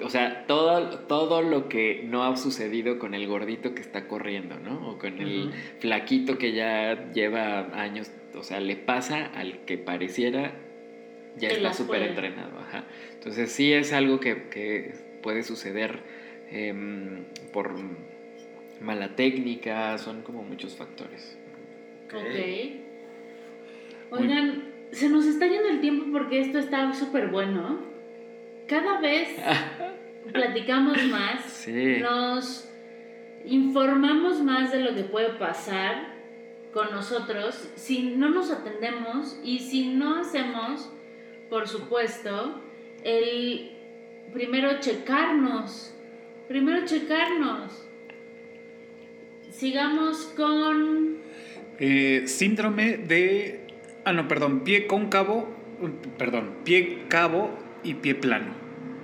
o 0.01 0.09
sea, 0.09 0.45
todo, 0.47 0.99
todo 0.99 1.41
lo 1.41 1.70
que 1.70 2.03
no 2.07 2.24
ha 2.24 2.36
sucedido 2.38 2.99
con 2.99 3.13
el 3.13 3.28
gordito 3.28 3.76
que 3.76 3.82
está 3.82 4.07
corriendo, 4.07 4.59
¿no? 4.59 4.89
O 4.89 4.97
con 4.97 5.20
el 5.20 5.51
flaquito 5.80 6.38
que 6.38 6.53
ya 6.53 7.11
lleva 7.11 7.68
años, 7.80 8.11
o 8.36 8.43
sea, 8.43 8.59
le 8.59 8.76
pasa 8.76 9.26
al 9.26 9.65
que 9.65 9.78
pareciera 9.78 10.53
ya 11.38 11.49
Que 11.49 11.55
está 11.55 11.74
súper 11.74 12.01
entrenado, 12.01 12.59
ajá. 12.59 12.86
Entonces 13.13 13.51
sí 13.51 13.72
es 13.72 13.93
algo 13.93 14.20
que, 14.20 14.49
que 14.49 14.93
puede 15.22 15.43
suceder 15.43 15.99
em, 16.49 17.26
por 17.53 17.76
mala 18.82 19.15
técnica, 19.15 19.97
son 19.97 20.22
como 20.24 20.43
muchos 20.43 20.76
factores. 20.76 21.38
Ok. 22.05 22.15
Ok. 24.11 24.20
Oigan, 24.20 24.63
se 24.91 25.09
nos 25.09 25.26
está 25.26 25.47
yendo 25.47 25.68
el 25.70 25.82
tiempo 25.82 26.05
porque 26.11 26.39
esto 26.39 26.59
está 26.59 26.93
súper 26.93 27.28
bueno. 27.28 27.86
Cada 28.68 28.99
vez 28.99 29.30
platicamos 30.32 31.01
más, 31.05 31.43
Sí. 31.45 31.97
nos 32.01 32.70
informamos 33.45 34.41
más 34.41 34.72
de 34.72 34.80
lo 34.80 34.93
que 34.93 35.03
puede 35.03 35.30
pasar 35.32 36.15
con 36.74 36.91
nosotros 36.91 37.70
si 37.76 38.15
no 38.15 38.30
nos 38.30 38.51
atendemos 38.51 39.39
y 39.43 39.59
si 39.59 39.88
no 39.88 40.20
hacemos, 40.20 40.91
por 41.49 41.68
supuesto, 41.68 42.61
el 43.03 43.72
primero 44.34 44.80
checarnos. 44.80 45.93
Primero 46.47 46.86
checarnos. 46.86 47.88
Sigamos 49.49 50.18
con... 50.36 51.18
Eh, 51.80 52.24
síndrome 52.28 52.97
de. 52.97 53.68
Ah, 54.05 54.13
no, 54.13 54.28
perdón, 54.28 54.61
pie 54.63 54.88
cóncavo. 54.88 55.47
Perdón, 56.18 56.55
pie 56.63 57.03
cabo 57.07 57.51
y 57.88 57.93
pie 57.95 58.15
plano. 58.15 58.53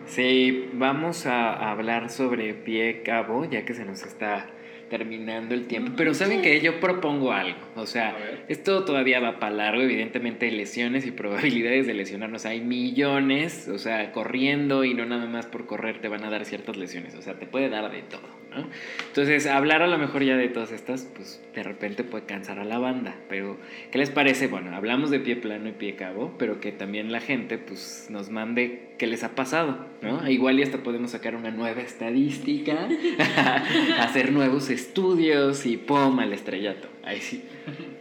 Sí, 0.05 0.69
vamos 0.73 1.25
a 1.25 1.71
hablar 1.71 2.09
sobre 2.09 2.53
pie 2.53 3.01
cabo, 3.03 3.45
ya 3.45 3.63
que 3.65 3.73
se 3.73 3.85
nos 3.85 4.03
está 4.03 4.49
terminando 4.89 5.55
el 5.55 5.65
tiempo. 5.65 5.93
Pero 5.97 6.13
saben 6.13 6.41
que 6.41 6.59
yo 6.61 6.79
propongo 6.79 7.31
algo. 7.31 7.57
O 7.75 7.87
sea, 7.87 8.15
esto 8.47 8.85
todavía 8.85 9.19
va 9.19 9.39
para 9.39 9.55
largo. 9.55 9.81
Evidentemente, 9.81 10.51
lesiones 10.51 11.07
y 11.07 11.11
probabilidades 11.11 11.87
de 11.87 11.93
lesionarnos 11.93 12.45
hay 12.45 12.61
millones. 12.61 13.67
O 13.69 13.79
sea, 13.79 14.11
corriendo 14.11 14.83
y 14.83 14.93
no 14.93 15.05
nada 15.05 15.25
más 15.25 15.47
por 15.47 15.65
correr 15.65 15.99
te 15.99 16.09
van 16.09 16.23
a 16.25 16.29
dar 16.29 16.45
ciertas 16.45 16.77
lesiones. 16.77 17.15
O 17.15 17.21
sea, 17.21 17.39
te 17.39 17.47
puede 17.47 17.69
dar 17.69 17.91
de 17.91 18.03
todo. 18.03 18.42
¿No? 18.55 18.67
Entonces, 19.07 19.45
hablar 19.47 19.81
a 19.81 19.87
lo 19.87 19.97
mejor 19.97 20.23
ya 20.23 20.35
de 20.37 20.47
todas 20.49 20.71
estas, 20.71 21.03
pues 21.15 21.41
de 21.55 21.63
repente 21.63 22.03
puede 22.03 22.25
cansar 22.25 22.59
a 22.59 22.63
la 22.65 22.79
banda. 22.79 23.15
Pero, 23.29 23.57
¿qué 23.91 23.97
les 23.97 24.09
parece? 24.09 24.47
Bueno, 24.47 24.75
hablamos 24.75 25.09
de 25.11 25.19
pie 25.19 25.35
plano 25.35 25.69
y 25.69 25.73
pie 25.73 25.95
cabo, 25.95 26.35
pero 26.37 26.59
que 26.59 26.71
también 26.71 27.11
la 27.11 27.19
gente, 27.19 27.57
pues, 27.57 28.07
nos 28.09 28.29
mande 28.29 28.93
qué 28.97 29.07
les 29.07 29.23
ha 29.23 29.35
pasado, 29.35 29.85
¿no? 30.01 30.29
Igual 30.29 30.59
y 30.59 30.63
hasta 30.63 30.77
podemos 30.83 31.11
sacar 31.11 31.35
una 31.35 31.51
nueva 31.51 31.81
estadística, 31.81 32.87
hacer 33.99 34.31
nuevos 34.31 34.69
estudios 34.69 35.65
y 35.65 35.77
¡pum! 35.77 36.19
al 36.19 36.33
estrellato. 36.33 36.87
Ahí 37.03 37.19
sí. 37.19 37.43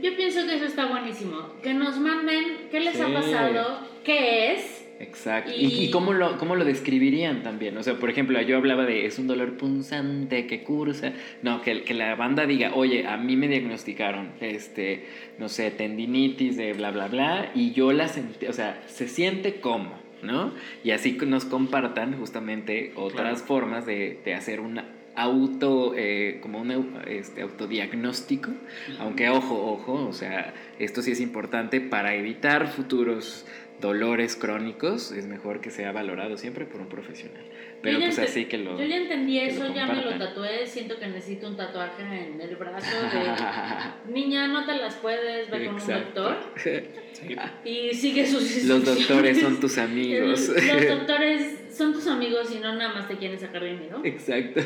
Yo 0.00 0.14
pienso 0.16 0.46
que 0.46 0.54
eso 0.56 0.66
está 0.66 0.86
buenísimo. 0.86 1.54
Que 1.62 1.74
nos 1.74 1.98
manden 1.98 2.44
qué 2.70 2.80
les 2.80 3.00
ha 3.00 3.06
Sí. 3.06 3.12
pasado, 3.12 3.80
qué 4.04 4.52
es. 4.54 4.81
Exacto. 5.02 5.50
Y- 5.54 5.66
¿Y, 5.66 5.84
y 5.84 5.90
cómo, 5.90 6.12
lo, 6.12 6.38
cómo 6.38 6.54
lo 6.56 6.64
describirían 6.64 7.42
también? 7.42 7.76
O 7.76 7.82
sea, 7.82 7.94
por 7.94 8.08
ejemplo, 8.08 8.40
yo 8.40 8.56
hablaba 8.56 8.86
de 8.86 9.04
es 9.06 9.18
un 9.18 9.26
dolor 9.26 9.56
punzante 9.56 10.46
que 10.46 10.62
cursa. 10.62 11.12
No, 11.42 11.60
que, 11.60 11.82
que 11.82 11.92
la 11.94 12.14
banda 12.14 12.46
diga, 12.46 12.72
oye, 12.74 13.06
a 13.06 13.16
mí 13.16 13.36
me 13.36 13.48
diagnosticaron, 13.48 14.30
este, 14.40 15.06
no 15.38 15.48
sé, 15.48 15.70
tendinitis 15.72 16.56
de 16.56 16.72
bla, 16.72 16.90
bla, 16.92 17.08
bla, 17.08 17.50
y 17.54 17.72
yo 17.72 17.92
la 17.92 18.08
sentí, 18.08 18.46
o 18.46 18.52
sea, 18.52 18.80
se 18.86 19.08
siente 19.08 19.56
como, 19.60 19.92
¿no? 20.22 20.54
Y 20.84 20.92
así 20.92 21.18
nos 21.26 21.44
compartan 21.44 22.16
justamente 22.18 22.92
otras 22.96 23.42
Claro. 23.42 23.46
formas 23.46 23.84
de, 23.86 24.20
de 24.24 24.34
hacer 24.34 24.60
una 24.60 24.84
auto 25.14 25.92
eh, 25.94 26.38
como 26.40 26.58
un 26.62 26.70
este, 27.06 27.42
autodiagnóstico 27.42 28.50
aunque 28.98 29.28
ojo 29.28 29.62
ojo 29.72 30.06
o 30.08 30.14
sea 30.14 30.54
esto 30.78 31.02
sí 31.02 31.10
es 31.10 31.20
importante 31.20 31.82
para 31.82 32.14
evitar 32.14 32.66
futuros 32.68 33.44
dolores 33.82 34.36
crónicos 34.36 35.12
es 35.12 35.26
mejor 35.26 35.60
que 35.60 35.70
sea 35.70 35.92
valorado 35.92 36.38
siempre 36.38 36.64
por 36.64 36.80
un 36.80 36.88
profesional 36.88 37.44
pero 37.82 37.98
pues 37.98 38.18
así 38.18 38.44
que 38.44 38.58
lo 38.58 38.78
Yo 38.78 38.84
ya 38.84 38.96
entendí 38.96 39.38
eso, 39.40 39.72
ya 39.74 39.86
me 39.86 40.02
lo 40.02 40.16
tatué. 40.16 40.66
Siento 40.66 40.98
que 40.98 41.08
necesito 41.08 41.48
un 41.48 41.56
tatuaje 41.56 42.02
en 42.02 42.40
el 42.40 42.56
brazo 42.56 42.96
de. 42.96 44.12
Niña, 44.12 44.46
no 44.48 44.64
te 44.64 44.76
las 44.76 44.94
puedes, 44.96 45.50
ve 45.50 45.66
con 45.66 45.74
un 45.74 45.86
doctor. 45.86 46.36
Sí. 47.12 47.36
Y 47.64 47.94
sigue 47.94 48.26
sus 48.26 48.64
los 48.64 48.84
doctores 48.84 49.38
son 49.38 49.60
tus 49.60 49.76
amigos 49.78 50.48
Los 50.48 50.88
doctores 50.88 51.58
son 51.70 51.92
tus 51.92 52.06
amigos 52.08 52.50
y 52.52 52.58
no 52.58 52.74
nada 52.74 52.94
más 52.94 53.06
te 53.06 53.16
quieren 53.16 53.38
sacar 53.38 53.62
dinero. 53.62 54.00
exacto 54.02 54.60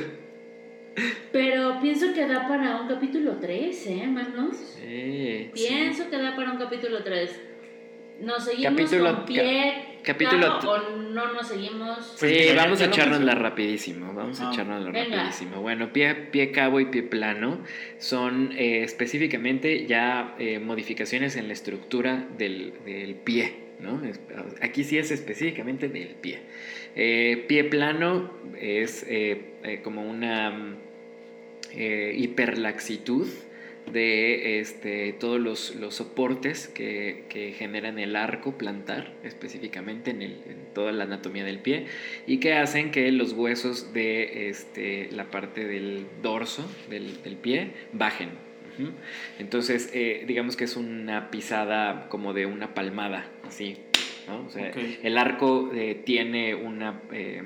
Pero 1.33 1.79
pienso 1.83 2.15
que 2.15 2.27
da 2.27 2.47
para 2.49 2.81
un 2.81 2.89
capítulo 2.89 3.39
3, 3.41 3.87
¿eh, 3.89 4.07
manos? 4.07 4.57
Sí, 4.57 5.51
sí. 5.53 5.67
Pienso 5.69 6.09
que 6.09 6.17
da 6.17 6.35
para 6.35 6.53
un 6.53 6.59
capítulo 6.59 7.03
3. 7.03 7.41
¿Nos 8.21 8.45
seguimos 8.45 8.73
Capítulo- 8.73 9.15
con 9.17 9.25
pie, 9.27 9.75
capítulo 10.03 10.59
cabo, 10.61 10.71
o 10.71 10.79
no 11.13 11.33
nos 11.35 11.49
seguimos? 11.49 12.17
Pues 12.19 12.49
Sí, 12.49 12.55
vamos 12.57 12.81
a 12.81 12.87
echárnosla 12.87 13.35
rapidísimo, 13.35 14.15
vamos 14.15 14.41
a 14.41 14.49
Ah. 14.49 14.53
echárnosla 14.53 14.91
Venga. 14.91 15.17
rapidísimo. 15.17 15.61
Bueno, 15.61 15.93
pie, 15.93 16.15
pie 16.15 16.51
cabo 16.51 16.81
y 16.81 16.87
pie 16.87 17.03
plano 17.03 17.59
son 17.99 18.53
eh, 18.57 18.83
específicamente 18.85 19.87
ya 19.87 20.35
eh, 20.39 20.59
modificaciones 20.59 21.37
en 21.37 21.49
la 21.49 21.53
estructura 21.53 22.27
del, 22.39 22.73
del 22.87 23.17
pie, 23.17 23.53
¿no? 23.81 24.01
Aquí 24.63 24.83
sí 24.85 24.97
es 24.97 25.11
específicamente 25.11 25.89
del 25.89 26.15
pie. 26.15 26.39
Eh, 26.95 27.45
pie 27.47 27.65
plano 27.65 28.31
es 28.59 29.05
eh, 29.09 29.43
eh, 29.63 29.81
como 29.83 30.03
una 30.09 30.51
mm, 30.51 30.77
eh, 31.75 32.15
hiperlaxitud 32.17 33.29
de 33.93 34.59
este, 34.59 35.13
todos 35.13 35.41
los, 35.41 35.77
los 35.77 35.95
soportes 35.95 36.69
que, 36.69 37.25
que 37.29 37.53
generan 37.53 37.99
el 37.99 38.17
arco 38.17 38.59
plantar, 38.59 39.13
específicamente 39.23 40.11
en, 40.11 40.23
el- 40.23 40.43
en 40.49 40.75
toda 40.75 40.93
la 40.93 41.05
anatomía 41.05 41.45
del 41.45 41.59
pie, 41.61 41.87
y 42.27 42.39
que 42.39 42.55
hacen 42.55 42.91
que 42.91 43.11
los 43.13 43.33
huesos 43.33 43.93
de 43.93 44.49
este, 44.49 45.09
la 45.13 45.25
parte 45.31 45.65
del 45.67 46.07
dorso 46.23 46.69
del, 46.91 47.23
del 47.23 47.37
pie 47.37 47.71
bajen. 47.93 48.31
Entonces, 49.39 49.91
eh, 49.95 50.25
digamos 50.27 50.55
que 50.57 50.65
es 50.65 50.77
una 50.77 51.31
pisada 51.31 52.09
como 52.11 52.35
de 52.35 52.45
una 52.45 52.75
palmada, 52.75 53.27
así. 53.47 53.79
¿no? 54.29 54.45
O 54.45 54.51
sea, 54.51 54.71
el 55.03 55.17
arco 55.17 55.71
eh, 55.75 55.95
tiene 56.05 56.55
una... 56.55 57.01
eh, 57.13 57.43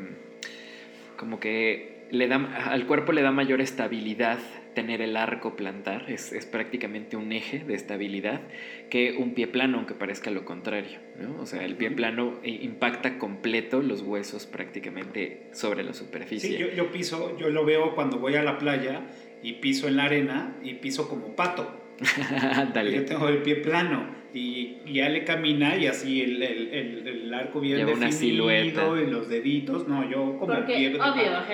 como 1.16 1.38
que 1.38 2.06
le 2.10 2.26
da, 2.26 2.36
al 2.72 2.86
cuerpo 2.86 3.12
le 3.12 3.22
da 3.22 3.30
mayor 3.30 3.60
estabilidad 3.60 4.38
tener 4.74 5.02
el 5.02 5.16
arco 5.16 5.56
plantar, 5.56 6.10
es, 6.10 6.32
es 6.32 6.46
prácticamente 6.46 7.16
un 7.16 7.32
eje 7.32 7.60
de 7.60 7.74
estabilidad 7.74 8.40
que 8.88 9.16
un 9.18 9.34
pie 9.34 9.46
plano, 9.46 9.78
aunque 9.78 9.94
parezca 9.94 10.30
lo 10.30 10.44
contrario, 10.44 10.98
¿no? 11.18 11.40
O 11.40 11.46
sea, 11.46 11.64
el 11.64 11.76
pie 11.76 11.90
plano 11.90 12.38
eh, 12.42 12.50
impacta 12.62 13.18
completo 13.18 13.82
los 13.82 14.02
huesos 14.02 14.46
prácticamente 14.46 15.48
sobre 15.52 15.82
la 15.82 15.92
Sí, 15.92 15.98
superficie. 16.04 16.58
yo, 16.58 16.68
yo 16.72 16.90
piso, 16.92 17.36
yo 17.38 17.50
lo 17.50 17.64
veo 17.64 17.94
cuando 17.94 18.18
voy 18.18 18.34
a 18.36 18.42
la 18.42 18.58
playa 18.58 19.02
y 19.42 19.54
piso 19.54 19.88
en 19.88 19.96
la 19.96 20.04
arena 20.04 20.56
y 20.62 20.74
piso 20.74 21.08
como 21.08 21.34
pato. 21.34 21.76
Dale. 22.74 22.92
Yo 22.96 23.04
tengo 23.04 23.28
el 23.28 23.38
pie 23.42 23.56
plano 23.56 24.06
y, 24.32 24.78
ya 24.92 25.08
le 25.08 25.24
camina 25.24 25.76
y 25.76 25.86
así 25.86 26.22
el, 26.22 26.42
el, 26.42 26.68
el, 26.72 27.06
el 27.08 27.34
arco 27.34 27.60
bien 27.60 27.78
Lleva 27.78 27.92
una 27.92 28.06
definido 28.06 28.48
silueta. 28.48 29.00
y 29.02 29.10
los 29.10 29.28
deditos. 29.28 29.86
No, 29.88 30.08
yo 30.08 30.38
como 30.38 30.54
Porque, 30.54 30.74
pie 30.76 30.90
de 30.90 31.00
obvio, 31.00 31.24
pato. 31.32 31.46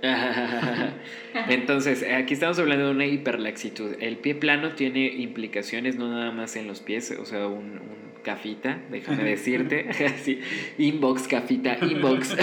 Entonces, 1.48 2.04
aquí 2.04 2.34
estamos 2.34 2.58
hablando 2.58 2.86
de 2.86 2.90
una 2.92 3.06
hiperlaxitud. 3.06 3.96
El 4.00 4.16
pie 4.18 4.34
plano 4.34 4.74
tiene 4.74 5.06
implicaciones 5.06 5.96
no 5.96 6.08
nada 6.10 6.30
más 6.30 6.56
en 6.56 6.66
los 6.66 6.80
pies, 6.80 7.16
o 7.18 7.24
sea, 7.24 7.46
un, 7.46 7.78
un 7.78 8.08
cafita, 8.22 8.80
déjame 8.90 9.24
decirte, 9.24 9.88
inbox, 10.78 11.28
cafita, 11.28 11.78
inbox. 11.80 12.36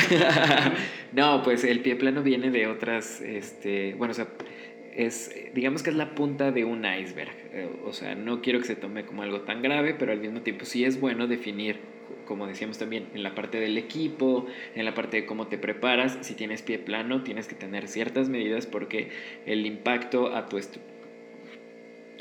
no, 1.14 1.44
pues 1.44 1.64
el 1.64 1.80
pie 1.82 1.96
plano 1.96 2.24
viene 2.24 2.52
de 2.52 2.68
otras, 2.68 3.22
este, 3.22 3.94
bueno, 3.96 4.12
o 4.12 4.16
sea, 4.16 4.28
es, 4.96 5.34
digamos 5.54 5.84
que 5.84 5.90
es 5.90 5.96
la 5.96 6.16
punta 6.16 6.52
de 6.52 6.66
un 6.66 6.86
iceberg. 6.86 7.36
Eh, 7.54 7.70
O 7.86 7.94
sea, 7.94 8.16
no 8.16 8.42
quiero 8.42 8.60
que 8.60 8.66
se 8.66 8.76
tome 8.76 9.06
como 9.06 9.22
algo 9.24 9.42
tan 9.42 9.62
grave, 9.62 9.94
pero 9.94 10.12
al 10.12 10.20
mismo 10.20 10.42
tiempo 10.42 10.66
sí 10.66 10.86
es 10.86 11.00
bueno 11.00 11.28
definir, 11.28 11.80
como 12.26 12.48
decíamos 12.48 12.78
también, 12.78 13.08
en 13.14 13.24
la 13.24 13.36
parte 13.36 13.60
del 13.60 13.78
equipo, 13.78 14.48
en 14.76 14.86
la 14.86 14.94
parte 14.94 15.18
de 15.18 15.26
cómo 15.26 15.48
te 15.48 15.58
preparas. 15.58 16.18
Si 16.22 16.34
tienes 16.36 16.62
pie 16.62 16.80
plano, 16.80 17.24
tienes 17.24 17.48
que 17.48 17.56
tener 17.56 17.88
ciertas 17.88 18.30
medidas 18.30 18.66
porque 18.66 19.10
el 19.46 19.66
impacto 19.66 20.36
a 20.36 20.48
tu, 20.48 20.58
a 20.58 20.62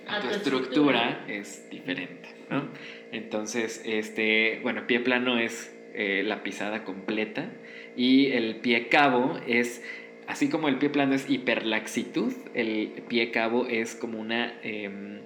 A 0.06 0.20
tu 0.20 0.28
tu 0.28 0.34
estructura 0.34 1.24
es 1.28 1.68
diferente, 1.70 2.28
¿no? 2.50 2.68
Entonces, 3.12 3.82
este, 3.84 4.60
bueno, 4.62 4.86
pie 4.86 5.00
plano 5.00 5.38
es 5.38 5.74
eh, 5.94 6.22
la 6.24 6.42
pisada 6.42 6.82
completa 6.82 7.50
y 7.96 8.32
el 8.32 8.56
pie 8.56 8.88
cabo 8.88 9.38
es, 9.46 9.80
así 10.26 10.48
como 10.48 10.68
el 10.68 10.76
pie 10.78 10.90
plano 10.90 11.14
es 11.14 11.30
hiperlaxitud, 11.30 12.32
el 12.54 12.88
pie 13.08 13.30
cabo 13.30 13.66
es 13.66 13.94
como 13.94 14.20
una, 14.20 14.58
em, 14.64 15.20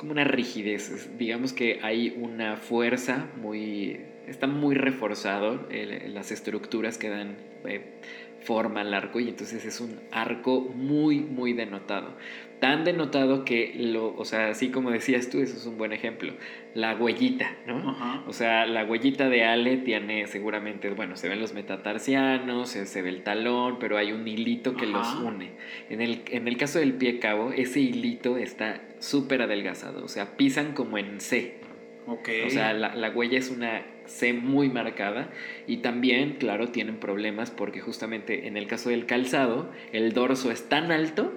como 0.00 0.12
una 0.12 0.24
rigidez. 0.24 1.10
Digamos 1.18 1.52
que 1.52 1.78
hay 1.82 2.16
una 2.18 2.56
fuerza 2.56 3.28
muy, 3.36 4.00
está 4.26 4.46
muy 4.46 4.74
reforzado 4.74 5.68
las 5.70 6.32
estructuras 6.32 6.96
que 6.96 7.10
dan 7.10 7.36
eh, 7.66 8.00
forma 8.42 8.80
al 8.80 8.94
arco 8.94 9.20
y 9.20 9.28
entonces 9.28 9.64
es 9.64 9.80
un 9.80 10.00
arco 10.10 10.60
muy, 10.60 11.20
muy 11.20 11.52
denotado. 11.52 12.16
Tan 12.58 12.84
denotado 12.84 13.44
que, 13.46 13.72
lo, 13.74 14.14
o 14.16 14.24
sea, 14.26 14.48
así 14.48 14.68
como 14.68 14.90
decías 14.90 15.30
tú, 15.30 15.40
eso 15.40 15.56
es 15.56 15.64
un 15.64 15.78
buen 15.78 15.94
ejemplo. 15.94 16.34
La 16.74 16.94
huellita, 16.94 17.56
¿no? 17.66 17.78
Ajá. 17.90 18.22
O 18.26 18.34
sea, 18.34 18.66
la 18.66 18.84
huellita 18.84 19.30
de 19.30 19.44
Ale 19.44 19.78
tiene 19.78 20.26
seguramente, 20.26 20.90
bueno, 20.90 21.16
se 21.16 21.28
ven 21.30 21.40
los 21.40 21.54
metatarsianos, 21.54 22.68
se, 22.68 22.84
se 22.86 23.00
ve 23.00 23.08
el 23.08 23.22
talón, 23.22 23.78
pero 23.78 23.96
hay 23.96 24.12
un 24.12 24.28
hilito 24.28 24.76
que 24.76 24.86
los 24.86 25.14
une. 25.14 25.52
En 25.88 26.02
el, 26.02 26.22
en 26.30 26.48
el 26.48 26.58
caso 26.58 26.78
del 26.78 26.92
pie 26.94 27.18
cabo, 27.18 27.52
ese 27.52 27.80
hilito 27.80 28.36
está 28.36 28.82
súper 28.98 29.40
adelgazado, 29.40 30.04
o 30.04 30.08
sea, 30.08 30.36
pisan 30.36 30.74
como 30.74 30.98
en 30.98 31.20
C. 31.20 31.60
Ok. 32.06 32.28
O 32.46 32.50
sea, 32.50 32.74
la, 32.74 32.94
la 32.94 33.10
huella 33.10 33.38
es 33.38 33.50
una 33.50 33.82
C 34.10 34.32
muy 34.32 34.68
marcada 34.68 35.30
y 35.66 35.78
también, 35.78 36.34
claro, 36.38 36.68
tienen 36.68 36.96
problemas 36.96 37.50
porque 37.50 37.80
justamente 37.80 38.46
en 38.48 38.56
el 38.56 38.66
caso 38.66 38.90
del 38.90 39.06
calzado, 39.06 39.70
el 39.92 40.12
dorso 40.12 40.50
es 40.50 40.68
tan 40.68 40.90
alto 40.90 41.32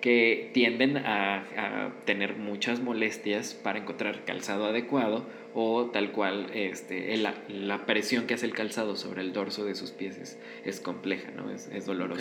que 0.00 0.50
tienden 0.54 0.96
a, 0.98 1.38
a 1.56 1.92
tener 2.04 2.36
muchas 2.36 2.80
molestias 2.80 3.54
para 3.54 3.80
encontrar 3.80 4.24
calzado 4.24 4.66
adecuado 4.66 5.26
o 5.54 5.86
tal 5.86 6.12
cual 6.12 6.46
este, 6.54 7.16
la, 7.16 7.34
la 7.48 7.84
presión 7.84 8.26
que 8.26 8.34
hace 8.34 8.46
el 8.46 8.52
calzado 8.52 8.94
sobre 8.94 9.22
el 9.22 9.32
dorso 9.32 9.64
de 9.64 9.74
sus 9.74 9.90
pies 9.90 10.16
es, 10.18 10.38
es 10.64 10.78
compleja, 10.80 11.32
¿no? 11.32 11.50
es. 11.50 11.68
Ok. 12.12 12.20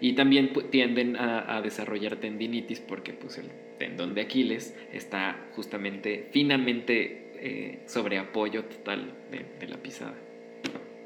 Y 0.00 0.12
también 0.12 0.52
pu- 0.52 0.70
tienden 0.70 1.16
a, 1.16 1.56
a 1.56 1.62
desarrollar 1.62 2.14
tendinitis 2.16 2.78
porque 2.78 3.12
pues, 3.12 3.38
el 3.38 3.46
tendón 3.78 4.14
de 4.14 4.20
Aquiles 4.20 4.76
está 4.92 5.46
justamente 5.56 6.28
finamente 6.30 7.25
eh, 7.46 7.78
sobre 7.86 8.18
apoyo 8.18 8.64
total 8.64 9.14
de, 9.30 9.46
de 9.60 9.68
la 9.68 9.76
pisada. 9.76 10.14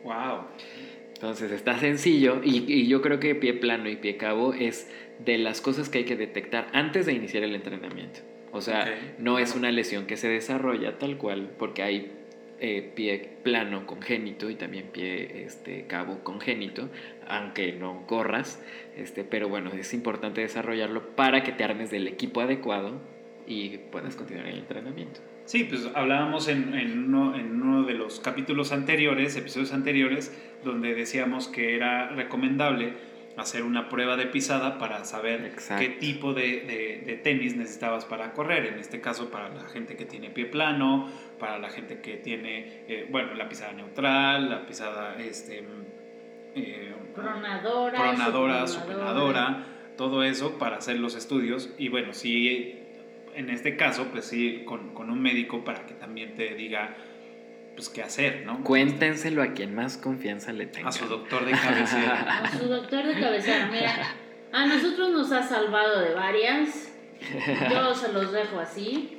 Wow. 0.05 0.47
Entonces 1.14 1.53
está 1.53 1.78
sencillo 1.78 2.41
y, 2.43 2.64
y 2.72 2.86
yo 2.88 3.03
creo 3.03 3.20
que 3.20 3.34
pie 3.34 3.53
plano 3.53 3.91
y 3.91 3.97
pie 3.97 4.16
cabo 4.16 4.55
es 4.55 4.91
de 5.18 5.36
las 5.36 5.61
cosas 5.61 5.91
que 5.91 5.99
hay 5.99 6.05
que 6.05 6.16
detectar 6.16 6.68
antes 6.72 7.05
de 7.05 7.12
iniciar 7.12 7.43
el 7.43 7.55
entrenamiento. 7.55 8.20
O 8.53 8.61
sea, 8.62 8.99
no 9.18 9.38
es 9.38 9.55
una 9.55 9.70
lesión 9.70 10.07
que 10.07 10.16
se 10.16 10.28
desarrolla 10.28 10.99
tal 10.99 11.18
cual 11.18 11.51
porque 11.59 11.82
hay 11.82 12.11
eh, 12.59 12.91
pie 12.95 13.36
plano 13.43 13.86
congénito 13.86 14.51
y 14.51 14.55
también 14.55 14.86
pie 14.86 15.45
este, 15.45 15.86
cabo 15.86 16.24
congénito, 16.24 16.88
aunque 17.28 17.72
no 17.72 18.07
corras, 18.07 18.61
este, 18.97 19.24
pero 19.24 19.49
bueno, 19.49 19.70
es 19.72 19.95
importante 19.95 20.41
desarrollarlo 20.41 21.14
para 21.14 21.43
que 21.43 21.53
te 21.53 21.64
armes 21.64 21.91
del 21.91 22.09
equipo 22.09 22.41
adecuado 22.41 23.01
y 23.47 23.78
puedas 23.93 24.16
continuar 24.16 24.47
el 24.49 24.59
entrenamiento. 24.59 25.20
Sí, 25.51 25.65
pues 25.65 25.91
hablábamos 25.97 26.47
en, 26.47 26.75
en 26.75 27.13
uno, 27.13 27.35
en 27.35 27.61
uno 27.61 27.83
de 27.83 27.95
los 27.95 28.21
capítulos 28.21 28.71
anteriores, 28.71 29.35
episodios 29.37 29.73
anteriores, 29.73 30.33
donde 30.63 30.95
decíamos 30.95 31.49
que 31.49 31.75
era 31.75 32.09
recomendable 32.11 32.93
hacer 33.37 33.65
una 33.65 33.89
prueba 33.89 34.17
de 34.17 34.27
pisada 34.27 34.79
para 34.79 35.03
saber 35.05 35.45
Exacto. 35.47 35.83
qué 35.83 35.89
tipo 35.97 36.35
de, 36.35 36.61
de- 36.61 37.03
de 37.05 37.17
tenis 37.17 37.57
necesitabas 37.57 38.05
para 38.05 38.33
correr. 38.33 38.67
En 38.67 38.79
este 38.79 39.01
caso, 39.01 39.29
para 39.33 39.49
la 39.49 39.65
gente 39.65 39.97
que 39.97 40.05
tiene 40.05 40.31
pie 40.31 40.47
plano, 40.47 41.09
para 41.41 41.59
la 41.59 41.69
gente 41.71 42.01
que 42.01 42.17
tiene, 42.19 42.85
eh, 42.87 43.09
bueno, 43.11 43.35
la 43.35 43.49
pisada 43.49 43.73
neutral, 43.73 44.51
la 44.51 44.67
pisada, 44.67 45.17
este, 45.19 45.65
eh, 46.55 46.95
Pronadora. 47.13 47.99
pronadora, 47.99 48.67
supinadora. 48.69 49.67
todo 49.97 50.23
eso 50.23 50.59
para 50.59 50.77
hacer 50.77 51.01
los 51.01 51.17
estudios. 51.17 51.75
Y 51.77 51.89
bueno, 51.89 52.13
sí, 52.13 52.80
en 53.35 53.51
este 53.51 53.76
caso, 53.76 54.09
pues 54.11 54.26
sí, 54.26 54.62
con, 54.64 54.95
con 54.95 55.11
un 55.11 55.20
médico 55.20 55.64
para 55.64 55.87
que 55.87 55.95
también 55.95 56.35
te 56.35 56.55
diga, 56.55 56.97
pues 57.74 57.89
qué 57.89 58.03
hacer, 58.03 58.45
¿no? 58.45 58.62
Cuéntenselo 58.62 59.43
a 59.43 59.55
quien 59.55 59.74
más 59.74 59.97
confianza 59.97 60.53
le 60.53 60.66
tenga. 60.66 60.89
A 60.89 60.93
su 60.93 61.07
doctor 61.07 61.45
de 61.45 61.53
cabecera. 61.53 62.41
A 62.45 62.59
su 62.59 62.66
doctor 62.66 63.07
de 63.07 63.20
cabecera, 63.20 63.68
mira. 63.70 64.14
A 64.53 64.66
nosotros 64.66 65.11
nos 65.11 65.33
ha 65.33 65.43
salvado 65.43 66.01
de 66.01 66.14
varias. 66.14 66.93
Yo 67.70 67.95
se 67.95 68.12
los 68.12 68.33
dejo 68.33 68.59
así. 68.59 69.18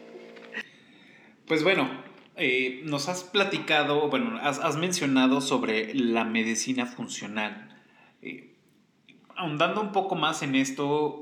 Pues 1.48 1.64
bueno, 1.64 1.90
eh, 2.36 2.82
nos 2.86 3.10
has 3.10 3.24
platicado, 3.24 4.10
bueno, 4.10 4.40
has, 4.42 4.60
has 4.60 4.78
mencionado 4.78 5.42
sobre 5.42 5.94
la 5.94 6.24
medicina 6.24 6.86
funcional. 6.86 7.78
Eh, 8.22 8.56
ahondando 9.36 9.82
un 9.82 9.92
poco 9.92 10.16
más 10.16 10.44
en 10.44 10.56
esto, 10.56 11.21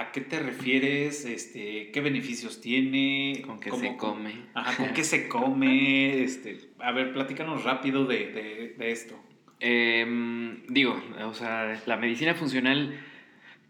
¿a, 0.00 0.12
qué 0.12 0.20
te 0.20 0.38
refieres? 0.38 1.24
Este, 1.24 1.90
¿Qué 1.92 2.00
beneficios 2.00 2.60
tiene? 2.60 3.42
Con 3.44 3.58
¿Cómo- 3.60 3.82
se 3.82 3.96
come. 3.96 4.32
Ajá, 4.54 4.76
¿con 4.76 4.92
qué 4.94 5.04
se 5.12 5.28
come? 5.28 6.22
Este, 6.22 6.58
a 6.78 6.92
ver, 6.92 7.12
platícanos 7.12 7.64
rápido 7.64 8.04
de, 8.06 8.32
de- 8.32 8.74
de 8.78 8.90
esto. 8.90 9.14
Em, 9.60 10.62
digo, 10.68 11.00
o 11.24 11.34
sea, 11.34 11.80
la 11.86 11.96
medicina 11.96 12.34
funcional, 12.34 12.98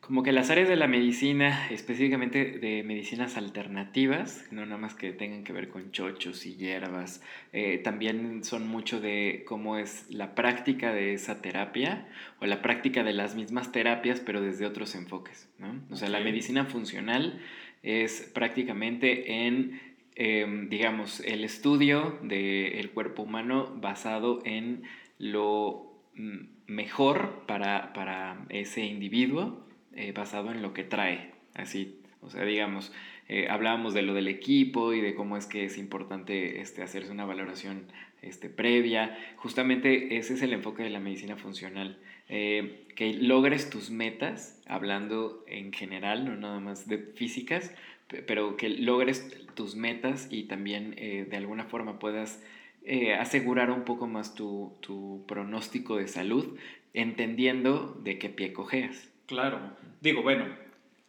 como 0.08 0.22
que 0.22 0.32
las 0.32 0.48
áreas 0.48 0.70
de 0.70 0.76
la 0.76 0.86
medicina, 0.86 1.68
específicamente 1.68 2.58
de 2.58 2.82
medicinas 2.82 3.36
alternativas, 3.36 4.48
no 4.50 4.64
nada 4.64 4.78
más 4.78 4.94
que 4.94 5.12
tengan 5.12 5.44
que 5.44 5.52
ver 5.52 5.68
con 5.68 5.92
chochos 5.92 6.46
y 6.46 6.56
hierbas, 6.56 7.22
eh, 7.52 7.76
también 7.76 8.42
son 8.42 8.66
mucho 8.66 9.02
de 9.02 9.44
cómo 9.46 9.76
es 9.76 10.06
la 10.08 10.34
práctica 10.34 10.94
de 10.94 11.12
esa 11.12 11.42
terapia 11.42 12.08
o 12.40 12.46
la 12.46 12.62
práctica 12.62 13.04
de 13.04 13.12
las 13.12 13.34
mismas 13.34 13.70
terapias, 13.70 14.20
pero 14.20 14.40
desde 14.40 14.64
otros 14.64 14.94
enfoques, 14.94 15.46
¿no? 15.58 15.78
O 15.90 15.96
sea, 15.96 16.08
la 16.08 16.20
medicina 16.20 16.64
funcional 16.64 17.42
es 17.82 18.30
prácticamente 18.32 19.46
en 19.46 19.78
em, 20.14 20.70
digamos, 20.70 21.20
el 21.20 21.44
estudio 21.44 22.18
del 22.22 22.90
cuerpo 22.92 23.24
humano 23.24 23.76
basado 23.76 24.40
en 24.46 24.84
lo 25.18 26.00
mm, 26.14 26.38
mejor 26.66 27.44
para, 27.46 27.92
para 27.92 28.46
ese 28.48 28.86
individuo, 28.86 29.67
eh, 29.98 30.12
basado 30.12 30.50
en 30.52 30.62
lo 30.62 30.72
que 30.72 30.84
trae. 30.84 31.32
Así, 31.54 32.00
o 32.22 32.30
sea, 32.30 32.44
digamos, 32.44 32.92
eh, 33.28 33.48
hablábamos 33.50 33.94
de 33.94 34.02
lo 34.02 34.14
del 34.14 34.28
equipo 34.28 34.92
y 34.94 35.00
de 35.00 35.14
cómo 35.14 35.36
es 35.36 35.46
que 35.46 35.64
es 35.64 35.76
importante 35.78 36.60
este, 36.60 36.82
hacerse 36.82 37.12
una 37.12 37.24
valoración 37.26 37.84
este, 38.22 38.48
previa. 38.48 39.16
Justamente 39.36 40.16
ese 40.16 40.34
es 40.34 40.42
el 40.42 40.52
enfoque 40.52 40.82
de 40.82 40.90
la 40.90 41.00
medicina 41.00 41.36
funcional. 41.36 41.98
Eh, 42.30 42.84
que 42.94 43.14
logres 43.14 43.70
tus 43.70 43.90
metas, 43.90 44.60
hablando 44.66 45.44
en 45.46 45.72
general, 45.72 46.24
no 46.26 46.36
nada 46.36 46.60
más 46.60 46.86
de 46.88 46.98
físicas, 46.98 47.72
pe- 48.08 48.22
pero 48.22 48.56
que 48.56 48.68
logres 48.68 49.34
tus 49.54 49.76
metas 49.76 50.28
y 50.30 50.44
también 50.44 50.94
eh, 50.98 51.26
de 51.28 51.36
alguna 51.36 51.64
forma 51.64 51.98
puedas 51.98 52.42
eh, 52.84 53.14
asegurar 53.14 53.70
un 53.70 53.84
poco 53.84 54.06
más 54.06 54.34
tu, 54.34 54.76
tu 54.80 55.24
pronóstico 55.26 55.96
de 55.96 56.08
salud, 56.08 56.58
entendiendo 56.94 57.98
de 58.04 58.18
qué 58.18 58.28
pie 58.28 58.52
cojeas. 58.52 59.10
Claro. 59.28 59.60
Digo, 60.00 60.22
bueno, 60.22 60.44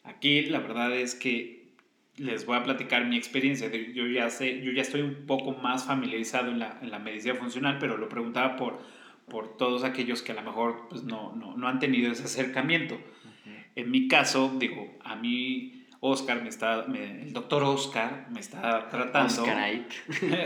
aquí 0.04 0.44
la 0.44 0.60
verdad 0.60 0.96
es 0.96 1.16
que 1.16 1.74
les 2.18 2.46
voy 2.46 2.58
a 2.58 2.64
platicar 2.64 3.06
mi 3.06 3.18
experiencia. 3.18 3.72
Yo 3.72 4.06
ya 4.08 4.30
sé, 4.30 4.62
yo 4.62 4.72
ya 4.72 4.82
estoy 4.84 5.02
un 5.02 5.26
poco 5.26 5.54
más 5.54 5.86
familiarizado 5.86 6.52
en 6.52 6.60
la, 6.60 6.78
en 6.82 6.92
la 6.92 7.00
medicina 7.00 7.34
funcional, 7.36 7.78
pero 7.80 7.98
lo 7.98 8.10
preguntaba 8.10 8.56
por, 8.58 8.80
por 9.28 9.58
todos 9.58 9.84
aquellos 9.84 10.22
que 10.22 10.34
a 10.34 10.36
lo 10.36 10.42
mejor 10.44 10.88
pues, 10.90 11.04
no, 11.04 11.34
no, 11.36 11.56
no 11.58 11.68
han 11.68 11.80
tenido 11.80 12.12
ese 12.12 12.24
acercamiento. 12.26 13.00
En 13.76 13.90
mi 13.92 14.08
caso, 14.10 14.54
digo, 14.60 14.98
a 15.04 15.16
mí 15.16 15.86
Oscar 16.02 16.42
me 16.42 16.50
está, 16.50 16.86
me- 16.88 17.22
el 17.24 17.32
doctor 17.34 17.64
Oscar 17.64 18.28
me 18.32 18.40
está 18.42 18.90
tratando. 18.90 19.44
Oscarite. 19.44 19.96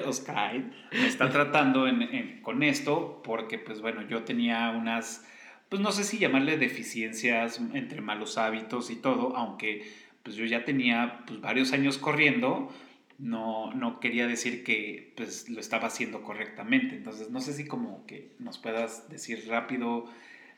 Oscar 0.06 0.54
me 0.92 1.08
está 1.08 1.30
tratando 1.30 1.88
en- 1.88 2.02
en- 2.04 2.42
con 2.42 2.62
esto 2.62 3.22
porque, 3.24 3.58
pues 3.58 3.82
bueno, 3.82 4.08
yo 4.08 4.24
tenía 4.24 4.70
unas, 4.72 5.28
pues 5.74 5.82
no 5.82 5.92
sé 5.92 6.04
si 6.04 6.20
llamarle 6.20 6.60
deficiencias 6.60 7.60
entre 7.74 8.00
malos 8.00 8.38
hábitos 8.38 8.92
y 8.92 8.96
todo, 8.96 9.36
aunque 9.36 9.92
pues 10.22 10.36
yo 10.36 10.46
ya 10.46 10.66
tenía 10.66 11.24
pues 11.26 11.42
varios 11.42 11.74
años 11.74 11.98
corriendo, 11.98 12.72
no, 13.18 13.74
no 13.74 14.00
quería 14.00 14.28
decir 14.28 14.64
que 14.64 15.14
pues 15.18 15.50
lo 15.50 15.60
estaba 15.60 15.88
haciendo 15.88 16.22
correctamente. 16.22 16.96
Entonces, 16.96 17.32
no 17.32 17.42
sé 17.42 17.54
si 17.54 17.66
como 17.66 18.06
que 18.06 18.36
nos 18.38 18.60
puedas 18.60 19.10
decir 19.10 19.46
rápido, 19.48 20.06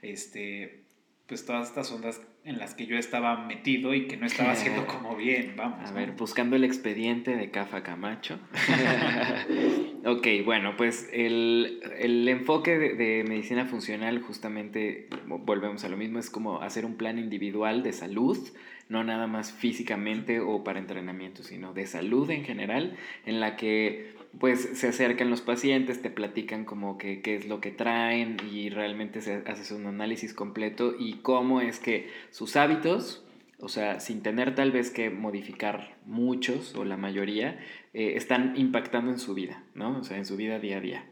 este, 0.02 0.84
pues 1.28 1.46
todas 1.46 1.70
estas 1.70 1.92
ondas 1.92 2.22
en 2.44 2.60
las 2.60 2.76
que 2.76 2.86
yo 2.86 2.98
estaba 2.98 3.48
metido 3.48 3.96
y 3.96 4.08
que 4.08 4.18
no 4.18 4.28
estaba 4.28 4.52
haciendo 4.52 4.86
como 4.88 5.16
bien, 5.16 5.56
vamos. 5.58 5.90
A 5.90 5.94
ver, 5.94 6.12
buscando 6.12 6.56
el 6.56 6.64
expediente 6.64 7.36
de 7.36 7.50
Cafa 7.50 7.82
Camacho. 7.82 8.40
ok, 10.06 10.28
bueno, 10.46 10.76
pues 10.78 11.10
el, 11.12 11.82
el 11.98 12.28
enfoque 12.28 12.78
de, 12.78 12.94
de 12.94 13.24
medicina 13.24 13.66
funcional 13.66 14.22
justamente, 14.22 15.10
volvemos 15.26 15.84
a 15.84 15.90
lo 15.90 15.98
mismo, 15.98 16.20
es 16.20 16.30
como 16.30 16.62
hacer 16.62 16.86
un 16.86 16.96
plan 16.96 17.18
individual 17.18 17.82
de 17.82 17.94
salud, 17.94 18.38
no 18.88 19.04
nada 19.04 19.26
más 19.26 19.52
físicamente 19.52 20.40
o 20.40 20.64
para 20.64 20.78
entrenamiento, 20.78 21.44
sino 21.44 21.74
de 21.74 21.88
salud 21.88 22.30
en 22.30 22.44
general, 22.44 22.96
en 23.26 23.40
la 23.40 23.56
que 23.56 24.14
pues 24.40 24.70
se 24.74 24.88
acercan 24.88 25.30
los 25.30 25.42
pacientes, 25.42 26.02
te 26.02 26.10
platican 26.10 26.66
como 26.66 26.98
que 26.98 27.22
qué 27.22 27.36
es 27.36 27.48
lo 27.48 27.62
que 27.62 27.72
traen 27.72 28.38
y 28.52 28.70
realmente 28.70 29.22
se 29.22 29.44
hace 29.46 29.74
un 29.74 29.88
análisis 29.88 30.34
completo 30.34 30.96
y 30.98 31.16
cómo 31.16 31.62
es 31.62 31.80
que 31.80 32.10
sus 32.32 32.56
hábitos, 32.56 33.24
o 33.60 33.70
sea, 33.70 34.00
sin 34.00 34.22
tener 34.22 34.56
tal 34.56 34.72
vez 34.72 34.92
que 34.92 35.10
modificar 35.10 35.96
muchos 36.06 36.76
o 36.76 36.86
la 36.86 36.98
mayoría, 36.98 37.60
eh, 37.94 38.14
están 38.16 38.54
impactando 38.58 39.12
en 39.12 39.20
su 39.20 39.34
vida, 39.34 39.64
¿no? 39.74 40.00
O 40.00 40.04
sea, 40.04 40.18
en 40.18 40.26
su 40.26 40.36
vida 40.36 40.60
día 40.60 40.78
a 40.78 40.82
día. 40.82 41.06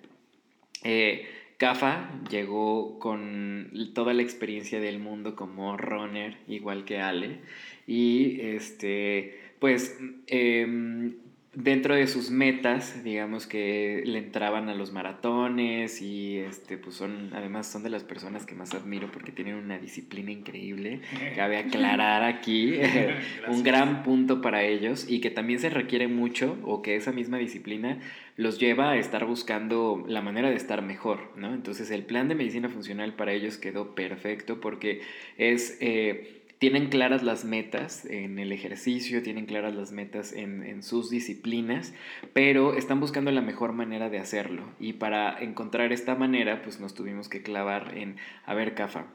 Eh, 0.83 1.25
Cafa 1.57 2.09
llegó 2.29 2.99
con 2.99 3.71
toda 3.93 4.13
la 4.13 4.21
experiencia 4.21 4.81
del 4.81 4.99
mundo 4.99 5.35
como 5.35 5.77
runner, 5.77 6.37
igual 6.47 6.83
que 6.83 6.99
Ale, 6.99 7.39
y 7.87 8.41
este, 8.41 9.39
pues 9.59 9.97
em, 10.27 11.15
dentro 11.55 11.93
de 11.93 12.07
sus 12.07 12.31
metas, 12.31 13.03
digamos 13.03 13.45
que 13.45 14.01
le 14.05 14.17
entraban 14.17 14.69
a 14.69 14.73
los 14.73 14.91
maratones 14.91 16.01
y 16.01 16.39
este, 16.39 16.77
pues 16.77 16.95
son, 16.95 17.29
además 17.33 17.67
son 17.67 17.83
de 17.83 17.89
las 17.89 18.03
personas 18.03 18.45
que 18.45 18.55
más 18.55 18.73
admiro 18.73 19.11
porque 19.11 19.31
tienen 19.31 19.55
una 19.55 19.77
disciplina 19.77 20.31
increíble. 20.31 21.01
Cabe 21.35 21.57
aclarar 21.57 22.23
aquí 22.23 22.79
un 23.47 23.63
gran 23.63 24.03
punto 24.03 24.41
para 24.41 24.63
ellos 24.63 25.05
y 25.07 25.21
que 25.21 25.29
también 25.29 25.59
se 25.59 25.69
requiere 25.69 26.07
mucho 26.07 26.57
o 26.63 26.81
que 26.81 26.95
esa 26.95 27.11
misma 27.11 27.37
disciplina 27.37 27.99
los 28.35 28.59
lleva 28.59 28.91
a 28.91 28.97
estar 28.97 29.25
buscando 29.25 30.03
la 30.07 30.21
manera 30.21 30.49
de 30.49 30.55
estar 30.55 30.81
mejor, 30.81 31.31
¿no? 31.35 31.53
Entonces 31.53 31.91
el 31.91 32.03
plan 32.03 32.29
de 32.29 32.35
medicina 32.35 32.67
funcional 32.67 33.13
para 33.13 33.31
ellos 33.31 33.57
quedó 33.57 33.93
perfecto 33.93 34.59
porque 34.59 35.01
es... 35.37 35.77
eh, 35.81 36.39
tienen 36.63 36.87
claras 36.87 37.23
las 37.23 37.43
metas 37.43 38.05
en 38.05 38.39
el 38.39 38.53
ejercicio, 38.53 39.21
tienen 39.21 39.45
claras 39.47 39.75
las 39.75 39.91
metas 39.91 40.31
en, 40.31 40.81
sus 40.81 41.09
disciplinas, 41.09 41.93
pero 42.31 42.73
están 42.75 43.01
buscando 43.01 43.31
la 43.31 43.41
mejor 43.41 43.73
manera 43.73 44.09
de 44.09 44.17
hacerlo. 44.17 44.63
Y 44.79 44.93
para 44.93 45.37
encontrar 45.43 45.91
esta 45.91 46.15
manera, 46.15 46.61
pues 46.61 46.79
nos 46.79 46.93
tuvimos 46.93 47.27
que 47.27 47.43
clavar 47.43 47.97
en, 47.97 48.15
a 48.45 48.53
ver, 48.53 48.75
Cafa, 48.75 49.07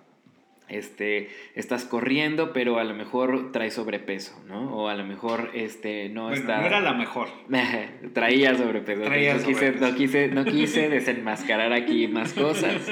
este, 0.68 1.28
estás 1.54 1.84
corriendo, 1.84 2.52
pero 2.52 2.78
a 2.78 2.84
lo 2.84 2.94
mejor 2.94 3.52
traes 3.52 3.74
sobrepeso, 3.74 4.38
¿no? 4.46 4.74
O 4.76 4.88
a 4.88 4.94
lo 4.94 5.04
mejor 5.04 5.50
este, 5.54 6.08
no 6.08 6.24
Bueno, 6.24 6.36
está... 6.36 6.60
no 6.60 6.66
era 6.66 6.80
la 6.80 6.94
mejor. 6.94 7.28
Traía 8.12 8.54
sobrepeso. 8.56 9.02
Traía 9.02 9.34
no, 9.34 9.42
quise, 9.44 9.72
no, 9.72 9.94
quise, 9.94 10.28
no 10.28 10.44
quise 10.44 10.88
desenmascarar 10.90 11.72
aquí 11.72 12.08
más 12.08 12.32
cosas. 12.32 12.90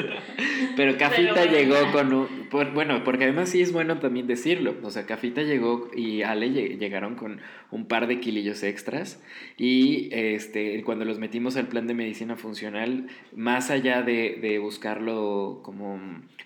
Pero 0.77 0.97
Cafita 0.99 1.35
Pero 1.35 1.47
bueno. 1.51 1.57
llegó 1.59 1.93
con 1.93 2.12
un... 2.12 2.49
por- 2.51 2.72
bueno, 2.72 3.03
porque 3.05 3.24
además 3.24 3.49
sí 3.51 3.61
es 3.62 3.72
bueno 3.72 3.99
también 3.99 4.27
decirlo. 4.27 4.74
O 4.83 4.91
sea, 4.91 5.07
Cafita 5.07 5.43
llegó 5.43 5.91
y 5.95 6.22
Ale 6.22 6.49
lle- 6.49 6.79
llegaron 6.79 7.14
con 7.16 7.41
un 7.71 7.87
par 7.87 8.07
de 8.07 8.21
kilillos 8.21 8.62
extras. 8.62 9.23
Y 9.57 10.09
este, 10.12 10.83
cuando 10.85 11.05
los 11.05 11.19
metimos 11.19 11.57
al 11.57 11.69
plan 11.69 11.87
de 11.87 11.95
medicina 11.95 12.37
funcional, 12.37 13.07
más 13.35 13.71
allá 13.71 14.03
de, 14.03 14.39
de 14.41 14.59
buscarlo 14.59 15.61
como 15.62 16.01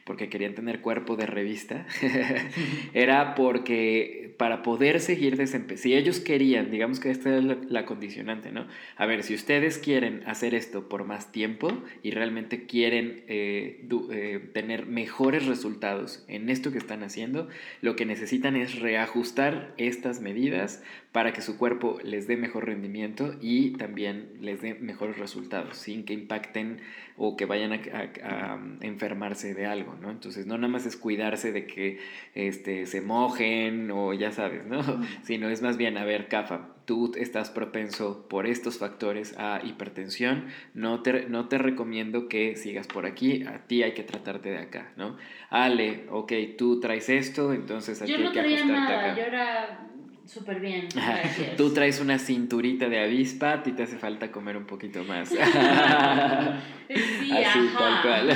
porque 0.04 0.28
querían 0.28 0.54
tener 0.54 0.80
cuerpo 0.80 1.16
de 1.16 1.26
revista, 1.26 1.86
era 2.94 3.34
porque 3.34 4.34
para 4.40 4.62
poder 4.62 5.00
seguir 5.00 5.36
desempeñando, 5.36 5.82
si 5.82 5.94
ellos 5.94 6.18
querían, 6.18 6.70
digamos 6.70 6.98
que 6.98 7.10
esta 7.10 7.36
es 7.36 7.44
la, 7.44 7.84
condicionante, 7.84 8.50
¿no? 8.52 8.66
A 8.96 9.04
ver, 9.04 9.22
si 9.22 9.34
ustedes 9.34 9.76
quieren 9.76 10.22
hacer 10.26 10.54
esto 10.54 10.88
por 10.88 11.04
más 11.04 11.30
tiempo 11.30 11.70
y 12.02 12.12
realmente 12.12 12.64
quieren 12.64 13.22
eh, 13.28 13.86
eh, 14.10 14.50
tener 14.54 14.86
mejores 14.86 15.44
resultados 15.44 16.24
en 16.26 16.48
esto 16.48 16.72
que 16.72 16.78
están 16.78 17.02
haciendo, 17.02 17.48
lo 17.82 17.96
que 17.96 18.06
necesitan 18.06 18.56
es 18.56 18.80
reajustar 18.80 19.74
estas 19.76 20.22
medidas 20.22 20.82
para 21.12 21.32
que 21.32 21.42
su 21.42 21.58
cuerpo 21.58 21.98
les 22.04 22.28
dé 22.28 22.36
mejor 22.36 22.66
rendimiento 22.66 23.34
y 23.40 23.72
también 23.72 24.30
les 24.40 24.62
dé 24.62 24.74
mejores 24.74 25.18
resultados, 25.18 25.76
sin 25.76 26.04
que 26.04 26.12
impacten 26.12 26.80
o 27.16 27.36
que 27.36 27.46
vayan 27.46 27.72
a, 27.72 27.80
a- 27.92 28.52
a 28.54 28.60
enfermarse 28.80 29.52
de 29.54 29.66
algo, 29.66 29.96
¿no? 30.00 30.10
Entonces, 30.10 30.46
no 30.46 30.56
nada 30.56 30.68
más 30.68 30.86
es 30.86 30.96
cuidarse 30.96 31.50
de 31.50 31.66
que 31.66 31.98
este, 32.34 32.86
se 32.86 33.00
mojen 33.00 33.90
o 33.90 34.12
ya 34.14 34.30
sabes, 34.30 34.64
¿no? 34.66 34.80
Sino 35.22 35.48
es 35.48 35.62
más 35.62 35.76
bien, 35.76 35.98
a 35.98 36.04
ver, 36.04 36.28
Cafa, 36.28 36.68
tú 36.84 37.12
estás 37.16 37.50
propenso 37.50 38.26
por 38.28 38.46
estos 38.46 38.78
factores 38.78 39.34
a 39.36 39.60
hipertensión, 39.64 40.46
no 40.74 41.02
te, 41.02 41.26
no 41.28 41.48
te 41.48 41.58
recomiendo 41.58 42.28
que 42.28 42.54
sigas 42.56 42.86
por 42.86 43.04
aquí, 43.06 43.42
a 43.44 43.66
ti 43.66 43.82
hay 43.82 43.92
que 43.94 44.02
tratarte 44.04 44.50
de 44.50 44.58
acá, 44.58 44.92
¿no? 44.96 45.16
Ale, 45.50 46.04
ok, 46.10 46.32
tú 46.56 46.78
traes 46.80 47.08
esto, 47.08 47.52
entonces 47.52 48.00
aquí 48.00 48.12
Yo 48.12 48.18
hay 48.18 48.24
no 48.26 48.32
que 48.32 48.40
traía 48.40 48.54
ajustarte 48.56 48.92
nada, 48.92 49.12
acá. 49.12 49.16
yo 49.20 49.26
era 49.26 49.86
súper 50.32 50.60
bien. 50.60 50.88
Gracias. 50.94 51.56
Tú 51.56 51.72
traes 51.72 52.00
una 52.00 52.18
cinturita 52.18 52.88
de 52.88 53.00
avispa, 53.00 53.52
a 53.52 53.62
ti 53.62 53.72
te 53.72 53.82
hace 53.82 53.98
falta 53.98 54.30
comer 54.30 54.56
un 54.56 54.64
poquito 54.64 55.02
más. 55.04 55.28
Sí, 55.28 55.36
Así, 55.40 57.32
ajá. 57.32 57.78
tal 57.78 58.02
cual. 58.02 58.32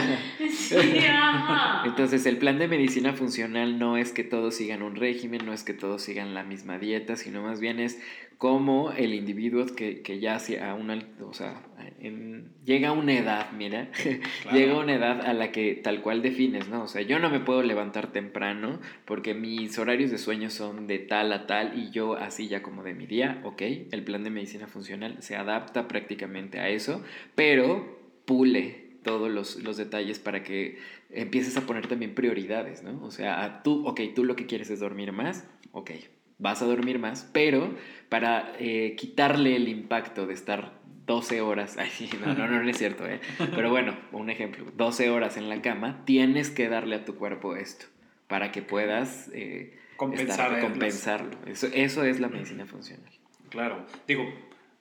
Sí, 0.50 0.76
ajá. 1.08 1.82
Entonces, 1.86 2.26
el 2.26 2.38
plan 2.38 2.58
de 2.58 2.68
medicina 2.68 3.12
funcional 3.12 3.78
no 3.78 3.96
es 3.96 4.12
que 4.12 4.24
todos 4.24 4.56
sigan 4.56 4.82
un 4.82 4.96
régimen, 4.96 5.44
no 5.46 5.52
es 5.52 5.62
que 5.62 5.74
todos 5.74 6.02
sigan 6.02 6.34
la 6.34 6.42
misma 6.42 6.78
dieta, 6.78 7.16
sino 7.16 7.42
más 7.42 7.60
bien 7.60 7.80
es 7.80 8.00
cómo 8.38 8.92
el 8.92 9.14
individuo 9.14 9.64
que, 9.66 10.02
que 10.02 10.20
ya 10.20 10.36
hacia 10.36 10.70
a 10.70 10.74
una, 10.74 10.98
o 11.22 11.32
sea, 11.32 11.62
en- 12.00 12.52
llega 12.64 12.88
a 12.88 12.92
una 12.92 13.12
edad, 13.14 13.52
mira, 13.52 13.90
Claro. 14.42 14.56
llega 14.58 14.72
a 14.74 14.78
una 14.78 14.94
edad 14.94 15.20
a 15.22 15.32
la 15.34 15.52
que 15.52 15.74
tal 15.74 16.00
cual 16.02 16.22
defines, 16.22 16.68
¿no? 16.68 16.82
O 16.84 16.88
sea, 16.88 17.02
yo 17.02 17.18
no 17.18 17.30
me 17.30 17.40
puedo 17.40 17.62
levantar 17.62 18.12
temprano 18.12 18.80
porque 19.04 19.34
mis 19.34 19.78
horarios 19.78 20.10
de 20.10 20.18
sueño 20.18 20.50
son 20.50 20.86
de 20.86 20.98
tal 20.98 21.32
a 21.32 21.46
tal 21.46 21.78
y 21.78 21.90
yo 21.90 22.14
así 22.14 22.48
ya 22.48 22.62
como 22.62 22.82
de 22.82 22.94
mi 22.94 23.06
día, 23.06 23.40
ok, 23.44 23.62
el 23.92 24.02
plan 24.04 24.24
de 24.24 24.30
medicina 24.30 24.66
funcional 24.66 25.16
se 25.22 25.36
adapta 25.36 25.88
prácticamente 25.88 26.58
a 26.60 26.68
eso, 26.68 27.02
pero 27.34 27.98
pule 28.26 28.84
todos 29.02 29.30
los, 29.30 29.62
los 29.62 29.76
detalles 29.76 30.18
para 30.18 30.42
que 30.42 30.78
empieces 31.10 31.56
a 31.58 31.66
poner 31.66 31.86
también 31.88 32.14
prioridades, 32.14 32.82
¿no? 32.82 33.02
O 33.04 33.10
sea, 33.10 33.44
a 33.44 33.62
tú, 33.62 33.86
ok, 33.86 34.00
tú 34.14 34.24
lo 34.24 34.34
que 34.34 34.46
quieres 34.46 34.70
es 34.70 34.80
dormir 34.80 35.12
más, 35.12 35.46
ok, 35.72 35.90
vas 36.38 36.62
a 36.62 36.66
dormir 36.66 36.98
más, 36.98 37.28
pero 37.32 37.74
para 38.08 38.52
eh, 38.58 38.94
quitarle 38.96 39.56
el 39.56 39.68
impacto 39.68 40.26
de 40.26 40.34
estar 40.34 40.72
12 41.06 41.40
horas, 41.40 41.76
ay, 41.78 41.90
no, 42.20 42.34
no, 42.34 42.48
no, 42.48 42.62
no 42.62 42.68
es 42.68 42.78
cierto, 42.78 43.06
¿eh? 43.06 43.20
Pero 43.54 43.70
bueno, 43.70 43.96
un 44.12 44.30
ejemplo, 44.30 44.64
12 44.76 45.10
horas 45.10 45.36
en 45.36 45.48
la 45.48 45.60
cama, 45.62 46.02
tienes 46.04 46.50
que 46.50 46.68
darle 46.68 46.96
a 46.96 47.04
tu 47.04 47.14
cuerpo 47.16 47.56
esto 47.56 47.86
para 48.28 48.50
que 48.52 48.62
puedas 48.62 49.30
eh, 49.34 49.78
Compensar 49.96 50.52
estar- 50.52 50.60
compensarlo. 50.60 51.38
Eso, 51.46 51.68
eso 51.72 52.04
es 52.04 52.20
la 52.20 52.28
medicina 52.28 52.66
funcional. 52.66 53.10
Claro, 53.50 53.86
digo, 54.08 54.24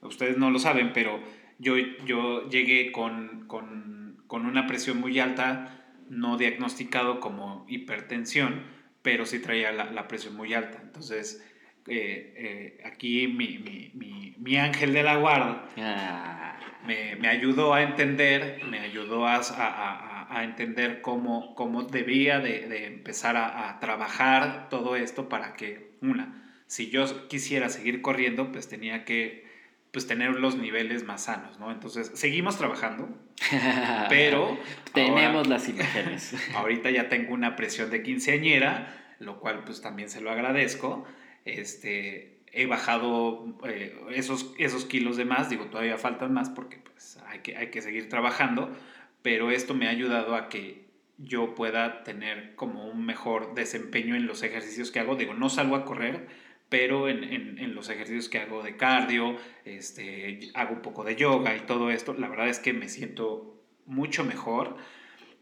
ustedes 0.01 0.37
no 0.37 0.49
lo 0.49 0.57
saben, 0.59 0.91
pero 0.93 1.19
yo, 1.59 1.75
yo 2.05 2.49
llegué 2.49 2.91
con, 2.91 3.45
con, 3.47 4.17
con 4.27 4.45
una 4.47 4.65
presión 4.65 4.99
muy 4.99 5.19
alta, 5.19 5.79
no 6.09 6.37
diagnosticado 6.37 7.19
como 7.19 7.65
hipertensión, 7.69 8.63
pero 9.03 9.25
sí 9.25 9.39
traía 9.39 9.71
la, 9.71 9.91
la 9.91 10.07
presión 10.07 10.35
muy 10.35 10.53
alta. 10.55 10.79
Entonces, 10.83 11.45
eh, 11.87 12.33
eh, 12.37 12.81
aquí 12.85 13.27
mi, 13.27 13.59
mi, 13.59 13.91
mi, 13.95 14.35
mi 14.39 14.57
ángel 14.57 14.93
de 14.93 15.03
la 15.03 15.17
guarda 15.17 15.67
Ah, 15.77 16.57
me, 16.87 17.15
me 17.17 17.27
ayudó 17.27 17.73
a 17.73 17.83
entender, 17.83 18.61
me 18.69 18.79
ayudó 18.79 19.27
a, 19.27 19.35
a, 19.37 19.41
a- 19.41 20.39
a 20.39 20.43
entender 20.45 21.01
cómo, 21.01 21.53
cómo 21.55 21.83
debía 21.83 22.39
de, 22.39 22.67
de 22.67 22.85
empezar 22.87 23.35
a, 23.37 23.69
a 23.69 23.79
trabajar 23.79 24.69
todo 24.69 24.95
esto 24.95 25.29
para 25.29 25.53
que, 25.53 25.97
una, 26.01 26.63
si 26.67 26.89
yo 26.89 27.27
quisiera 27.27 27.69
seguir 27.69 28.01
corriendo, 28.01 28.51
pues 28.51 28.67
tenía 28.67 29.05
que 29.05 29.45
pues, 29.93 30.07
tener 30.07 30.31
los 30.39 30.55
niveles 30.57 31.03
más 31.05 31.25
sanos, 31.25 31.59
¿no? 31.59 31.71
Entonces, 31.71 32.11
seguimos 32.15 32.57
trabajando, 32.57 33.07
pero 34.09 34.57
tenemos 34.93 35.21
ahora- 35.47 35.49
las 35.49 35.69
imágenes. 35.69 36.35
Ahorita 36.55 36.89
ya 36.89 37.07
tengo 37.09 37.33
una 37.33 37.55
presión 37.55 37.89
de 37.91 38.01
quinceañera, 38.03 39.15
lo 39.19 39.39
cual 39.39 39.63
pues 39.63 39.81
también 39.81 40.09
se 40.09 40.19
lo 40.19 40.31
agradezco. 40.31 41.05
Este, 41.45 42.39
he 42.51 42.65
bajado 42.65 43.57
eh, 43.65 43.95
esos, 44.11 44.53
esos 44.57 44.85
kilos 44.85 45.15
de 45.15 45.25
más, 45.25 45.49
digo, 45.49 45.65
todavía 45.65 45.97
faltan 45.97 46.33
más 46.33 46.49
porque 46.49 46.77
pues 46.77 47.19
hay 47.27 47.39
que, 47.39 47.55
hay 47.55 47.69
que 47.69 47.81
seguir 47.81 48.09
trabajando, 48.09 48.75
pero 49.21 49.51
esto 49.51 49.73
me 49.73 49.87
ha 49.87 49.91
ayudado 49.91 50.35
a 50.35 50.49
que 50.49 50.83
yo 51.19 51.53
pueda 51.53 52.03
tener 52.03 52.55
como 52.55 52.87
un 52.87 53.05
mejor 53.05 53.53
desempeño 53.53 54.15
en 54.15 54.25
los 54.25 54.41
ejercicios 54.41 54.89
que 54.91 54.99
hago. 54.99 55.15
Digo, 55.15 55.33
no 55.35 55.49
salgo 55.49 55.75
a 55.75 55.85
correr, 55.85 56.27
pero 56.73 57.07
en, 57.07 57.23
en- 57.23 57.75
los 57.75 57.87
ejercicios 57.89 58.29
que 58.29 58.39
hago 58.39 58.63
de 58.63 58.75
cardio, 58.77 59.37
este, 59.63 60.39
hago 60.55 60.73
un 60.73 60.81
poco 60.81 61.03
de 61.03 61.15
yoga 61.15 61.55
y 61.55 61.59
todo 61.67 61.91
esto, 61.91 62.15
la 62.15 62.27
verdad 62.27 62.49
es 62.49 62.57
que 62.57 62.73
me 62.73 62.89
siento 62.89 63.61
mucho 63.85 64.23
mejor. 64.23 64.75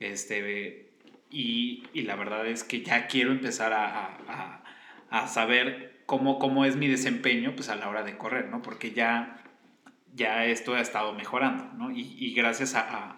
Este, 0.02 0.92
y, 1.30 1.84
y 1.94 2.02
la 2.02 2.18
verdad 2.18 2.46
es 2.48 2.66
que 2.66 2.82
ya 2.82 3.08
quiero 3.08 3.32
empezar 3.32 3.72
a, 3.72 4.08
a- 4.28 4.64
a- 5.10 5.28
saber 5.30 6.02
cómo, 6.06 6.38
cómo 6.38 6.66
es 6.66 6.76
mi 6.76 6.90
desempeño 6.90 7.56
pues, 7.56 7.70
a 7.70 7.78
la 7.78 7.88
hora 7.88 8.04
de 8.04 8.18
correr, 8.18 8.50
¿no? 8.50 8.62
Porque 8.62 8.92
ya, 8.92 9.42
ya 10.14 10.44
esto 10.46 10.74
ha 10.76 10.82
estado 10.82 11.14
mejorando, 11.14 11.64
¿no? 11.78 11.92
Y, 11.92 12.02
y 12.20 12.34
gracias 12.34 12.76
a 12.76 13.16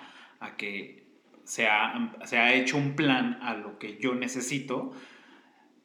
que 0.58 1.04
se 1.46 1.66
ha, 1.68 2.14
se 2.26 2.38
ha 2.38 2.54
hecho 2.54 2.78
un 2.78 2.96
plan 2.96 3.40
a 3.42 3.56
lo 3.56 3.80
que 3.80 3.98
yo 3.98 4.14
necesito, 4.14 4.94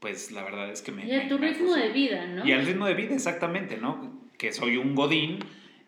pues 0.01 0.31
la 0.31 0.43
verdad 0.45 0.71
es 0.71 0.83
que 0.83 0.93
me... 0.93 1.07
Y 1.07 1.13
a 1.15 1.19
me- 1.25 1.29
tu 1.29 1.39
me 1.39 1.49
ritmo 1.51 1.75
de 1.75 1.89
vida, 1.91 2.27
¿no? 2.27 2.47
Y 2.47 2.53
al 2.53 2.65
ritmo 2.67 2.87
de 2.87 2.95
vida, 2.95 3.15
exactamente, 3.15 3.77
¿no? 3.79 4.21
Que 4.39 4.53
soy 4.53 4.77
un 4.77 4.95
godín 4.95 5.39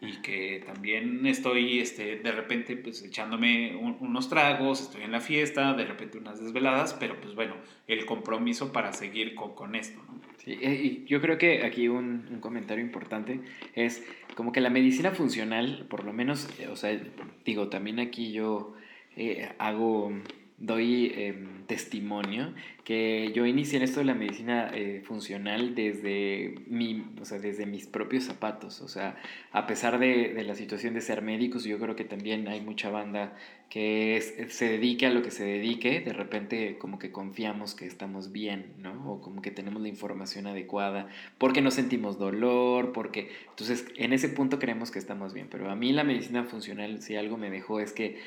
y 0.03 0.17
que 0.23 0.63
también 0.65 1.27
estoy 1.27 1.79
este, 1.79 2.17
de 2.17 2.33
repente 2.33 2.75
pues 2.77 3.03
echándome 3.05 3.77
un- 3.77 3.97
unos 4.01 4.29
tragos, 4.31 4.81
estoy 4.81 5.03
en 5.03 5.13
la 5.13 5.21
fiesta, 5.21 5.75
de 5.75 5.85
repente 5.85 6.17
unas 6.19 6.43
desveladas, 6.43 6.95
pero 6.95 7.21
pues 7.21 7.35
bueno, 7.35 7.55
el 7.87 8.07
compromiso 8.07 8.73
para 8.73 8.93
seguir 8.95 9.35
con, 9.35 9.55
con 9.55 9.75
esto, 9.75 10.03
¿no? 10.09 10.19
Sí, 10.39 10.53
eh, 10.63 10.73
y 10.83 11.05
yo 11.07 11.21
creo 11.21 11.37
que 11.37 11.65
aquí 11.65 11.89
un, 11.89 12.27
un 12.31 12.41
comentario 12.41 12.83
importante 12.83 13.41
es 13.75 14.03
como 14.35 14.53
que 14.53 14.63
la 14.63 14.71
medicina 14.71 15.11
funcional, 15.11 15.87
por 15.91 16.05
lo 16.05 16.15
menos, 16.15 16.49
eh, 16.59 16.69
o 16.69 16.77
sea, 16.77 16.99
digo, 17.45 17.69
también 17.69 18.01
aquí 18.01 18.33
yo 18.33 18.75
eh, 19.17 19.51
hago, 19.59 20.13
doy 20.61 21.13
em, 21.17 21.65
testimonio 21.67 22.55
que 22.85 23.33
yo 23.35 23.47
inicié 23.47 23.79
en 23.79 23.85
esto 23.85 24.01
de 24.01 24.07
la 24.07 24.15
medicina 24.15 24.71
eh, 24.75 25.03
funcional 25.05 25.75
desde, 25.75 26.57
mi, 26.67 27.05
o 27.21 27.25
sea, 27.25 27.39
desde 27.39 27.67
mis 27.67 27.87
propios 27.87 28.25
zapatos, 28.25 28.81
o 28.81 28.89
sea, 28.89 29.17
a 29.53 29.67
pesar 29.67 29.99
de, 29.99 30.35
de 30.35 30.45
la 30.45 30.55
situación 30.55 30.95
de 30.95 31.01
ser 31.01 31.23
médicos, 31.23 31.65
yo 31.65 31.79
creo 31.79 31.97
que 31.97 32.05
también 32.05 32.47
hay 32.49 32.61
mucha 32.61 32.91
banda 32.91 33.37
que 33.71 34.21
se 34.49 34.69
dedique 34.69 35.07
a 35.07 35.11
lo 35.11 35.23
que 35.23 35.31
se 35.31 35.45
dedique, 35.45 36.01
de 36.01 36.13
repente 36.13 36.77
como 36.79 36.99
que 36.99 37.13
confiamos 37.13 37.77
que 37.77 37.87
estamos 37.87 38.33
bien, 38.33 38.75
¿no? 38.79 39.13
O 39.13 39.21
como 39.21 39.43
que 39.43 39.53
tenemos 39.53 39.81
la 39.81 39.89
información 39.89 40.49
adecuada, 40.49 41.09
porque 41.39 41.63
no 41.63 41.71
sentimos 41.71 42.19
dolor, 42.19 42.93
porque... 42.93 43.31
Entonces, 43.51 43.87
en 43.97 44.13
ese 44.13 44.29
punto 44.29 44.59
creemos 44.59 44.91
que 44.91 44.99
estamos 44.99 45.33
bien, 45.33 45.47
pero 45.49 45.71
a 45.71 45.77
mí 45.77 45.93
la 45.93 46.03
medicina 46.03 46.43
funcional, 46.43 47.01
si 47.01 47.15
algo 47.15 47.37
me 47.37 47.49
dejó, 47.49 47.79
es 47.79 47.93
que 47.93 48.19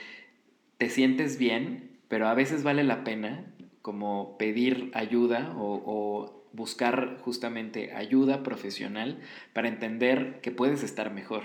te 0.78 0.90
sientes 0.90 1.38
bien, 1.38 1.93
pero 2.14 2.28
a 2.28 2.36
veces 2.36 2.62
vale 2.62 2.84
la 2.84 3.04
pena 3.04 3.44
como 3.82 4.38
pedir 4.38 4.92
ayuda 4.94 5.52
o, 5.58 5.82
o 5.84 6.46
buscar 6.54 7.18
justamente 7.22 7.92
ayuda 7.96 8.44
profesional 8.44 9.20
para 9.52 9.68
entender 9.68 10.40
que 10.44 10.52
puedes 10.52 10.84
estar 10.84 11.12
mejor. 11.12 11.42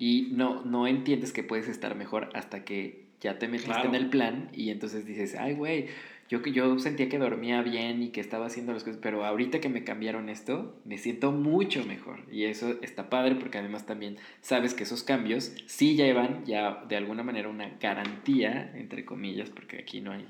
Y 0.00 0.30
no, 0.32 0.64
no 0.64 0.88
entiendes 0.88 1.32
que 1.32 1.44
puedes 1.44 1.68
estar 1.68 1.94
mejor 1.94 2.30
hasta 2.34 2.64
que 2.64 3.06
ya 3.20 3.38
te 3.38 3.46
metiste 3.46 3.74
Claro. 3.74 3.90
en 3.90 3.94
el 3.94 4.08
plan 4.10 4.48
y 4.52 4.70
entonces 4.70 5.06
dices, 5.06 5.36
ay, 5.36 5.54
güey, 5.54 5.86
yo, 6.32 6.40
yo 6.44 6.78
sentía 6.78 7.10
que 7.10 7.18
dormía 7.18 7.60
bien 7.60 8.02
y 8.02 8.08
que 8.08 8.22
estaba 8.22 8.46
haciendo 8.46 8.72
las 8.72 8.84
cosas, 8.84 8.98
pero 9.02 9.26
ahorita 9.26 9.60
que 9.60 9.68
me 9.68 9.84
cambiaron 9.84 10.30
esto, 10.30 10.80
me 10.86 10.96
siento 10.96 11.30
mucho 11.30 11.84
mejor. 11.84 12.20
Y 12.32 12.44
eso 12.44 12.78
está 12.80 13.10
padre 13.10 13.34
porque 13.34 13.58
además 13.58 13.84
también 13.84 14.16
sabes 14.40 14.72
que 14.72 14.84
esos 14.84 15.02
cambios 15.02 15.52
sí 15.66 15.94
llevan 15.94 16.46
ya 16.46 16.84
de 16.88 16.96
alguna 16.96 17.22
manera 17.22 17.50
una 17.50 17.76
garantía, 17.78 18.72
entre 18.74 19.04
comillas, 19.04 19.50
porque 19.50 19.78
aquí 19.78 20.00
no 20.00 20.12
hay 20.12 20.26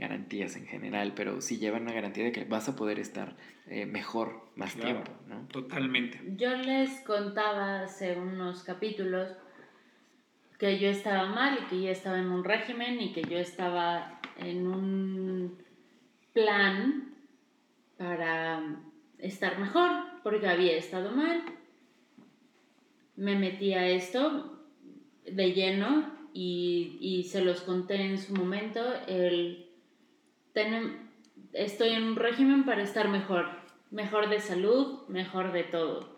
garantías 0.00 0.56
en 0.56 0.66
general, 0.66 1.12
pero 1.14 1.40
sí 1.40 1.58
llevan 1.58 1.82
una 1.82 1.92
garantía 1.92 2.24
de 2.24 2.32
que 2.32 2.44
vas 2.44 2.68
a 2.68 2.74
poder 2.74 2.98
estar 2.98 3.36
eh, 3.68 3.86
mejor 3.86 4.50
más 4.56 4.74
tiempo, 4.74 5.12
¿no? 5.28 5.46
Totalmente. 5.46 6.20
Yo 6.36 6.56
les 6.56 7.02
contaba 7.02 7.82
hace 7.82 8.16
unos 8.16 8.64
capítulos 8.64 9.30
que 10.58 10.80
yo 10.80 10.88
estaba 10.88 11.26
mal 11.26 11.56
y 11.62 11.66
que 11.66 11.82
yo 11.82 11.90
estaba 11.90 12.18
en 12.18 12.32
un 12.32 12.42
régimen 12.42 13.00
y 13.00 13.12
que 13.12 13.22
yo 13.22 13.38
estaba 13.38 14.20
en 14.38 14.66
un 14.66 15.58
plan 16.32 17.14
para 17.96 18.76
estar 19.18 19.58
mejor, 19.58 19.90
porque 20.22 20.48
había 20.48 20.76
estado 20.76 21.10
mal. 21.10 21.42
Me 23.16 23.36
metí 23.36 23.72
a 23.72 23.88
esto 23.88 24.60
de 25.24 25.52
lleno 25.52 26.12
y, 26.32 26.98
y 27.00 27.24
se 27.24 27.42
los 27.42 27.62
conté 27.62 28.02
en 28.02 28.18
su 28.18 28.34
momento. 28.34 28.82
El 29.06 29.66
estoy 31.52 31.90
en 31.90 32.04
un 32.04 32.16
régimen 32.16 32.64
para 32.64 32.82
estar 32.82 33.08
mejor, 33.08 33.46
mejor 33.90 34.28
de 34.28 34.40
salud, 34.40 35.06
mejor 35.08 35.52
de 35.52 35.64
todo. 35.64 36.16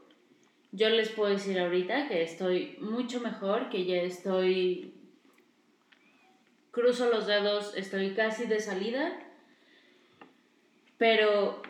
Yo 0.71 0.91
les 0.91 1.09
puedo 1.09 1.31
decir 1.31 1.59
ahorita 1.59 2.09
que 2.09 2.23
estoy 2.23 2.77
mucho 2.81 3.21
mejor, 3.21 3.71
que 3.71 3.85
ya 3.85 4.03
estoy, 4.03 4.95
cruzo 6.79 7.11
los 7.11 7.27
dedos, 7.27 7.75
estoy 7.77 8.15
casi 8.15 8.47
de 8.47 8.61
salida, 8.61 9.19
pero 10.97 11.61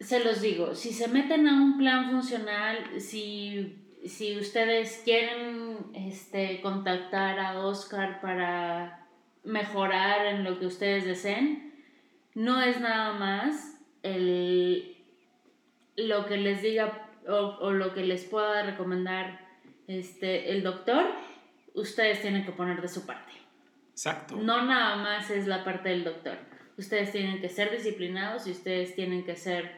se 0.00 0.24
los 0.24 0.40
digo, 0.40 0.74
si 0.74 0.92
se 0.92 1.08
meten 1.08 1.46
a 1.46 1.54
un 1.54 1.78
plan 1.78 2.10
funcional, 2.10 3.00
si, 3.00 3.78
si 4.04 4.38
ustedes 4.38 5.02
quieren 5.04 5.78
este, 5.94 6.60
contactar 6.60 7.38
a 7.38 7.60
Oscar 7.60 8.20
para 8.20 9.06
mejorar 9.46 10.26
en 10.26 10.44
lo 10.44 10.58
que 10.58 10.66
ustedes 10.66 11.04
deseen. 11.04 11.72
No 12.34 12.60
es 12.60 12.80
nada 12.80 13.14
más 13.14 13.80
el, 14.02 14.96
lo 15.96 16.26
que 16.26 16.36
les 16.36 16.60
diga 16.60 17.08
o, 17.26 17.72
lo 17.72 17.94
que 17.94 18.04
les 18.04 18.24
pueda 18.24 18.62
recomendar 18.64 19.40
este, 19.86 20.50
el 20.50 20.62
doctor. 20.62 21.06
Ustedes 21.74 22.20
tienen 22.20 22.44
que 22.44 22.52
poner 22.52 22.82
de 22.82 22.88
su 22.88 23.06
parte. 23.06 23.45
Exacto. 23.96 24.36
No 24.36 24.62
nada 24.66 24.96
más 24.96 25.30
es 25.30 25.46
la 25.46 25.64
parte 25.64 25.88
del 25.88 26.04
doctor. 26.04 26.36
Ustedes 26.76 27.12
tienen 27.12 27.40
que 27.40 27.48
ser 27.48 27.70
disciplinados 27.70 28.46
y 28.46 28.50
ustedes 28.50 28.94
tienen 28.94 29.24
que 29.24 29.36
ser 29.36 29.72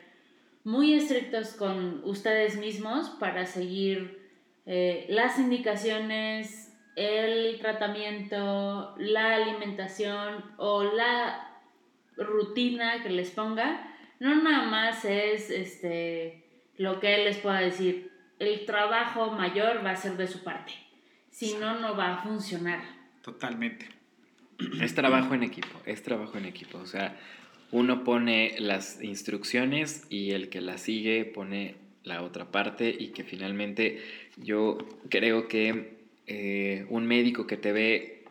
muy 0.65 0.95
estrictos 0.95 1.51
con 1.51 2.03
ustedes 2.03 2.57
mismos 2.57 3.11
para 3.21 3.47
seguir 3.47 4.29
eh, 4.67 5.07
las 5.09 5.39
indicaciones 5.39 6.75
el 6.97 7.61
tratamiento, 7.61 8.97
la 8.99 9.37
alimentación 9.37 10.45
o 10.57 10.83
la 10.83 11.63
rutina 12.17 13.05
que 13.05 13.11
les 13.11 13.31
ponga, 13.31 13.95
no 14.19 14.43
nada 14.43 14.67
más 14.67 15.05
es 15.05 15.49
este, 15.51 16.45
lo 16.77 16.99
que 16.99 17.15
él 17.15 17.25
les 17.27 17.37
pueda 17.37 17.61
decir. 17.61 18.11
El 18.41 18.67
trabajo 18.67 19.31
mayor 19.31 19.87
va 19.87 19.93
a 19.93 19.97
ser 19.97 20.17
de 20.17 20.27
su 20.27 20.43
parte. 20.43 20.73
Si 21.31 21.55
no, 21.55 21.79
no 21.79 21.97
va 21.97 22.15
a 22.15 22.23
funcionar. 22.25 22.83
Totalmente. 23.23 23.98
Es 24.81 24.95
trabajo 24.95 25.35
en 25.35 25.43
equipo, 25.43 25.81
es 25.87 26.03
trabajo 26.03 26.39
en 26.39 26.45
equipo. 26.45 26.79
O 26.79 26.87
sea, 26.87 27.17
uno 27.71 28.05
pone 28.05 28.55
las 28.59 29.03
instrucciones 29.03 30.07
y 30.11 30.33
el 30.33 30.49
que 30.49 30.61
las 30.61 30.83
sigue 30.83 31.25
pone 31.25 31.77
la 32.05 32.23
otra 32.23 32.51
parte 32.51 32.95
y 32.99 33.09
que 33.09 33.25
finalmente 33.25 34.03
yo 34.37 34.79
creo 35.11 35.47
que 35.49 35.99
eh, 36.27 36.87
un 36.89 37.07
médico 37.07 37.47
que 37.47 37.57
te 37.57 37.73
ve 37.73 38.25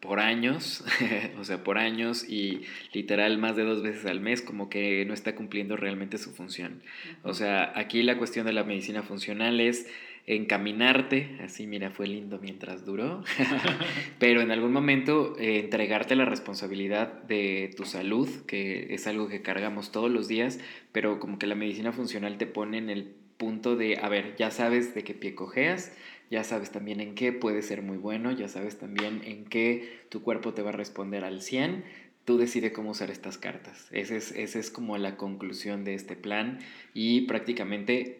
por 0.00 0.20
años, 0.20 0.84
o 1.38 1.44
sea, 1.44 1.64
por 1.64 1.78
años 1.78 2.28
y 2.28 2.62
literal 2.92 3.38
más 3.38 3.56
de 3.56 3.64
dos 3.64 3.82
veces 3.82 4.06
al 4.06 4.20
mes, 4.20 4.42
como 4.42 4.68
que 4.68 5.04
no 5.04 5.14
está 5.14 5.34
cumpliendo 5.34 5.76
realmente 5.76 6.18
su 6.18 6.32
función. 6.32 6.82
O 7.22 7.34
sea, 7.34 7.72
aquí 7.76 8.02
la 8.02 8.16
cuestión 8.16 8.46
de 8.46 8.52
la 8.52 8.64
medicina 8.64 9.02
funcional 9.02 9.60
es 9.60 9.86
encaminarte, 10.28 11.38
así 11.42 11.66
mira, 11.66 11.90
fue 11.90 12.06
lindo 12.06 12.38
mientras 12.40 12.84
duró, 12.84 13.24
pero 14.18 14.42
en 14.42 14.50
algún 14.50 14.72
momento 14.72 15.36
eh, 15.38 15.60
entregarte 15.60 16.14
la 16.16 16.26
responsabilidad 16.26 17.22
de 17.24 17.70
tu 17.76 17.84
salud, 17.84 18.28
que 18.46 18.94
es 18.94 19.06
algo 19.06 19.28
que 19.28 19.40
cargamos 19.40 19.90
todos 19.90 20.10
los 20.10 20.28
días, 20.28 20.60
pero 20.92 21.18
como 21.18 21.38
que 21.38 21.46
la 21.46 21.54
medicina 21.54 21.92
funcional 21.92 22.36
te 22.36 22.46
pone 22.46 22.78
en 22.78 22.90
el 22.90 23.14
punto 23.38 23.76
de, 23.76 23.96
a 23.96 24.08
ver, 24.08 24.36
ya 24.36 24.50
sabes 24.50 24.94
de 24.94 25.02
qué 25.02 25.14
pie 25.14 25.34
cojeas, 25.34 25.92
ya 26.30 26.44
sabes 26.44 26.70
también 26.70 27.00
en 27.00 27.14
qué 27.14 27.32
puede 27.32 27.62
ser 27.62 27.80
muy 27.80 27.96
bueno, 27.96 28.30
ya 28.32 28.48
sabes 28.48 28.78
también 28.78 29.22
en 29.24 29.46
qué 29.46 30.00
tu 30.10 30.22
cuerpo 30.22 30.52
te 30.52 30.60
va 30.60 30.70
a 30.70 30.72
responder 30.74 31.24
al 31.24 31.40
100, 31.40 31.84
tú 32.26 32.36
decides 32.36 32.72
cómo 32.72 32.90
usar 32.90 33.10
estas 33.10 33.38
cartas. 33.38 33.88
Esa 33.92 34.14
es, 34.14 34.32
ese 34.32 34.58
es 34.58 34.70
como 34.70 34.98
la 34.98 35.16
conclusión 35.16 35.84
de 35.84 35.94
este 35.94 36.14
plan 36.14 36.58
y 36.92 37.22
prácticamente 37.22 38.17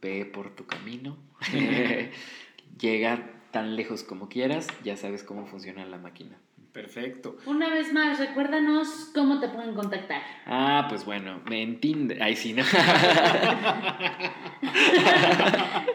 ve 0.00 0.24
por 0.24 0.54
tu 0.54 0.66
camino, 0.66 1.16
llega 2.80 3.40
tan 3.50 3.76
lejos 3.76 4.02
como 4.02 4.28
quieras, 4.28 4.68
ya 4.84 4.96
sabes 4.96 5.22
cómo 5.22 5.46
funciona 5.46 5.84
la 5.86 5.98
máquina. 5.98 6.38
Perfecto. 6.72 7.36
Una 7.46 7.68
vez 7.68 7.92
más, 7.92 8.18
recuérdanos 8.20 9.10
cómo 9.12 9.40
te 9.40 9.48
pueden 9.48 9.74
contactar. 9.74 10.22
Ah, 10.46 10.86
pues 10.88 11.04
bueno, 11.04 11.40
me 11.48 11.62
entiende. 11.62 12.18
Ay, 12.20 12.36
sí, 12.36 12.52
no. 12.52 12.62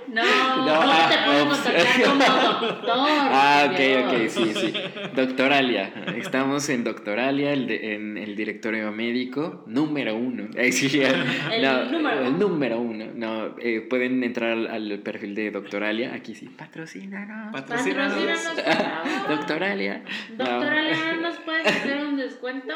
no, 0.09 0.21
¿cómo 0.55 0.93
te 1.09 1.17
pueden 1.25 1.47
contactar 1.47 2.03
como 2.03 2.25
doctor? 2.67 2.97
Ah, 2.97 3.69
ok, 3.71 3.79
ok, 4.05 4.27
sí, 4.27 4.53
sí. 4.53 4.73
Doctoralia. 5.15 5.93
Estamos 6.17 6.67
en 6.67 6.83
Doctoralia, 6.83 7.53
el 7.53 7.71
en 7.71 8.17
el 8.17 8.35
directorio 8.35 8.91
médico, 8.91 9.63
número 9.67 10.17
uno. 10.17 10.49
Ay, 10.57 10.73
sí, 10.73 11.01
el, 11.01 11.91
número 11.91 12.25
el 12.25 12.37
número 12.37 12.79
uno. 12.79 13.05
No, 13.15 13.55
eh, 13.59 13.79
pueden 13.81 14.23
entrar 14.23 14.51
al, 14.51 14.99
perfil 14.99 15.35
de 15.35 15.51
Doctoralia. 15.51 16.13
Aquí 16.13 16.35
sí, 16.35 16.47
patrocínanos. 16.47 17.53
Patrocínanos. 17.53 18.13
patrocínanos 18.13 19.29
Doctoralia. 19.29 20.03
Doctoralia, 20.65 21.13
¿nos 21.21 21.37
puedes 21.37 21.67
hacer 21.67 22.05
un 22.05 22.17
descuento? 22.17 22.73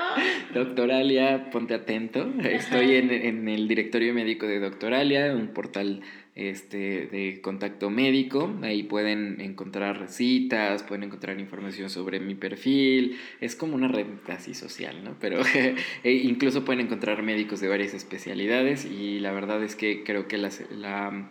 Doctoralia, 0.53 1.49
ponte 1.51 1.73
atento. 1.73 2.31
Estoy 2.43 2.95
en, 2.95 3.11
en 3.11 3.47
el 3.49 3.67
directorio 3.67 4.13
médico 4.13 4.47
de 4.47 4.59
Doctoralia, 4.59 5.33
un 5.35 5.49
portal 5.49 6.01
este, 6.39 7.07
de 7.07 7.41
contacto 7.41 7.89
médico. 7.89 8.55
Ahí 8.61 8.83
pueden 8.83 9.41
encontrar 9.41 10.07
citas, 10.07 10.83
pueden 10.83 11.03
encontrar 11.03 11.37
información 11.39 11.89
sobre 11.89 12.19
mi 12.21 12.33
perfil. 12.33 13.17
Es 13.41 13.55
como 13.55 13.75
una 13.75 13.89
red 13.89 14.07
así 14.27 14.53
social, 14.53 15.03
¿no? 15.03 15.17
Pero 15.19 15.41
e 16.03 16.11
incluso 16.13 16.63
pueden 16.63 16.85
encontrar 16.85 17.23
médicos 17.23 17.59
de 17.59 17.67
varias 17.67 17.93
especialidades 17.93 18.85
y 18.85 19.19
la 19.19 19.33
verdad 19.33 19.61
es 19.63 19.75
que 19.75 20.03
creo 20.03 20.27
que 20.27 20.37
la, 20.37 21.29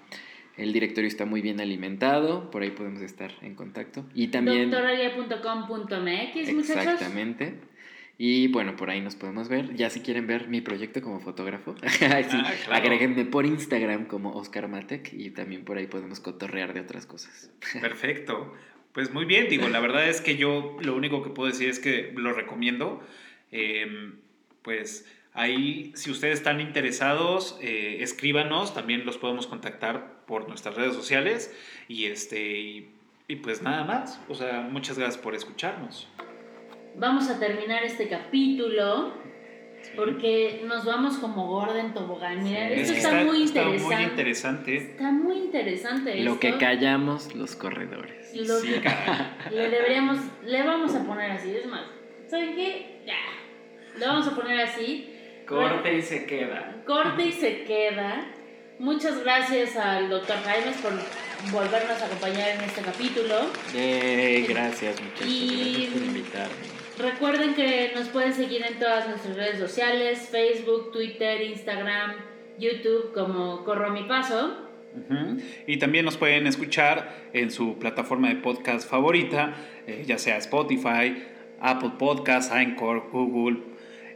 el 0.58 0.72
directorio 0.72 1.08
está 1.08 1.24
muy 1.24 1.40
bien 1.40 1.60
alimentado, 1.60 2.50
por 2.50 2.62
ahí 2.62 2.72
podemos 2.72 3.00
estar 3.00 3.32
en 3.42 3.54
contacto. 3.54 4.04
Y 4.14 4.28
también... 4.28 4.70
Doctoralia.com.mx, 4.70 6.52
muchachos. 6.52 6.76
Exactamente. 6.76 7.54
Y 8.20 8.48
bueno, 8.48 8.74
por 8.74 8.90
ahí 8.90 9.00
nos 9.00 9.14
podemos 9.14 9.48
ver. 9.48 9.76
Ya 9.76 9.88
si 9.90 10.00
quieren 10.00 10.26
ver 10.26 10.48
mi 10.48 10.60
proyecto 10.60 11.00
como 11.00 11.20
fotógrafo, 11.20 11.76
sí, 11.86 12.04
ah, 12.04 12.52
agréguenme 12.72 13.24
por 13.24 13.46
Instagram 13.46 14.06
como 14.06 14.32
Oscar 14.32 14.66
Matek 14.66 15.12
y 15.12 15.30
también 15.30 15.64
por 15.64 15.78
ahí 15.78 15.86
podemos 15.86 16.18
cotorrear 16.18 16.74
de 16.74 16.80
otras 16.80 17.06
cosas. 17.06 17.52
Perfecto. 17.80 18.52
Pues 18.92 19.12
muy 19.12 19.24
bien, 19.24 19.48
digo, 19.48 19.68
la 19.68 19.78
verdad 19.78 20.08
es 20.08 20.20
que 20.20 20.36
yo 20.36 20.76
lo 20.82 20.96
único 20.96 21.22
que 21.22 21.30
puedo 21.30 21.48
decir 21.48 21.68
es 21.68 21.78
que 21.78 22.12
lo 22.16 22.32
recomiendo. 22.32 23.00
Em, 23.52 24.16
pues 24.62 25.06
ahí, 25.32 25.92
si 25.94 26.10
ustedes 26.10 26.38
están 26.38 26.60
interesados, 26.60 27.56
eh, 27.62 27.98
escríbanos, 28.00 28.74
también 28.74 29.06
los 29.06 29.16
podemos 29.16 29.46
contactar 29.46 30.17
por 30.28 30.48
nuestras 30.48 30.76
redes 30.76 30.94
sociales. 30.94 31.52
Y, 31.88 32.06
este, 32.06 32.60
y, 32.60 32.90
y 33.26 33.36
pues 33.36 33.62
nada 33.62 33.82
más, 33.82 34.20
o 34.28 34.34
sea, 34.34 34.60
muchas 34.60 34.96
gracias 34.96 35.20
por 35.20 35.34
escucharnos 35.34 36.06
vamos 36.98 37.30
a 37.30 37.38
terminar 37.38 37.84
este 37.84 38.08
capítulo 38.08 39.12
porque 39.94 40.62
nos 40.66 40.84
vamos 40.84 41.18
como 41.18 41.46
Gordon 41.46 41.94
Tobogán. 41.94 42.42
Mira, 42.42 42.68
esto 42.70 42.94
está, 42.94 43.24
muy 43.24 43.42
interesante. 43.42 43.76
Está 43.76 43.94
muy 43.94 44.04
interesante. 44.04 44.76
Está 44.76 45.12
muy 45.12 45.36
interesante 45.36 46.16
Lo 46.16 46.40
que 46.40 46.58
callamos 46.58 47.34
los 47.34 47.54
corredores. 47.54 48.34
Lo 48.34 48.60
que 48.60 48.82
le 49.54 49.70
deberíamos, 49.70 50.18
le 50.44 50.62
vamos 50.64 50.94
a 50.94 51.04
poner 51.04 51.30
así, 51.30 51.54
es 51.54 51.66
más, 51.66 51.86
¿saben 52.26 52.54
qué? 52.56 53.02
Ya, 53.06 53.98
le 53.98 54.06
vamos 54.06 54.26
a 54.26 54.34
poner 54.34 54.60
así. 54.60 55.14
Corte 55.46 55.96
y 55.96 56.02
se 56.02 56.26
queda. 56.26 56.82
Corte 56.84 57.22
y 57.24 57.32
se 57.32 57.64
queda. 57.64 58.26
Muchas 58.78 59.24
gracias 59.24 59.76
al 59.76 60.08
doctor 60.08 60.36
Jaime 60.44 60.70
por 60.80 60.92
volvernos 61.50 62.00
a 62.00 62.06
acompañar 62.06 62.50
en 62.50 62.60
este 62.60 62.80
capítulo. 62.80 63.34
Eh, 63.74 64.46
gracias 64.48 65.02
muchachos, 65.02 65.26
gracias 65.26 65.90
por 65.92 66.02
invitarme. 66.02 66.54
Recuerden 66.96 67.54
que 67.54 67.90
nos 67.96 68.08
pueden 68.08 68.32
seguir 68.32 68.64
en 68.64 68.78
todas 68.78 69.08
nuestras 69.08 69.34
redes 69.34 69.58
sociales, 69.58 70.28
Facebook, 70.30 70.92
Twitter, 70.92 71.42
Instagram, 71.42 72.12
YouTube 72.58 73.12
como 73.12 73.64
Corro 73.64 73.90
mi 73.90 74.04
Paso. 74.04 74.68
Y 75.66 75.78
también 75.78 76.04
nos 76.04 76.16
pueden 76.16 76.46
escuchar 76.46 77.28
en 77.32 77.50
su 77.50 77.78
plataforma 77.78 78.28
de 78.28 78.36
podcast 78.36 78.88
favorita, 78.88 79.54
eh, 79.88 80.04
ya 80.06 80.18
sea 80.18 80.36
Spotify, 80.38 81.24
Apple 81.60 81.92
Podcasts, 81.98 82.52
Anchor, 82.52 83.08
Google, 83.10 83.58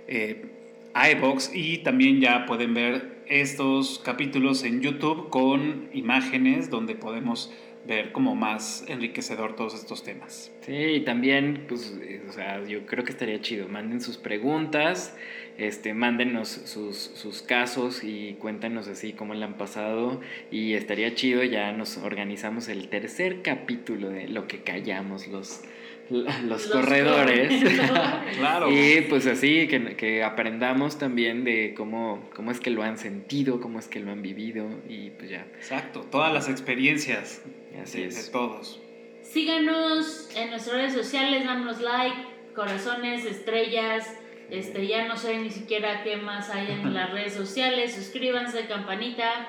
eh, 0.06 0.46
iBox 0.94 1.50
y 1.54 1.78
también 1.78 2.20
ya 2.20 2.46
pueden 2.46 2.74
ver 2.74 3.21
estos 3.40 3.98
capítulos 4.04 4.62
en 4.62 4.82
YouTube 4.82 5.30
con 5.30 5.88
imágenes 5.94 6.68
donde 6.68 6.94
podemos 6.94 7.50
ver 7.86 8.12
como 8.12 8.34
más 8.34 8.84
enriquecedor 8.88 9.56
todos 9.56 9.74
estos 9.74 10.04
temas. 10.04 10.52
Sí, 10.60 10.74
y 10.74 11.00
también, 11.00 11.64
pues, 11.66 11.98
eh, 12.02 12.22
o 12.28 12.32
sea, 12.32 12.62
yo 12.64 12.84
creo 12.84 13.04
que 13.04 13.10
estaría 13.10 13.40
chido. 13.40 13.68
Manden 13.68 14.02
sus 14.02 14.18
preguntas, 14.18 15.16
este, 15.56 15.94
mándenos 15.94 16.48
sus, 16.48 16.96
sus 16.96 17.40
casos 17.40 18.04
y 18.04 18.34
cuéntanos 18.38 18.86
así 18.86 19.14
cómo 19.14 19.32
le 19.32 19.44
han 19.44 19.54
pasado. 19.54 20.20
Y 20.50 20.74
estaría 20.74 21.14
chido, 21.14 21.42
ya 21.42 21.72
nos 21.72 21.96
organizamos 21.96 22.68
el 22.68 22.88
tercer 22.88 23.40
capítulo 23.40 24.10
de 24.10 24.28
lo 24.28 24.46
que 24.46 24.62
callamos 24.62 25.26
los, 25.28 25.62
los, 26.10 26.66
corredores. 26.66 27.48
corredores. 27.62 28.36
Claro. 28.36 28.70
Y 28.70 29.02
pues 29.08 29.26
así, 29.26 29.68
que, 29.68 29.96
que 29.96 30.22
aprendamos 30.22 30.98
también 30.98 31.44
de 31.44 31.74
cómo, 31.76 32.28
cómo 32.34 32.50
es 32.50 32.60
que 32.60 32.70
lo 32.70 32.82
han 32.82 32.98
sentido, 32.98 33.60
cómo 33.60 33.78
es 33.78 33.88
que 33.88 34.00
lo 34.00 34.10
han 34.10 34.22
vivido 34.22 34.68
y 34.88 35.10
pues 35.10 35.30
ya, 35.30 35.46
Exacto, 35.56 36.00
todas 36.10 36.32
las 36.32 36.48
experiencias 36.48 37.42
así 37.82 38.00
de, 38.00 38.06
es. 38.08 38.26
de 38.26 38.32
todos. 38.32 38.80
Síganos 39.22 40.28
en 40.36 40.50
nuestras 40.50 40.76
redes 40.76 40.92
sociales, 40.92 41.44
danos 41.44 41.80
like, 41.80 42.16
corazones, 42.54 43.24
estrellas. 43.24 44.06
Este, 44.50 44.86
ya 44.86 45.08
no 45.08 45.16
sé 45.16 45.38
ni 45.38 45.50
siquiera 45.50 46.02
qué 46.04 46.16
más 46.18 46.50
hay 46.50 46.70
en 46.70 46.92
las 46.94 47.10
redes 47.12 47.32
sociales. 47.32 47.94
Suscríbanse, 47.94 48.66
campanita. 48.66 49.48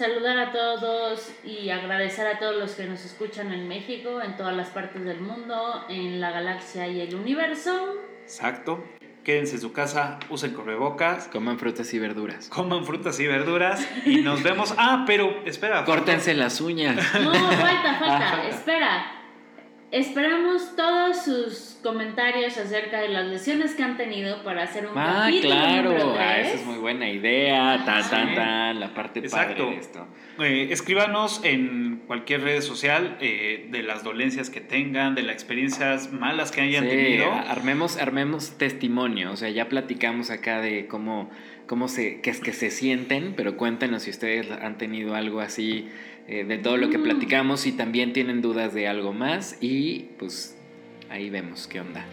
Saludar 0.00 0.38
a 0.38 0.50
todos 0.50 1.30
y 1.44 1.68
agradecer 1.68 2.26
a 2.26 2.38
todos 2.38 2.56
los 2.56 2.70
que 2.72 2.86
nos 2.86 3.04
escuchan 3.04 3.52
en 3.52 3.68
México, 3.68 4.22
en 4.22 4.34
todas 4.34 4.56
las 4.56 4.68
partes 4.68 5.04
del 5.04 5.20
mundo, 5.20 5.84
en 5.90 6.22
la 6.22 6.30
galaxia 6.30 6.88
y 6.88 7.02
el 7.02 7.14
universo. 7.14 7.96
Exacto. 8.22 8.82
Quédense 9.22 9.56
en 9.56 9.60
su 9.60 9.74
casa, 9.74 10.18
usen 10.30 10.54
correbocas, 10.54 11.28
Coman 11.28 11.58
frutas 11.58 11.92
y 11.92 11.98
verduras. 11.98 12.48
coman 12.48 12.86
frutas 12.86 13.20
y 13.20 13.26
verduras 13.26 13.86
y 14.06 14.22
nos 14.22 14.42
vemos. 14.42 14.72
Ah, 14.78 15.04
pero 15.06 15.42
espera. 15.44 15.84
Córtense 15.84 16.32
las 16.32 16.62
uñas. 16.62 16.96
No, 17.20 17.34
falta, 17.34 17.98
falta. 18.00 18.48
Espera. 18.48 19.19
Esperamos 19.92 20.76
todos 20.76 21.24
sus 21.24 21.76
comentarios 21.82 22.56
acerca 22.56 23.00
de 23.00 23.08
las 23.08 23.26
lesiones 23.26 23.74
que 23.74 23.82
han 23.82 23.96
tenido 23.96 24.44
para 24.44 24.62
hacer 24.62 24.86
un 24.86 24.92
Ah, 24.96 25.24
capítulo 25.26 25.54
número 25.56 25.90
claro. 25.94 26.14
Ah, 26.16 26.38
esa 26.40 26.54
es 26.54 26.64
muy 26.64 26.78
buena 26.78 27.10
idea. 27.10 27.82
Tan, 27.84 28.08
tan, 28.08 28.34
tan. 28.36 28.78
La 28.78 28.94
parte 28.94 29.18
Exacto. 29.18 29.64
padre 29.64 29.74
de 29.74 29.80
esto. 29.80 30.06
Eh, 30.38 30.68
escríbanos 30.70 31.40
en 31.44 32.02
cualquier 32.06 32.42
red 32.42 32.60
social 32.60 33.16
eh, 33.20 33.66
de 33.72 33.82
las 33.82 34.04
dolencias 34.04 34.48
que 34.48 34.60
tengan, 34.60 35.16
de 35.16 35.22
las 35.22 35.34
experiencias 35.34 36.12
malas 36.12 36.52
que 36.52 36.60
hayan 36.60 36.84
Sí, 36.84 36.90
tenido. 36.90 37.32
armemos, 37.32 37.96
armemos 37.96 38.56
testimonio. 38.58 39.32
O 39.32 39.36
sea, 39.36 39.50
ya 39.50 39.68
platicamos 39.68 40.30
acá 40.30 40.60
de 40.60 40.86
cómo, 40.86 41.30
cómo 41.66 41.88
se, 41.88 42.20
que 42.20 42.30
es 42.30 42.38
que 42.40 42.52
se 42.52 42.70
sienten, 42.70 43.34
pero 43.36 43.56
cuéntenos 43.56 44.04
si 44.04 44.10
ustedes 44.10 44.48
han 44.52 44.78
tenido 44.78 45.16
algo 45.16 45.40
así 45.40 45.88
eh, 46.30 46.44
de 46.44 46.58
todo 46.58 46.76
lo 46.76 46.88
que 46.90 46.98
Mm. 46.98 47.02
platicamos 47.02 47.66
y 47.66 47.72
también 47.72 48.12
tienen 48.12 48.40
dudas 48.40 48.72
de 48.72 48.86
algo 48.88 49.12
más 49.12 49.58
y 49.60 50.10
pues 50.18 50.56
ahí 51.10 51.28
vemos 51.28 51.66
qué 51.66 51.80
onda. 51.80 52.04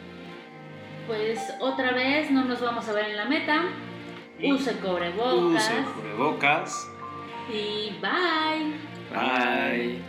Pues 1.05 1.39
otra 1.61 1.91
vez 1.93 2.31
no 2.31 2.43
nos 2.43 2.59
vamos 2.59 2.89
a 2.89 2.93
ver 2.93 3.05
en 3.11 3.15
la 3.17 3.25
meta. 3.25 3.63
Use 4.43 4.71
cobrebocas. 4.79 5.63
Usen 5.71 5.83
cubrebocas. 5.85 6.89
Y 7.49 7.91
bye. 8.01 8.73
Bye. 9.13 9.99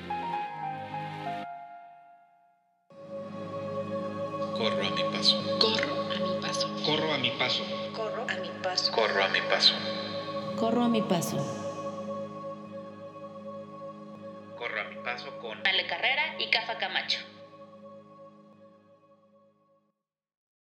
Corro 4.57 4.83
a 4.83 4.91
mi 4.91 5.03
paso. 5.13 5.59
Corro 5.61 6.03
a 6.03 6.19
mi 6.19 6.41
paso. 6.41 6.69
Corro 6.85 7.13
a 7.13 7.19
mi 7.19 7.31
paso. 7.31 7.65
Corro 7.95 8.23
a 8.29 8.37
mi 8.39 8.51
paso. 8.63 8.93
Corro 8.93 9.23
a 9.23 9.29
mi 9.29 9.41
paso. 9.49 9.75
Corro 10.57 10.83
a 10.85 10.89
mi 10.89 11.03
paso. 11.03 11.68
con 15.41 15.67
Ale 15.67 15.87
Carrera 15.87 16.37
y 16.39 16.49
Cafa 16.51 16.79
Camacho. 16.79 17.19